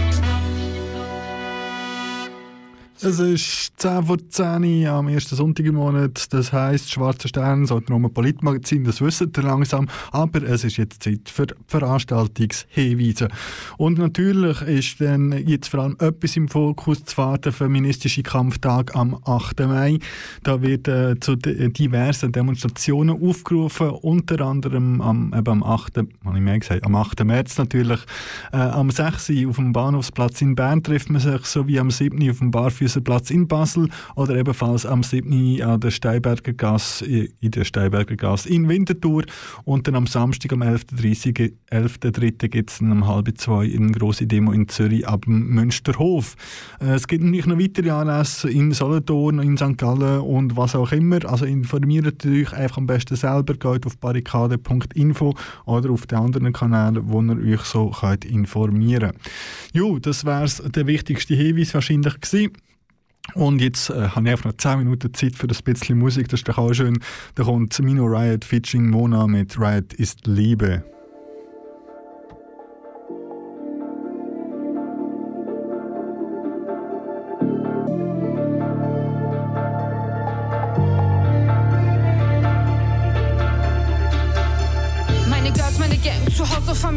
Es 3.01 3.17
ist 3.17 3.79
10 3.79 4.03
vor 4.03 4.17
10 4.29 4.83
Uhr 4.83 4.89
am 4.89 5.07
ersten 5.07 5.33
Sonntag 5.33 5.65
im 5.65 5.75
Monat. 5.75 6.33
Das 6.33 6.51
heisst, 6.51 6.91
Schwarzer 6.91 7.29
Stern, 7.29 7.65
so 7.65 7.77
ein 7.77 8.13
Politmagazin, 8.13 8.83
das 8.83 8.99
wisst 8.99 9.21
ihr 9.21 9.41
langsam. 9.41 9.87
Aber 10.11 10.43
es 10.43 10.65
ist 10.65 10.75
jetzt 10.75 11.03
Zeit 11.03 11.29
für 11.29 11.47
Veranstaltungshinweise. 11.67 13.29
Und 13.77 13.99
natürlich 13.99 14.61
ist 14.63 14.99
dann 14.99 15.31
jetzt 15.47 15.69
vor 15.69 15.79
allem 15.79 15.95
etwas 15.99 16.35
im 16.35 16.49
Fokus, 16.49 17.05
zwar 17.05 17.37
der 17.37 17.53
feministische 17.53 18.21
Kampftag 18.21 18.93
am 18.97 19.17
8. 19.23 19.61
Mai. 19.61 19.99
Da 20.43 20.61
wird 20.61 20.89
äh, 20.89 21.17
zu 21.21 21.37
diversen 21.37 22.33
Demonstrationen 22.33 23.23
aufgerufen, 23.23 23.91
unter 23.91 24.41
anderem 24.41 24.99
am, 24.99 25.33
eben 25.33 25.47
am 25.47 25.63
8. 25.63 25.95
Habe 25.99 26.09
ich 26.35 26.41
mehr 26.41 26.59
gesagt, 26.59 26.85
am 26.85 26.95
8. 26.95 27.23
März 27.23 27.57
natürlich. 27.59 28.01
Äh, 28.51 28.57
am 28.57 28.91
6. 28.91 29.31
auf 29.47 29.55
dem 29.55 29.71
Bahnhofsplatz 29.71 30.41
in 30.41 30.55
Bern 30.55 30.83
trifft 30.83 31.09
man 31.09 31.21
sich, 31.21 31.45
sowie 31.45 31.79
am 31.79 31.91
7. 31.91 32.29
auf 32.29 32.39
dem 32.39 32.51
Barfüß 32.51 32.88
Füßerplatz 32.89 33.29
in 33.29 33.47
Basel 33.47 33.87
oder 34.15 34.35
ebenfalls 34.35 34.85
am 34.85 35.03
7. 35.03 35.61
an 35.61 35.79
der 35.79 35.91
Steinberger 35.91 36.53
Gasse, 36.53 37.05
in 37.05 37.51
der 37.51 37.63
Steinberger 37.63 38.15
Gasse 38.15 38.49
in 38.49 38.67
Winterthur. 38.67 39.23
Und 39.63 39.87
dann 39.87 39.95
am 39.95 40.07
Samstag, 40.07 40.53
am 40.53 40.63
11.3. 40.63 41.53
11.3. 41.71 42.47
gibt 42.47 42.71
es 42.71 42.81
um 42.81 43.07
halb 43.07 43.29
zwei 43.37 43.65
eine 43.65 43.91
grosse 43.91 44.25
Demo 44.25 44.51
in 44.51 44.67
Zürich 44.67 45.07
ab 45.07 45.25
dem 45.25 45.49
Münsterhof. 45.49 46.35
Äh, 46.81 46.95
es 46.95 47.07
gibt 47.07 47.23
natürlich 47.23 47.45
noch 47.45 47.59
weitere 47.59 47.91
Anlässe 47.91 48.49
in 48.49 48.71
Solothurn, 48.71 49.39
in 49.39 49.55
St. 49.55 49.77
Gallen 49.77 50.21
und 50.21 50.57
was 50.57 50.75
auch 50.75 50.91
immer. 50.91 51.23
Also 51.25 51.45
informiert 51.45 52.25
euch 52.25 52.53
einfach 52.53 52.77
am 52.77 52.87
besten 52.87 53.15
selber, 53.15 53.53
geht 53.53 53.85
auf 53.85 53.97
barrikade.info 53.97 55.35
oder 55.65 55.91
auf 55.91 56.07
den 56.07 56.17
anderen 56.17 56.53
Kanälen, 56.53 57.03
wo 57.03 57.21
ihr 57.21 57.53
euch 57.53 57.61
so 57.61 57.91
könnt 57.91 58.25
informieren 58.25 59.11
könnt. 59.11 59.29
Jo, 59.73 59.99
das 59.99 60.25
wäre 60.25 60.47
der 60.71 60.87
wichtigste 60.87 61.35
Hinweis 61.35 61.73
wahrscheinlich 61.73 62.19
gewesen. 62.19 62.53
Und 63.35 63.61
jetzt 63.61 63.89
äh, 63.89 64.09
habe 64.09 64.27
ich 64.27 64.31
einfach 64.31 64.45
noch 64.45 64.57
10 64.57 64.79
Minuten 64.79 65.13
Zeit 65.13 65.35
für 65.35 65.47
ein 65.47 65.55
bisschen 65.63 65.97
Musik, 65.97 66.27
das 66.29 66.41
ist 66.41 66.49
doch 66.49 66.57
auch 66.57 66.73
schön. 66.73 66.99
Da 67.35 67.43
kommt 67.43 67.77
Mino 67.79 68.05
Riot 68.05 68.45
featuring 68.45 68.89
Mona 68.89 69.27
mit 69.27 69.59
Riot 69.59 69.93
ist 69.93 70.27
Liebe. 70.27 70.83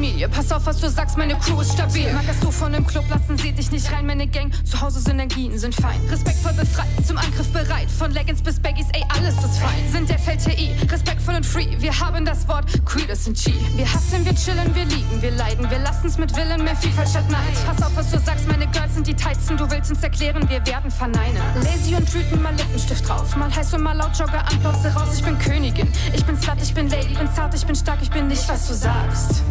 Familie. 0.02 0.28
Pass 0.28 0.50
auf, 0.50 0.66
was 0.66 0.80
du 0.80 0.90
sagst, 0.90 1.16
meine 1.16 1.36
Crew 1.36 1.60
ist 1.60 1.74
stabil. 1.74 2.12
Magerst 2.12 2.42
du 2.42 2.50
von 2.50 2.72
dem 2.72 2.84
Club, 2.84 3.04
lassen 3.08 3.38
sie 3.38 3.52
dich 3.52 3.70
nicht 3.70 3.92
rein. 3.92 4.04
Meine 4.04 4.26
Gang, 4.26 4.52
zu 4.66 4.80
Hause 4.80 4.98
Synergien 4.98 5.56
sind 5.56 5.76
fein. 5.76 6.00
Respektvoll 6.10 6.54
befreit, 6.54 6.88
zum 7.06 7.18
Angriff 7.18 7.48
bereit. 7.52 7.88
Von 7.88 8.10
Leggings 8.10 8.42
bis 8.42 8.58
Baggies, 8.58 8.88
ey, 8.94 9.04
alles 9.16 9.36
ist 9.36 9.58
fein. 9.58 9.86
Sind 9.92 10.08
der 10.08 10.18
FLTI, 10.18 10.74
respektvoll 10.90 11.36
und 11.36 11.46
free. 11.46 11.68
Wir 11.78 11.96
haben 12.00 12.24
das 12.24 12.48
Wort, 12.48 12.64
Creed 12.84 13.10
ist 13.10 13.28
ein 13.28 13.34
G. 13.34 13.52
Wir 13.76 13.86
hassen, 13.94 14.24
wir 14.24 14.34
chillen, 14.34 14.74
wir 14.74 14.86
lieben, 14.86 15.22
wir 15.22 15.30
leiden. 15.30 15.70
Wir 15.70 15.78
lassen's 15.78 16.18
mit 16.18 16.36
Willen, 16.36 16.64
mehr 16.64 16.74
Vielfalt 16.74 17.08
statt 17.08 17.30
Neid. 17.30 17.54
Pass 17.64 17.80
auf, 17.86 17.94
was 17.94 18.10
du 18.10 18.18
sagst, 18.18 18.48
meine 18.48 18.66
Girls 18.72 18.94
sind 18.94 19.06
die 19.06 19.14
Tightsten. 19.14 19.56
Du 19.56 19.70
willst 19.70 19.92
uns 19.92 20.02
erklären, 20.02 20.50
wir 20.50 20.66
werden 20.66 20.90
verneinen. 20.90 21.40
Lazy 21.62 21.94
und 21.94 22.12
wütend, 22.12 22.42
mal 22.42 22.52
Lippenstift 22.56 23.08
drauf. 23.08 23.36
Mal 23.36 23.54
heiß 23.54 23.72
und 23.74 23.82
mal 23.82 23.96
laut, 23.96 24.18
Jogger 24.18 24.44
an, 24.48 24.66
raus. 24.96 25.14
Ich 25.14 25.22
bin 25.22 25.38
Königin. 25.38 25.86
Ich 26.12 26.24
bin 26.24 26.36
Slut, 26.42 26.60
ich 26.60 26.74
bin 26.74 26.90
Lady, 26.90 27.14
bin 27.14 27.32
zart, 27.32 27.54
ich 27.54 27.64
bin 27.64 27.76
stark, 27.76 27.98
ich 28.02 28.10
bin 28.10 28.26
nicht, 28.26 28.48
was 28.48 28.66
du 28.66 28.74
sagst. 28.74 29.44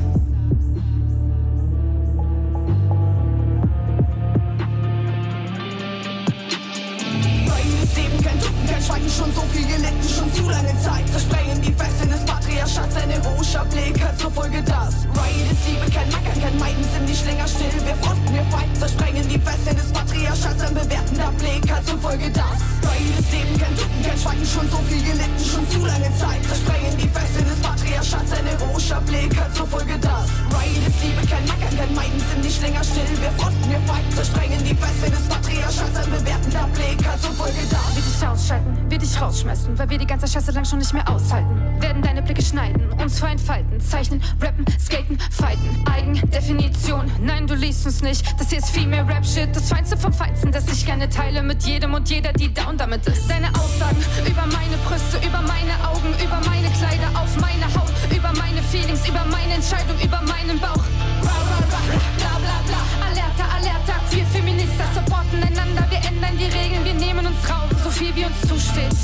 Schon 9.22 9.34
so 9.36 9.41
viel 9.53 9.67
gelitten, 9.67 10.01
schon 10.01 10.34
zu 10.34 10.49
lange 10.49 10.74
Zeit. 10.82 11.05
Zersprengen 11.11 11.61
die 11.61 11.74
Fesseln 11.74 12.09
des 12.09 12.26
Patriarchats, 12.26 12.95
eine 12.95 13.17
rosa 13.22 13.63
Blick 13.65 14.01
hat 14.01 14.17
zur 14.19 14.32
Folge 14.32 14.63
das. 14.63 15.05
Riot 15.13 15.51
ist 15.53 15.63
Liebe, 15.67 15.88
kein 15.93 16.09
Macker, 16.09 16.34
kein 16.41 16.57
Meiden, 16.57 16.84
sind 16.91 17.05
nicht 17.05 17.26
länger 17.26 17.47
still. 17.47 17.78
Wir 17.86 17.95
fronten, 18.01 18.34
wir 18.34 18.45
fighten, 18.49 18.76
zersprengen 18.76 19.28
die 19.30 19.38
Fesseln 19.38 19.78
des 19.78 19.91
Patriarchats, 19.93 20.61
ein 20.65 20.74
bewertender 20.74 21.32
Blick 21.38 21.63
hat 21.69 21.86
zur 21.86 21.99
Folge 21.99 22.30
das. 22.34 22.57
Riot 22.82 23.19
ist 23.19 23.32
Leben, 23.32 23.55
kein 23.61 23.76
Ducken, 23.78 24.01
kein 24.01 24.17
Schweigen, 24.17 24.45
schon 24.45 24.67
so 24.72 24.80
viel 24.89 25.03
gelitten, 25.05 25.41
schon 25.45 25.65
zu 25.69 25.86
lange 25.86 26.09
Zeit. 26.17 26.41
Zersprengen 26.49 26.97
die 26.97 27.09
Fesseln 27.13 27.45
des 27.45 27.59
Patriarchats, 27.61 28.32
eine 28.34 28.53
rosa 28.57 28.99
Blick 29.05 29.34
hat 29.38 29.53
zur 29.53 29.67
Folge 29.67 29.95
das. 30.01 30.26
Riot 30.49 30.82
ist 30.89 30.97
Liebe, 31.05 31.22
kein 31.30 31.45
Macker, 31.45 31.69
kein 31.78 31.93
Meiden, 31.93 32.19
sind 32.26 32.41
nicht 32.41 32.61
länger 32.61 32.84
still. 32.84 33.13
Wir 33.22 33.34
fronten, 33.38 33.69
wir 33.69 33.82
fighten, 33.86 34.11
zersprengen 34.17 34.61
die 34.65 34.74
Fesseln 34.74 35.13
des 35.13 35.26
Patriarchats, 35.30 35.95
ein 36.01 36.09
bewertender 36.09 36.65
Blick 36.74 36.99
hat 37.05 37.22
zur 37.22 37.36
Folge 37.38 37.61
das. 37.69 37.86
Wir 37.93 38.01
dich 38.01 38.22
ausschalten, 38.26 38.72
wir 38.89 38.97
dich 38.97 39.11
rausschmeißen, 39.20 39.78
weil 39.80 39.89
wir 39.89 39.97
die 39.97 40.05
ganze 40.05 40.28
Scheiße 40.28 40.51
lang 40.51 40.66
schon 40.66 40.80
nicht 40.80 40.93
mehr 40.93 41.07
aushalten. 41.09 41.49
Werden 41.82 42.01
deine 42.01 42.22
Blicke 42.22 42.41
schneiden, 42.41 42.91
uns 43.01 43.20
vor 43.20 43.30
entfalten, 43.30 43.80
zeichnen, 43.80 44.22
rappen, 44.39 44.66
skaten, 44.80 45.18
fighten. 45.32 45.84
Eigendefinition, 45.91 47.12
nein, 47.22 47.47
du 47.47 47.55
liest 47.55 47.86
uns 47.86 48.01
nicht. 48.01 48.24
Das 48.39 48.49
hier 48.49 48.59
ist 48.59 48.70
viel 48.70 48.88
mehr 48.88 49.07
Rap-Shit, 49.07 49.55
das 49.55 49.70
Feinste 49.70 49.97
vom 49.97 50.14
Feinsten, 50.14 50.51
das 50.51 50.72
ich 50.72 50.86
gerne 50.86 51.09
teile 51.09 51.41
mit 51.41 51.64
jedem 51.64 51.93
und 51.93 52.09
jeder, 52.09 52.32
die 52.34 52.53
down 52.53 52.78
damit 52.78 53.05
ist. 53.07 53.30
Deine 53.30 53.49
Aussagen 53.49 53.97
über 54.28 54.45
meine 54.45 54.78
Brüste, 54.86 55.18
über 55.26 55.41
meine 55.41 55.74
Augen, 55.88 56.14
über 56.24 56.39
meine 56.47 56.70
Kleider, 56.78 57.09
auf 57.16 57.36
meine 57.39 57.66
Haut, 57.76 57.91
über 58.16 58.32
meine 58.39 58.62
Feelings, 58.64 59.07
über 59.07 59.26
meine 59.26 59.55
Entscheidung, 59.55 59.97
über 60.03 60.22
meinen 60.22 60.59
Bauch. 60.59 60.84
Ra, 61.24 61.38
ra, 61.49 61.59
ra, 61.59 61.82
bla, 62.18 62.38
bla, 62.39 62.57
bla. 62.68 62.82
Alerta, 63.07 63.45
alerta, 63.57 63.93
wir 64.12 64.26
Feminister 64.28 64.86
supporten 64.93 65.43
einander, 65.43 65.90
ändern 66.32 66.38
die 66.38 66.57
Regeln, 66.57 66.86
wir 66.86 66.93
nehmen 66.93 67.25
uns 67.25 67.49
Raum, 67.49 67.69
so 67.84 67.89
viel 67.89 68.15
wie 68.15 68.25
uns 68.25 68.39
zusteht. 68.47 68.95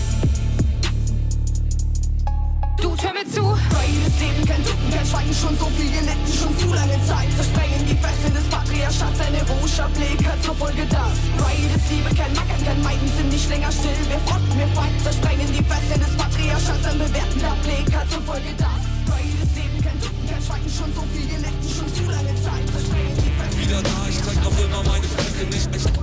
Du, 2.82 2.96
hör 2.96 3.14
mir 3.14 3.26
zu. 3.26 3.42
Neues 3.42 4.16
Leben, 4.20 4.46
kein 4.46 4.64
Ducken, 4.64 4.90
kein 4.94 5.06
Schweigen, 5.06 5.34
schon 5.34 5.58
so 5.58 5.66
viel 5.78 5.90
gelitten, 5.90 6.30
schon 6.30 6.54
zu 6.58 6.68
lange 6.74 6.98
Zeit. 7.06 7.28
Zersprengen 7.36 7.86
die 7.90 7.98
Fesseln 7.98 8.34
des 8.34 8.46
Patriarchats, 8.50 9.20
eine 9.20 9.42
rosa 9.50 9.88
Blick 9.96 10.22
hat 10.28 10.42
zur 10.44 10.56
Folge 10.56 10.86
das. 10.90 11.18
Riot 11.42 11.76
ist 11.76 11.90
Liebe, 11.90 12.10
kein 12.16 12.32
Mackern, 12.34 12.62
kein 12.64 12.82
Meiden, 12.84 13.10
sind 13.18 13.30
nicht 13.30 13.50
länger 13.50 13.72
still. 13.72 13.98
Wir 14.08 14.20
fronten, 14.30 14.54
wir 14.58 14.70
fighten, 14.78 15.00
zersprengen 15.04 15.50
die 15.52 15.64
Fesseln 15.64 16.00
des 16.00 16.14
Patriarchats, 16.16 16.86
ein 16.86 17.00
bewertender 17.00 17.56
Blick 17.66 17.88
hat 17.96 18.08
zur 18.12 18.22
Folge 18.22 18.52
das. 18.58 18.82
Riot 19.10 19.40
ist 19.42 19.56
Leben, 19.58 19.80
kein 19.82 19.98
Ducken, 20.00 20.24
kein 20.30 20.42
Schweigen, 20.46 20.70
schon 20.70 20.92
so 20.94 21.04
viel 21.12 21.28
gelitten, 21.28 21.66
schon 21.66 21.90
zu 21.98 22.04
lange 22.06 22.34
Zeit. 22.46 22.66
Zersprengen 22.72 23.18
die 23.18 23.32
Fesseln 23.34 23.58
Wieder 23.58 23.82
da, 23.82 23.98
ich 24.06 24.22
zeig 24.22 24.38
noch 24.46 24.58
immer 24.62 24.82
meine 24.86 25.08
Fresse 25.10 25.44
nicht. 25.50 25.66
Ich, 25.74 25.82
ich, 25.82 25.86
ich 25.90 25.97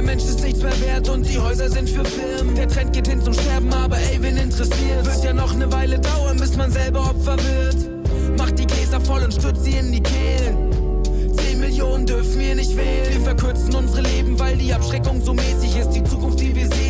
Der 0.00 0.06
Mensch 0.06 0.24
ist 0.24 0.42
nichts 0.42 0.62
mehr 0.62 0.80
wert 0.80 1.10
und 1.10 1.28
die 1.28 1.38
Häuser 1.38 1.68
sind 1.68 1.86
für 1.90 2.02
Firmen. 2.02 2.54
Der 2.54 2.66
Trend 2.66 2.94
geht 2.94 3.06
hin 3.06 3.20
zum 3.20 3.34
Sterben, 3.34 3.70
aber 3.70 3.98
ey, 3.98 4.16
wen 4.22 4.38
interessiert? 4.38 5.04
Wird 5.04 5.22
ja 5.22 5.34
noch 5.34 5.52
eine 5.52 5.70
Weile 5.70 5.98
dauern, 5.98 6.38
bis 6.38 6.56
man 6.56 6.70
selber 6.70 7.00
Opfer 7.00 7.36
wird. 7.36 8.38
Macht 8.38 8.58
die 8.58 8.66
Gläser 8.66 8.98
voll 8.98 9.22
und 9.22 9.34
stürzt 9.34 9.62
sie 9.62 9.72
in 9.72 9.92
die 9.92 10.02
Kehlen. 10.02 11.02
10 11.36 11.60
Millionen 11.60 12.06
dürfen 12.06 12.40
wir 12.40 12.54
nicht 12.54 12.74
wählen. 12.78 13.12
Wir 13.12 13.20
verkürzen 13.20 13.74
unsere 13.74 14.00
Leben, 14.00 14.38
weil 14.38 14.56
die 14.56 14.72
Abschreckung 14.72 15.20
so 15.22 15.34
mäßig 15.34 15.76
ist. 15.76 15.90
Die 15.90 16.02
Zukunft, 16.02 16.40
die 16.40 16.56
wir 16.56 16.66
sehen, 16.68 16.89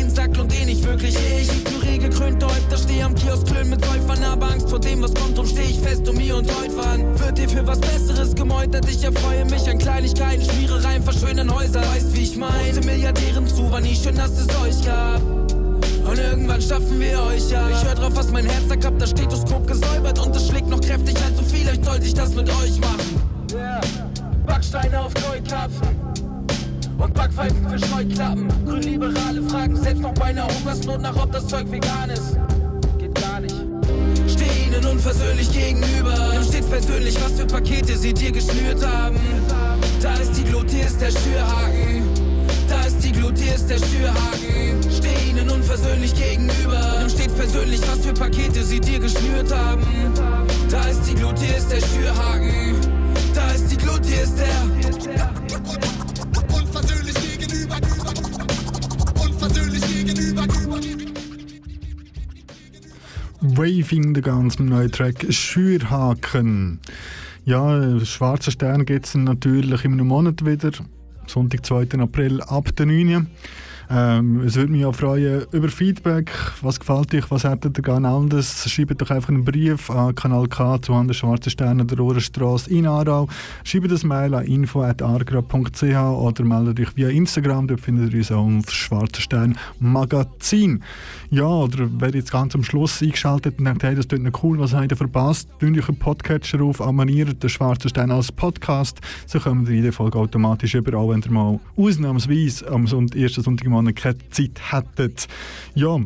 nicht 0.73 0.85
wirklich 0.85 1.15
ich. 1.15 1.49
Ignoriere 1.49 1.99
gekrönte 1.99 2.45
Häupter, 2.45 2.77
steh 2.77 3.03
am 3.03 3.13
Kiosk, 3.15 3.45
klönen 3.47 3.71
mit 3.71 3.83
Säufern, 3.83 4.23
aber 4.23 4.51
Angst 4.51 4.69
vor 4.69 4.79
dem, 4.79 5.01
was 5.01 5.13
kommt, 5.13 5.37
drum 5.37 5.45
steh 5.45 5.63
ich 5.63 5.79
fest 5.79 6.07
um 6.07 6.15
mir 6.15 6.35
und 6.37 6.49
heute 6.59 6.77
wann. 6.77 7.19
Wird 7.19 7.37
dir 7.37 7.49
für 7.49 7.67
was 7.67 7.79
Besseres 7.79 8.33
gemeutert? 8.33 8.87
Ich 8.89 9.03
erfreue 9.03 9.45
mich 9.45 9.69
an 9.69 9.77
Kleinigkeiten, 9.77 10.43
Schmierereien, 10.49 11.03
verschönern 11.03 11.53
Häuser. 11.53 11.81
Weißt, 11.81 12.15
wie 12.15 12.21
ich 12.21 12.37
mein? 12.37 12.51
Große 12.73 12.85
Milliardären 12.85 13.47
zu, 13.47 13.69
war 13.71 13.81
nie 13.81 13.95
schön, 13.95 14.15
dass 14.15 14.31
es 14.31 14.47
euch 14.61 14.85
gab. 14.85 15.21
Und 15.21 16.17
irgendwann 16.17 16.61
schaffen 16.61 16.99
wir 16.99 17.21
euch 17.23 17.49
ja. 17.51 17.69
Ich 17.69 17.83
hör 17.83 17.95
drauf, 17.95 18.11
was 18.15 18.31
mein 18.31 18.45
Herz 18.45 18.67
sagt, 18.69 18.85
hab 18.85 18.97
das 18.97 19.09
Stethoskop 19.11 19.67
gesäubert 19.67 20.19
und 20.19 20.35
es 20.35 20.47
schlägt 20.47 20.67
noch 20.67 20.81
kräftig 20.81 21.15
als 21.23 21.37
so 21.37 21.43
viel. 21.43 21.67
Euch 21.67 21.83
sollte 21.83 22.05
ich 22.05 22.13
das 22.13 22.33
mit 22.33 22.49
euch 22.49 22.79
machen. 22.79 23.21
Yeah. 23.53 23.81
Backsteine 24.45 25.01
auf 25.01 25.13
Neukampfen 25.15 26.00
und 27.01 27.13
Backpfeifen 27.13 27.67
für 27.67 27.79
Scheuklappen. 27.79 28.47
Grünliberale 28.65 29.41
fragen 29.49 29.75
selbst 29.75 30.01
noch 30.01 30.13
bei 30.13 30.25
einer 30.25 30.47
Hungersnot 30.47 31.01
nach, 31.01 31.15
ob 31.15 31.31
das 31.31 31.47
Zeug 31.47 31.69
vegan 31.71 32.09
ist. 32.09 32.37
Geht 32.99 33.15
gar 33.15 33.39
nicht. 33.39 33.55
Steh 34.27 34.67
ihnen 34.67 34.85
unversöhnlich 34.85 35.51
gegenüber. 35.51 36.15
Nimm 36.33 36.43
stets 36.43 36.67
persönlich, 36.67 37.15
was 37.23 37.33
für 37.33 37.45
Pakete 37.45 37.97
sie 37.97 38.13
dir 38.13 38.31
geschnürt 38.31 38.85
haben. 38.85 39.19
Da 40.01 40.13
ist 40.15 40.33
die 40.37 40.43
Glut, 40.43 40.69
hier 40.69 40.85
ist 40.85 41.01
der 41.01 41.11
Schürhaken. 41.11 42.03
Da 42.69 42.85
ist 42.85 43.03
die 43.03 43.11
Glut, 43.11 43.37
hier 43.37 43.55
ist 43.55 43.69
der 43.69 43.77
Schürhaken. 43.77 44.91
Steh 44.91 45.29
ihnen 45.29 45.49
unversöhnlich 45.49 46.13
gegenüber. 46.15 46.97
Nimm 46.99 47.09
stets 47.09 47.33
persönlich, 47.33 47.81
was 47.81 48.05
für 48.05 48.13
Pakete 48.13 48.63
sie 48.63 48.79
dir 48.79 48.99
geschnürt 48.99 49.51
haben. 49.53 49.81
Da 50.69 50.83
ist 50.85 51.01
die 51.09 51.15
Glut, 51.15 51.37
hier 51.39 51.57
ist 51.57 51.71
der 51.71 51.81
Schürhaken. 51.81 52.75
Da 53.33 53.51
ist 53.51 53.71
die 53.71 53.77
Glut, 53.77 54.05
hier 54.05 54.23
ist 54.23 54.37
der. 54.37 55.50
Unversöhnlich 59.41 60.05
gegenüber, 60.05 60.45
Waving, 63.41 64.13
der 64.13 64.21
ganz 64.21 64.59
neue 64.59 64.91
Track 64.91 65.25
Schürhaken. 65.29 66.79
Ja, 67.43 67.99
Schwarzer 68.05 68.51
Stern 68.51 68.85
gibt 68.85 69.07
es 69.07 69.15
natürlich 69.15 69.83
einem 69.83 70.07
Monat 70.07 70.45
wieder. 70.45 70.71
Sonntag, 71.25 71.65
2. 71.65 71.99
April 71.99 72.41
ab 72.41 72.75
der 72.75 72.85
9. 72.85 73.27
Ähm, 73.93 74.43
es 74.45 74.55
würde 74.55 74.71
mich 74.71 74.85
auch 74.85 74.95
freuen 74.95 75.43
über 75.51 75.67
Feedback. 75.67 76.31
Was 76.61 76.79
gefällt 76.79 77.13
euch? 77.13 77.29
Was 77.29 77.43
hättet 77.43 77.77
ihr 77.77 77.81
gerne 77.81 78.07
anders? 78.07 78.69
Schreibt 78.69 79.01
doch 79.01 79.09
einfach 79.09 79.27
einen 79.27 79.43
Brief 79.43 79.89
an 79.89 80.15
Kanal 80.15 80.47
K 80.47 80.81
zu 80.81 80.93
an 80.93 81.09
der 81.09 81.13
Schwarzen 81.13 81.49
Sterne 81.49 81.83
der 81.83 81.99
Ohrenstrasse 81.99 82.69
in 82.69 82.87
Aarau. 82.87 83.27
Schreibt 83.65 83.91
das 83.91 84.05
Mail 84.05 84.33
an 84.33 84.45
info.argra.ch 84.45 85.83
oder 85.83 86.43
meldet 86.45 86.79
euch 86.79 86.95
via 86.95 87.09
Instagram. 87.09 87.67
Dort 87.67 87.81
findet 87.81 88.13
ihr 88.13 88.19
uns 88.19 88.31
auch 88.31 88.69
auf 88.69 88.71
Schwarzen 88.71 89.21
Stern 89.21 89.57
Magazin. 89.81 90.81
Ja, 91.29 91.47
oder 91.47 91.89
wer 91.91 92.15
jetzt 92.15 92.31
ganz 92.31 92.55
am 92.55 92.63
Schluss 92.63 93.01
eingeschaltet 93.01 93.59
und 93.59 93.65
denkt, 93.65 93.83
hey, 93.83 93.95
das 93.95 94.07
tut 94.07 94.21
noch 94.21 94.41
cool, 94.41 94.57
was 94.57 94.73
habt 94.73 94.91
ihr 94.91 94.97
verpasst? 94.97 95.49
Tun 95.59 95.77
euch 95.77 95.89
einen 95.89 95.97
Podcatcher 95.97 96.61
auf, 96.61 96.79
abonniert 96.79 97.43
den 97.43 97.49
Schwarzen 97.49 97.89
Stern 97.89 98.11
als 98.11 98.31
Podcast. 98.31 99.01
So 99.25 99.41
kommen 99.41 99.67
ihr 99.67 99.75
jede 99.75 99.91
Folge 99.91 100.17
automatisch 100.17 100.75
überall, 100.75 101.09
wenn 101.09 101.21
ihr 101.21 101.31
mal 101.31 101.59
ausnahmsweise 101.75 102.71
am 102.71 102.85
ersten 102.85 103.41
Sonntag 103.41 103.65
im 103.65 103.80
Monat 103.81 103.95
keine 103.95 104.17
Zeit 104.29 104.59
hättet. 104.71 105.27
Ja, 105.73 105.99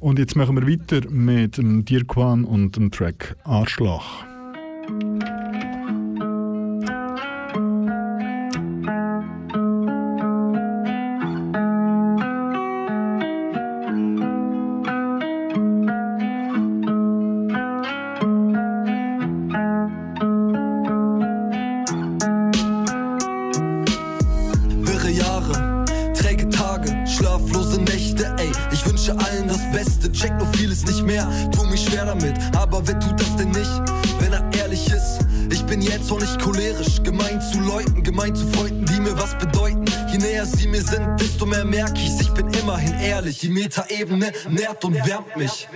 und 0.00 0.18
jetzt 0.18 0.36
machen 0.36 0.56
wir 0.56 0.66
weiter 0.66 1.08
mit 1.10 1.58
dem 1.58 1.84
Dirkwan 1.84 2.44
und 2.44 2.76
dem 2.76 2.90
Track 2.90 3.36
Arschloch. 3.44 4.27
Die 43.98 44.04
Metaebene 44.04 44.32
nährt 44.50 44.84
und 44.84 44.94
wärmt 44.94 45.36
mich. 45.36 45.68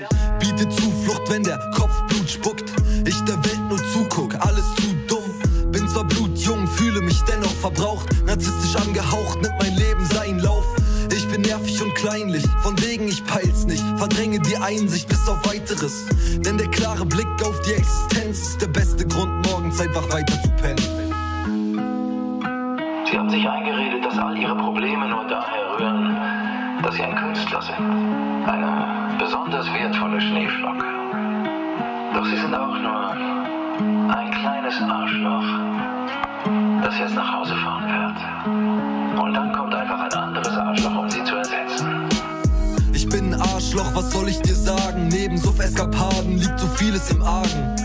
Neben 45.63 45.77
Suff-Eskapaden 45.77 46.39
liegt 46.39 46.59
so 46.59 46.67
vieles 46.77 47.11
im 47.11 47.23
Argen. 47.23 47.77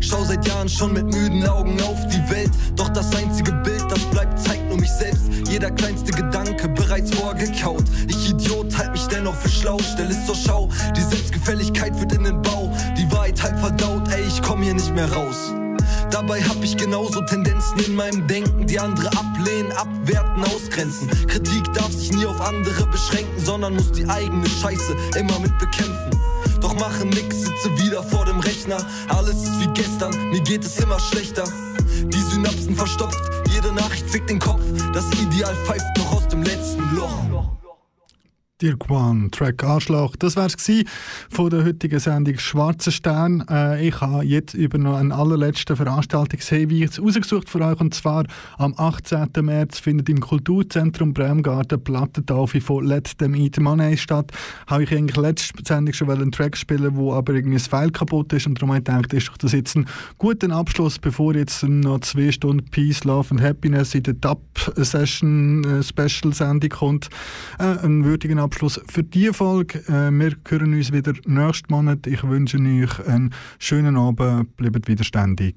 Schau 0.00 0.24
seit 0.24 0.46
Jahren 0.46 0.68
schon 0.68 0.92
mit 0.92 1.04
müden 1.04 1.46
Augen 1.46 1.80
auf 1.82 2.06
die 2.08 2.30
Welt. 2.30 2.50
Doch 2.74 2.88
das 2.88 3.14
einzige 3.14 3.52
Bild, 3.52 3.84
das 3.88 4.00
bleibt, 4.06 4.38
zeigt 4.40 4.68
nur 4.68 4.78
mich 4.78 4.90
selbst. 4.90 5.30
Jeder 5.48 5.70
kleinste 5.70 6.12
Gedanke 6.12 6.68
bereits 6.68 7.12
vorgekaut. 7.14 7.84
Ich 8.08 8.30
Idiot, 8.30 8.76
halt 8.76 8.92
mich 8.92 9.06
dennoch 9.06 9.34
für 9.34 9.48
schlau, 9.48 9.78
stell 9.92 10.10
es 10.10 10.26
zur 10.26 10.34
Schau. 10.34 10.68
Die 10.96 11.02
Selbstgefälligkeit 11.02 11.98
wird 12.00 12.12
in 12.12 12.24
den 12.24 12.42
Bau. 12.42 12.72
Die 12.98 13.10
Wahrheit 13.12 13.40
halb 13.42 13.58
verdaut, 13.60 14.08
ey, 14.12 14.22
ich 14.26 14.42
komm 14.42 14.62
hier 14.62 14.74
nicht 14.74 14.92
mehr 14.94 15.10
raus. 15.12 15.52
Dabei 16.10 16.42
hab 16.42 16.62
ich 16.62 16.76
genauso 16.76 17.20
Tendenzen 17.22 17.78
in 17.86 17.94
meinem 17.94 18.26
Denken, 18.26 18.66
die 18.66 18.80
andere 18.80 19.08
ablehnen, 19.08 19.70
abwerten, 19.72 20.42
ausgrenzen. 20.44 21.08
Kritik 21.28 21.72
darf 21.74 21.92
sich 21.92 22.12
nie 22.12 22.26
auf 22.26 22.40
andere 22.40 22.86
beschränken, 22.86 23.38
sondern 23.38 23.74
muss 23.74 23.92
die 23.92 24.08
eigene 24.08 24.48
Scheiße 24.48 24.96
immer 25.16 25.38
mit 25.38 25.56
bekämpfen. 25.58 26.19
Doch 26.70 26.78
mache 26.78 27.04
nix, 27.04 27.42
sitze 27.42 27.76
wieder 27.78 28.00
vor 28.00 28.24
dem 28.26 28.38
Rechner. 28.38 28.78
Alles 29.08 29.42
ist 29.42 29.60
wie 29.60 29.66
gestern, 29.74 30.12
mir 30.30 30.40
geht 30.40 30.64
es 30.64 30.78
immer 30.78 31.00
schlechter. 31.00 31.42
Die 32.04 32.22
Synapsen 32.22 32.76
verstopft, 32.76 33.18
jede 33.52 33.72
Nachricht 33.72 34.08
fickt 34.08 34.30
den 34.30 34.38
Kopf. 34.38 34.62
Das 34.92 35.04
Ideal 35.20 35.54
pfeift 35.66 35.98
noch 35.98 36.12
aus 36.12 36.28
dem 36.28 36.44
letzten 36.44 36.94
Loch. 36.94 37.59
Dirk 38.60 38.90
One, 38.90 39.30
Track 39.30 39.64
Arschloch. 39.64 40.16
Das 40.16 40.36
wär's 40.36 40.54
gsi 40.54 40.84
von 41.30 41.48
der 41.48 41.64
heutigen 41.64 41.98
Sendung 41.98 42.38
Schwarzer 42.38 42.90
Stern. 42.90 43.42
Äh, 43.48 43.88
ich 43.88 44.00
habe 44.02 44.22
jetzt 44.22 44.52
über 44.52 44.76
noch 44.76 44.96
einen 44.96 45.12
allerletzten 45.12 45.76
Veranstaltungshinweis 45.76 47.00
rausgesucht 47.00 47.48
für 47.48 47.62
euch. 47.62 47.80
Und 47.80 47.94
zwar 47.94 48.24
am 48.58 48.74
18. 48.76 49.30
März 49.40 49.78
findet 49.78 50.10
im 50.10 50.20
Kulturzentrum 50.20 51.14
Bremgarten 51.14 51.82
Plattentaufe 51.82 52.60
von 52.60 52.84
Let 52.84 53.16
Them 53.16 53.34
Eat 53.34 53.58
Money 53.58 53.96
statt. 53.96 54.30
Habe 54.66 54.82
ich 54.82 54.92
eigentlich 54.92 55.16
letzte 55.16 55.64
Sendung 55.66 55.94
schon 55.94 56.10
einen 56.10 56.30
Track 56.30 56.54
spielen, 56.54 56.96
wo 56.96 57.14
aber 57.14 57.32
irgendwie 57.32 57.56
ein 57.56 57.60
File 57.60 57.90
kaputt 57.90 58.30
ist. 58.34 58.46
Und 58.46 58.58
darum 58.58 58.74
habe 58.74 58.80
ich 58.80 58.84
gedacht, 58.84 59.14
ist 59.14 59.28
doch 59.28 59.38
das 59.38 59.52
jetzt 59.52 59.74
ein 59.74 59.86
guter 60.18 60.50
Abschluss, 60.50 60.98
bevor 60.98 61.34
jetzt 61.34 61.62
noch 61.62 62.00
zwei 62.00 62.30
Stunden 62.30 62.66
Peace, 62.66 63.04
Love 63.04 63.30
and 63.30 63.40
Happiness 63.40 63.94
in 63.94 64.02
der 64.02 64.14
Dub-Session 64.14 65.64
äh, 65.64 65.82
Special-Sendung 65.82 66.68
kommt. 66.68 67.08
Äh, 67.58 67.78
einen 67.78 68.04
würdigen 68.04 68.38
Abschluss 68.38 68.49
für 68.54 69.02
diese 69.02 69.32
Folge. 69.32 69.78
Äh, 69.88 70.10
wir 70.10 70.36
hören 70.48 70.74
uns 70.74 70.92
wieder 70.92 71.12
nächsten 71.26 71.72
Monat. 71.72 72.06
Ich 72.06 72.22
wünsche 72.22 72.58
euch 72.58 73.06
einen 73.06 73.32
schönen 73.58 73.96
Abend. 73.96 74.56
Bleibt 74.56 74.88
widerständig. 74.88 75.56